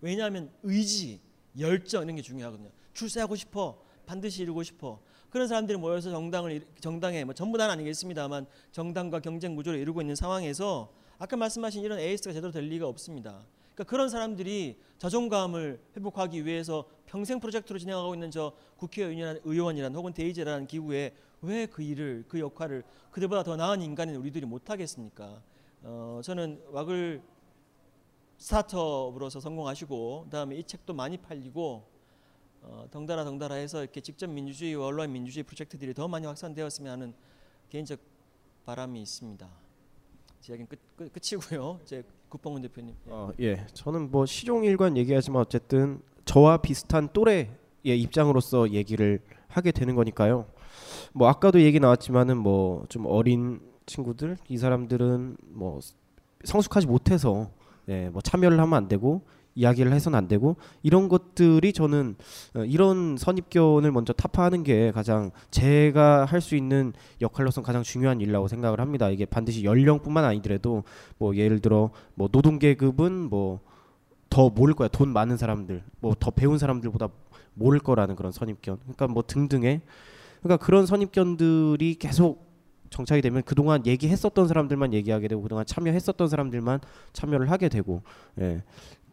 왜냐하면 0.00 0.50
의지, 0.62 1.20
열정 1.58 2.02
이런 2.04 2.16
게 2.16 2.22
중요하거든요. 2.22 2.70
출세하고 2.92 3.36
싶어, 3.36 3.82
반드시 4.06 4.42
이루고 4.42 4.62
싶어. 4.62 5.00
그런 5.30 5.46
사람들이 5.48 5.76
모여서 5.76 6.10
정당을 6.10 6.66
정당에 6.80 7.24
뭐 7.24 7.34
전부 7.34 7.58
다는 7.58 7.72
아니겠습니다만 7.72 8.46
정당과 8.72 9.20
경쟁 9.20 9.54
구조를 9.54 9.78
이루고 9.78 10.00
있는 10.00 10.14
상황에서 10.14 10.92
아까 11.18 11.36
말씀하신 11.36 11.82
이런 11.82 11.98
에이스가 11.98 12.32
제대로 12.32 12.52
될 12.52 12.64
리가 12.64 12.86
없습니다. 12.86 13.44
그러니까 13.74 13.84
그런 13.84 14.08
사람들이 14.08 14.78
자존감을 14.98 15.80
회복하기 15.96 16.44
위해서 16.46 16.84
평생 17.06 17.38
프로젝트로 17.40 17.78
진행하고 17.78 18.14
있는 18.14 18.30
저 18.30 18.52
국회의원이란 18.76 19.40
의원이란 19.44 19.94
혹은 19.94 20.12
대의제라는 20.12 20.66
기구에 20.66 21.14
왜 21.42 21.66
그 21.66 21.82
일을 21.82 22.24
그 22.28 22.40
역할을 22.40 22.82
그들보다 23.10 23.42
더 23.42 23.56
나은 23.56 23.80
인간인 23.82 24.16
우리들이 24.16 24.46
못 24.46 24.70
하겠습니까? 24.70 25.40
어, 25.82 26.20
저는 26.22 26.60
왁을 26.70 27.22
스타트업으로서 28.38 29.40
성공하시고 29.40 30.24
그다음에 30.24 30.56
이 30.56 30.64
책도 30.64 30.94
많이 30.94 31.16
팔리고 31.16 31.84
어, 32.62 32.86
덩달아 32.90 33.24
덩달아 33.24 33.54
해서 33.56 33.82
이렇게 33.82 34.00
직접 34.00 34.28
민주주의와 34.28 34.86
언론 34.86 35.12
민주주의 35.12 35.42
프로젝트들이 35.42 35.94
더 35.94 36.08
많이 36.08 36.26
확산되었으면 36.26 36.92
하는 36.92 37.14
개인적 37.70 37.98
바람이 38.64 39.00
있습니다. 39.02 39.48
제 40.40 40.52
이야기는 40.52 40.68
끝, 40.68 40.78
끝, 40.96 41.12
끝이고요. 41.12 41.80
제 41.84 42.02
국방원 42.28 42.62
대표님. 42.62 42.94
예. 43.06 43.10
어, 43.10 43.32
예. 43.40 43.66
저는 43.72 44.10
뭐 44.10 44.26
시종일관 44.26 44.96
얘기하지만 44.96 45.42
어쨌든 45.42 46.02
저와 46.24 46.58
비슷한 46.58 47.08
또래의 47.12 47.48
입장으로서 47.84 48.70
얘기를 48.70 49.20
하게 49.48 49.72
되는 49.72 49.94
거니까요. 49.94 50.46
뭐 51.12 51.28
아까도 51.28 51.60
얘기 51.62 51.80
나왔지만은 51.80 52.36
뭐 52.38 52.84
좀 52.88 53.06
어린 53.06 53.60
친구들 53.86 54.36
이 54.48 54.56
사람들은 54.58 55.36
뭐 55.48 55.80
성숙하지 56.44 56.86
못해서 56.86 57.50
예, 57.88 58.08
뭐 58.10 58.20
참여를 58.22 58.58
하면 58.60 58.74
안 58.74 58.88
되고 58.88 59.22
이야기를 59.54 59.92
해서는 59.92 60.16
안 60.16 60.28
되고 60.28 60.56
이런 60.82 61.08
것들이 61.08 61.72
저는 61.72 62.14
어, 62.54 62.64
이런 62.64 63.16
선입견을 63.16 63.90
먼저 63.90 64.12
타파하는 64.12 64.62
게 64.62 64.92
가장 64.92 65.30
제가 65.50 66.26
할 66.26 66.40
수 66.40 66.54
있는 66.54 66.92
역할로서 67.20 67.62
가장 67.62 67.82
중요한 67.82 68.20
일이라고 68.20 68.46
생각을 68.46 68.80
합니다. 68.80 69.08
이게 69.10 69.24
반드시 69.24 69.64
연령뿐만 69.64 70.24
아니더라도 70.24 70.84
뭐 71.18 71.34
예를 71.34 71.58
들어 71.60 71.90
뭐 72.14 72.28
노동 72.28 72.58
계급은 72.58 73.28
뭐 73.30 73.60
더 74.30 74.50
모를 74.50 74.74
거야 74.74 74.88
돈 74.88 75.08
많은 75.12 75.36
사람들 75.38 75.82
뭐 76.00 76.14
더 76.20 76.30
배운 76.30 76.58
사람들보다 76.58 77.08
모를 77.54 77.80
거라는 77.80 78.14
그런 78.14 78.30
선입견 78.30 78.76
그러니까 78.82 79.06
뭐 79.08 79.24
등등의 79.26 79.80
그러니까 80.42 80.64
그런 80.64 80.86
선입견들이 80.86 81.96
계속 81.96 82.48
정착이 82.90 83.20
되면 83.20 83.42
그동안 83.42 83.84
얘기했었던 83.86 84.48
사람들만 84.48 84.94
얘기하게 84.94 85.28
되고 85.28 85.42
그동안 85.42 85.66
참여했었던 85.66 86.28
사람들만 86.28 86.80
참여를 87.12 87.50
하게 87.50 87.68
되고 87.68 88.02
예. 88.40 88.62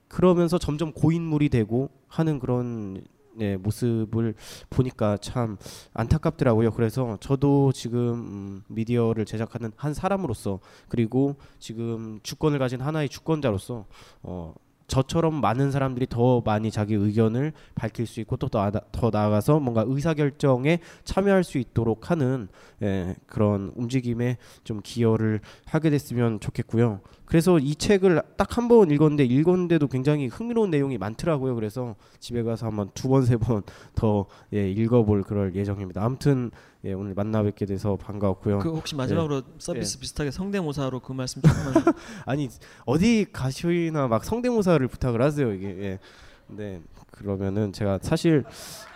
그러면서 0.07 0.57
점점 0.57 0.93
고인물이 0.93 1.49
되고 1.49 1.89
하는 2.07 2.39
그런 2.39 3.03
네, 3.35 3.57
모습을 3.57 4.33
보니까 4.69 5.17
참 5.17 5.57
안타깝더라고요. 5.93 6.71
그래서 6.71 7.17
저도 7.19 7.73
지금 7.73 7.99
음, 7.99 8.63
미디어를 8.69 9.25
제작하는 9.25 9.71
한 9.75 9.93
사람으로서 9.93 10.59
그리고 10.87 11.35
지금 11.59 12.19
주권을 12.23 12.59
가진 12.59 12.79
하나의 12.79 13.09
주권자로서 13.09 13.85
어, 14.23 14.53
저처럼 14.87 15.41
많은 15.41 15.71
사람들이 15.71 16.07
더 16.07 16.41
많이 16.41 16.71
자기 16.71 16.93
의견을 16.93 17.53
밝힐 17.73 18.05
수 18.05 18.19
있고 18.21 18.37
또더 18.37 19.09
나아가서 19.11 19.59
뭔가 19.59 19.83
의사결정에 19.85 20.79
참여할 21.03 21.43
수 21.43 21.57
있도록 21.57 22.11
하는 22.11 22.47
예, 22.81 23.15
그런 23.25 23.71
움직임에 23.75 24.37
좀 24.63 24.81
기여를 24.83 25.41
하게 25.65 25.89
됐으면 25.89 26.39
좋겠고요. 26.39 27.01
그래서 27.25 27.57
이 27.59 27.75
책을 27.75 28.21
딱 28.37 28.57
한 28.57 28.67
번 28.67 28.91
읽었는데 28.91 29.25
읽었는데도 29.25 29.87
굉장히 29.87 30.27
흥미로운 30.27 30.69
내용이 30.69 30.97
많더라고요. 30.97 31.55
그래서 31.55 31.95
집에 32.19 32.43
가서 32.43 32.67
한번 32.67 32.89
두 32.93 33.07
번 33.09 33.23
세 33.25 33.35
번 33.37 33.63
더 33.95 34.25
예, 34.53 34.69
읽어볼 34.69 35.23
그럴 35.23 35.55
예정입니다. 35.55 36.03
아무튼 36.03 36.51
예, 36.83 36.93
오늘 36.93 37.13
만나 37.15 37.41
뵙게 37.43 37.65
돼서 37.65 37.95
반가웠고요. 37.95 38.59
그 38.59 38.69
혹시 38.69 38.95
마지막으로 38.95 39.37
예. 39.37 39.41
서비스 39.57 39.97
예. 39.97 40.01
비슷하게 40.01 40.31
성대모사로 40.31 40.99
그 40.99 41.13
말씀 41.13 41.41
조금만 41.41 41.73
아니 42.25 42.49
어디 42.85 43.25
가시나 43.31 44.07
막 44.07 44.23
성대모사를 44.23 44.87
부탁을 44.87 45.21
하세요 45.21 45.51
이게. 45.53 45.67
예. 45.67 45.99
네 46.47 46.79
그러면은 47.11 47.71
제가 47.73 47.99
사실 48.01 48.43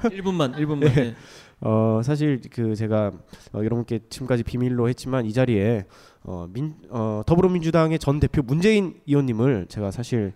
1분만 0.02 0.54
1분만. 0.56 1.14
어 1.60 2.00
사실 2.04 2.40
그 2.50 2.74
제가 2.76 3.12
어, 3.52 3.58
여러분께 3.58 4.00
지금까지 4.08 4.44
비밀로 4.44 4.88
했지만 4.88 5.26
이 5.26 5.32
자리에 5.32 5.86
어, 6.22 6.46
민, 6.52 6.74
어, 6.90 7.22
더불어민주당의 7.26 7.98
전 7.98 8.20
대표 8.20 8.42
문재인 8.42 9.00
의원님을 9.08 9.66
제가 9.68 9.90
사실 9.90 10.32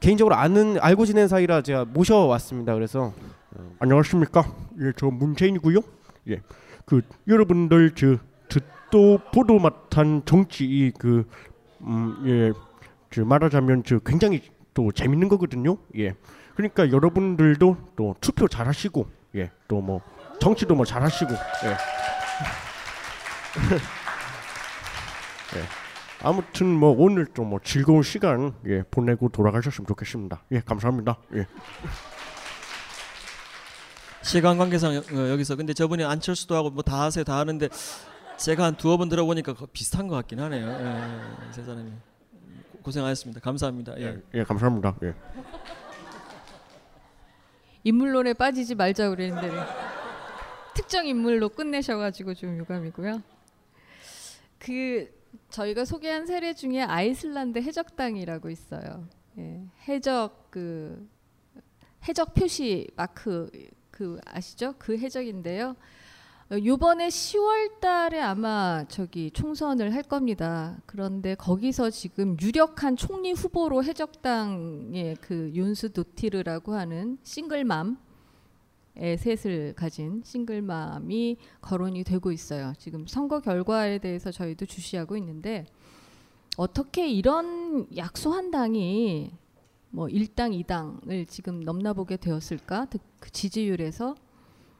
개인적으로 0.00 0.34
아는 0.34 0.76
알고 0.80 1.06
지낸 1.06 1.28
사이라 1.28 1.62
제가 1.62 1.84
모셔왔습니다. 1.86 2.74
그래서 2.74 3.14
어, 3.54 3.76
안녕하십니까? 3.78 4.44
예, 4.80 4.92
저 4.96 5.06
문재인이고요. 5.06 5.80
예, 6.28 6.42
그 6.84 7.00
여러분들 7.26 7.92
저 7.94 8.18
듣도 8.48 9.20
보도 9.32 9.58
못한 9.58 10.22
정치 10.24 10.92
그 10.98 11.24
음, 11.80 12.22
예, 12.26 12.52
저 13.10 13.24
말하자면 13.24 13.84
저 13.84 13.98
굉장히 14.00 14.42
또 14.74 14.92
재밌는 14.92 15.28
거거든요. 15.28 15.78
예, 15.96 16.14
그러니까 16.54 16.90
여러분들도 16.90 17.76
또 17.96 18.14
투표 18.20 18.48
잘하시고 18.48 19.06
예, 19.36 19.50
또뭐 19.68 20.00
정치도 20.40 20.74
뭐 20.74 20.84
잘하시고 20.84 21.32
예. 21.32 21.68
네. 25.54 25.62
아무튼 26.22 26.66
뭐 26.66 26.90
오늘 26.96 27.26
좀 27.34 27.46
뭐 27.46 27.60
즐거운 27.62 28.02
시간 28.02 28.54
예, 28.66 28.82
보내고 28.82 29.28
돌아가셨으면 29.28 29.86
좋겠습니다. 29.86 30.42
예, 30.52 30.60
감사합니다. 30.60 31.18
예. 31.34 31.46
시간 34.22 34.58
관계상 34.58 34.92
어, 34.96 35.28
여기서 35.30 35.54
근데 35.56 35.72
저분이 35.72 36.02
안철수도 36.04 36.56
하고 36.56 36.70
뭐 36.70 36.82
다 36.82 37.02
하세요 37.02 37.22
다 37.22 37.38
하는데 37.38 37.68
제가 38.36 38.64
한 38.64 38.76
두어 38.76 38.96
번 38.96 39.08
들어보니까 39.08 39.54
거- 39.54 39.66
비슷한 39.72 40.08
것 40.08 40.16
같긴 40.16 40.40
하네요. 40.40 40.66
예, 40.68 41.52
세 41.52 41.62
사람이 41.62 41.90
고- 42.72 42.78
고생하셨습니다. 42.82 43.40
감사합니다. 43.40 43.92
예. 44.00 44.18
예, 44.34 44.42
감사합니다. 44.42 44.94
예. 45.04 45.14
인물론에 47.84 48.32
빠지지 48.34 48.74
말자 48.74 49.08
그랬는데 49.10 49.48
특정 50.76 51.06
인물로 51.06 51.48
끝내셔가지고 51.48 52.34
좀 52.34 52.58
유감이고요. 52.58 53.22
그 54.58 55.10
저희가 55.48 55.86
소개한 55.86 56.26
사례 56.26 56.52
중에 56.52 56.82
아이슬란드 56.82 57.60
해적당이라고 57.60 58.50
있어요. 58.50 59.08
예, 59.38 59.62
해적 59.88 60.50
그 60.50 61.08
해적 62.06 62.34
표시 62.34 62.88
마크 62.94 63.50
그 63.90 64.20
아시죠? 64.26 64.74
그 64.78 64.98
해적인데요. 64.98 65.76
어, 66.50 66.56
요번에 66.62 67.08
10월 67.08 67.80
달에 67.80 68.20
아마 68.20 68.84
저기 68.88 69.30
총선을 69.30 69.94
할 69.94 70.02
겁니다. 70.02 70.76
그런데 70.84 71.34
거기서 71.34 71.88
지금 71.88 72.36
유력한 72.40 72.96
총리 72.96 73.32
후보로 73.32 73.82
해적당의 73.82 75.16
그 75.22 75.50
윤스 75.54 75.92
도티르라고 75.92 76.74
하는 76.74 77.18
싱글맘의 77.22 78.05
셋을 78.98 79.74
가진 79.74 80.22
싱글맘이 80.24 81.36
거론이 81.60 82.04
되고 82.04 82.32
있어요. 82.32 82.72
지금 82.78 83.06
선거 83.06 83.40
결과에 83.40 83.98
대해서 83.98 84.30
저희도 84.30 84.66
주시하고 84.66 85.16
있는데 85.18 85.66
어떻게 86.56 87.08
이런 87.08 87.86
약소한 87.96 88.50
당이 88.50 89.32
뭐 89.90 90.06
1당, 90.08 90.58
2당을 90.64 91.28
지금 91.28 91.60
넘나보게 91.60 92.16
되었을까? 92.16 92.86
그- 92.86 92.98
그 93.20 93.30
지지율에서 93.30 94.14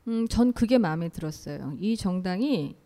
음, 0.08 0.26
전 0.28 0.52
그게 0.52 0.78
마음에 0.78 1.08
들었어요. 1.08 1.74
이 1.78 1.96
정당이 1.96 2.76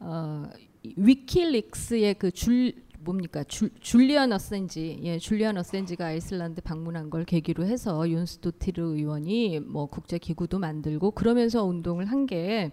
어, 0.00 0.44
이 0.82 0.94
위키릭스의 0.96 2.14
그 2.14 2.30
줄 2.30 2.72
뭡니까 3.06 3.42
줄, 3.44 3.70
줄리안 3.80 4.32
어센지 4.32 5.00
예 5.02 5.18
줄리안 5.18 5.56
어센지가 5.56 6.06
아이슬란드 6.06 6.60
방문한 6.60 7.08
걸 7.08 7.24
계기로 7.24 7.64
해서 7.64 8.08
윤스 8.08 8.40
도티르 8.40 8.82
의원이 8.82 9.60
뭐 9.60 9.86
국제 9.86 10.18
기구도 10.18 10.58
만들고 10.58 11.12
그러면서 11.12 11.64
운동을 11.64 12.04
한 12.06 12.26
게 12.26 12.72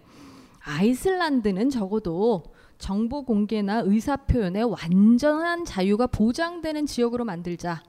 아이슬란드는 0.64 1.70
적어도 1.70 2.42
정보 2.78 3.24
공개나 3.24 3.82
의사 3.84 4.16
표현의 4.16 4.64
완전한 4.64 5.64
자유가 5.64 6.06
보장되는 6.06 6.86
지역으로 6.86 7.24
만들자라고 7.24 7.84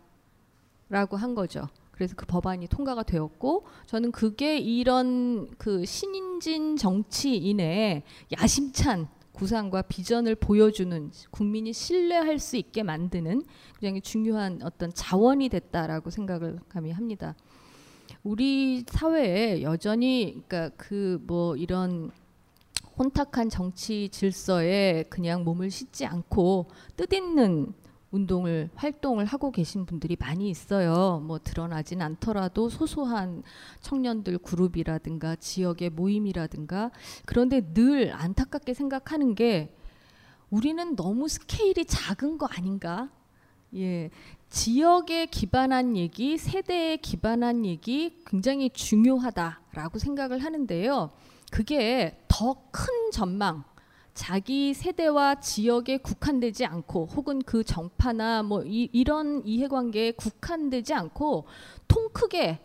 한 1.18 1.34
거죠. 1.36 1.68
그래서 1.92 2.14
그 2.16 2.26
법안이 2.26 2.68
통과가 2.68 3.04
되었고 3.04 3.66
저는 3.86 4.12
그게 4.12 4.58
이런 4.60 5.50
그 5.58 5.86
신인진 5.86 6.76
정치인의 6.76 8.04
야심찬 8.38 9.08
구상과 9.36 9.84
비전을 9.84 10.36
보여주는 10.36 11.12
국민이 11.30 11.74
신뢰할 11.74 12.40
수 12.40 12.58
있게 12.58 12.84
만드는 12.84 13.44
굉장히 13.80 14.02
중요한 14.02 14.62
어떤 14.64 14.94
자원이 14.94 15.50
됐다라고 15.50 16.10
생각을 16.10 16.60
감히 16.70 16.92
합니다. 16.92 17.36
우리 18.24 18.84
사회에 18.88 19.62
여전히 19.62 20.42
그러니까 20.48 20.70
그 20.78 21.20
뭐 21.28 21.56
이런 21.56 22.12
혼탁한 22.98 23.50
정치 23.50 24.10
질서에 24.10 25.04
그냥 25.10 25.44
몸을 25.44 25.70
싣지 25.70 26.06
않고 26.06 26.68
뜻있는 26.96 27.74
운동을 28.16 28.70
활동을 28.76 29.26
하고 29.26 29.52
계신 29.52 29.86
분들이 29.86 30.16
많이 30.20 30.50
있어요. 30.50 31.22
뭐 31.26 31.38
드러나진 31.40 32.02
않더라도 32.02 32.70
소소한 32.70 33.44
청년들 33.82 34.38
그룹이라든가 34.40 35.36
지역의 35.36 35.90
모임이라든가 35.92 36.92
그런데 37.26 37.62
늘 37.74 38.14
안타깝게 38.14 38.74
생각하는 38.74 39.36
게 39.36 39.76
우리는 40.50 40.96
너무 40.96 41.28
스케일이 41.28 41.86
작은 41.86 42.38
거 42.38 42.48
아닌가? 42.48 43.10
예. 43.76 44.10
지역에 44.50 45.26
기반한 45.26 45.98
얘기, 45.98 46.38
세대에 46.38 46.98
기반한 46.98 47.66
얘기 47.66 48.22
굉장히 48.26 48.70
중요하다라고 48.70 50.00
생각을 50.00 50.40
하는데요. 50.40 51.12
그게 51.52 52.18
더 52.28 52.66
큰 52.72 53.12
전망, 53.12 53.64
자기 54.16 54.74
세대와 54.74 55.42
지역에 55.42 55.98
국한되지 55.98 56.66
않고 56.66 57.08
혹은 57.08 57.42
그 57.42 57.66
정파나 57.66 58.44
뭐 58.44 58.64
이, 58.64 58.90
이런 58.94 59.46
이해관계에 59.46 60.12
국한되지 60.12 60.94
않고 60.94 61.46
통 61.90 62.10
크게 62.14 62.62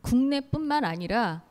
국내뿐만 0.00 0.84
아니라 0.84 1.44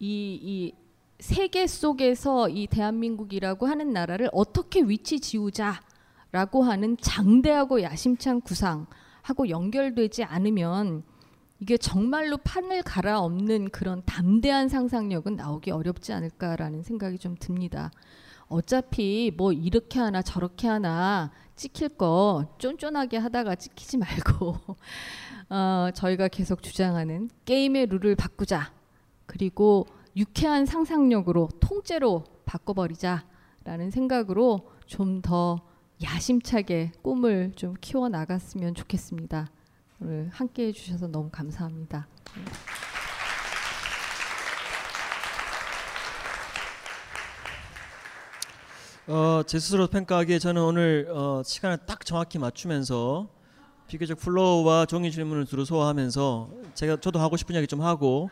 이, 0.00 0.38
이 0.42 0.74
세계 1.20 1.66
속에서 1.66 2.48
이 2.48 2.66
대한민국이라고 2.66 3.66
하는 3.66 3.92
나라를 3.92 4.30
어떻게 4.32 4.80
위치 4.80 5.20
지우자라고 5.20 6.62
하는 6.62 6.96
장대하고 6.96 7.82
야심찬 7.82 8.40
구상하고 8.40 9.50
연결되지 9.50 10.24
않으면 10.24 11.04
이게 11.60 11.76
정말로 11.76 12.36
판을 12.38 12.82
갈아엎는 12.82 13.70
그런 13.70 14.02
담대한 14.04 14.68
상상력은 14.68 15.36
나오기 15.36 15.70
어렵지 15.70 16.12
않을까라는 16.12 16.82
생각이 16.82 17.18
좀 17.18 17.36
듭니다. 17.38 17.90
어차피 18.48 19.32
뭐 19.34 19.52
이렇게 19.52 19.98
하나 19.98 20.20
저렇게 20.20 20.68
하나 20.68 21.30
찍힐 21.56 21.90
거 21.90 22.46
쫀쫀하게 22.58 23.16
하다가 23.16 23.54
찍히지 23.54 23.96
말고 23.98 24.56
어, 25.48 25.88
저희가 25.94 26.28
계속 26.28 26.62
주장하는 26.62 27.30
게임의 27.44 27.86
룰을 27.86 28.16
바꾸자 28.16 28.72
그리고 29.26 29.86
유쾌한 30.16 30.66
상상력으로 30.66 31.48
통째로 31.60 32.24
바꿔버리자라는 32.44 33.90
생각으로 33.90 34.70
좀 34.86 35.22
더 35.22 35.60
야심차게 36.02 36.92
꿈을 37.02 37.52
좀 37.56 37.74
키워 37.80 38.08
나갔으면 38.08 38.74
좋겠습니다. 38.74 39.50
오늘 40.04 40.28
함께 40.34 40.66
해주셔서 40.66 41.06
너무 41.06 41.30
감사합니다. 41.30 42.06
어, 49.06 49.42
제 49.46 49.58
스스로 49.58 49.86
평가하기에 49.86 50.38
저는 50.40 50.60
오늘 50.60 51.08
어, 51.10 51.42
시간을 51.42 51.78
딱 51.86 52.04
정확히 52.04 52.38
맞추면서 52.38 53.28
비교적 53.86 54.18
플로우와 54.18 54.84
종이 54.84 55.10
질문을 55.10 55.46
두루 55.46 55.64
소화하면서 55.64 56.50
제가 56.74 57.00
저도 57.00 57.18
하고 57.18 57.38
싶은 57.38 57.54
이야기 57.54 57.66
좀 57.66 57.80
하고 57.80 58.28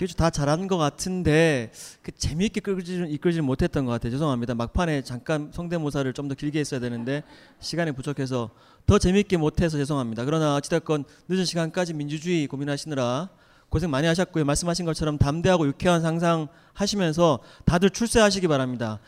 비교적 0.00 0.16
다 0.16 0.30
잘한 0.30 0.66
것 0.66 0.78
같은데 0.78 1.70
그 2.00 2.10
재미있게 2.10 2.60
이끌지, 2.60 3.04
이끌지 3.10 3.42
못했던 3.42 3.84
것 3.84 3.92
같아요. 3.92 4.10
죄송합니다. 4.12 4.54
막판에 4.54 5.02
잠깐 5.02 5.50
성대모사를 5.52 6.10
좀 6.14 6.30
더 6.30 6.34
길게 6.34 6.58
했어야 6.60 6.80
되는데 6.80 7.22
시간이 7.58 7.92
부족해서 7.92 8.48
더 8.86 8.98
재미있게 8.98 9.36
못해서 9.36 9.76
죄송합니다. 9.76 10.24
그러나 10.24 10.54
어찌됐건 10.56 11.04
늦은 11.28 11.44
시간까지 11.44 11.92
민주주의 11.92 12.46
고민하시느라 12.46 13.28
고생 13.68 13.90
많이 13.90 14.06
하셨고요. 14.06 14.46
말씀하신 14.46 14.86
것처럼 14.86 15.18
담대하고 15.18 15.66
유쾌한 15.66 16.00
상상 16.00 16.48
하시면서 16.72 17.40
다들 17.66 17.90
출세하시기 17.90 18.48
바랍니다. 18.48 19.00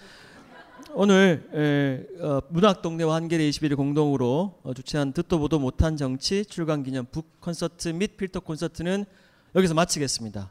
오늘 0.93 1.49
에, 1.55 2.23
어, 2.23 2.43
문학동네와 2.51 3.15
한겨레 3.15 3.49
21일 3.49 3.77
공동으로 3.77 4.59
어, 4.63 4.75
주최한 4.75 5.15
듣도 5.15 5.39
보도 5.39 5.59
못한 5.59 5.97
정치 5.97 6.45
출간 6.45 6.83
기념 6.83 7.07
북 7.11 7.41
콘서트 7.41 7.89
및 7.89 8.19
필터 8.19 8.41
콘서트는 8.41 9.07
여기서 9.55 9.73
마치겠습니다. 9.73 10.51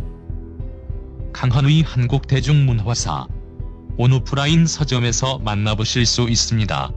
강헌의 1.33 1.83
한국대중문화사 1.83 3.27
온오프라인 3.97 4.65
서점에서 4.65 5.39
만나보실 5.39 6.05
수 6.05 6.29
있습니다. 6.29 6.91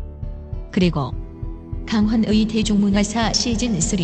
그리고 0.70 1.12
강헌의 1.87 2.47
대중문화사 2.47 3.32
시즌 3.32 3.80
3 3.80 3.99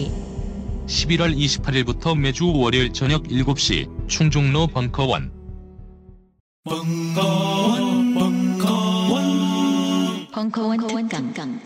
11월 0.87 1.37
28일부터 1.37 2.19
매주 2.19 2.53
월요일 2.53 2.93
저녁 2.93 3.23
7시 3.25 4.09
충중로 4.09 4.67
벙커원 4.67 5.33
벙커원 10.33 10.87
특강 10.89 11.61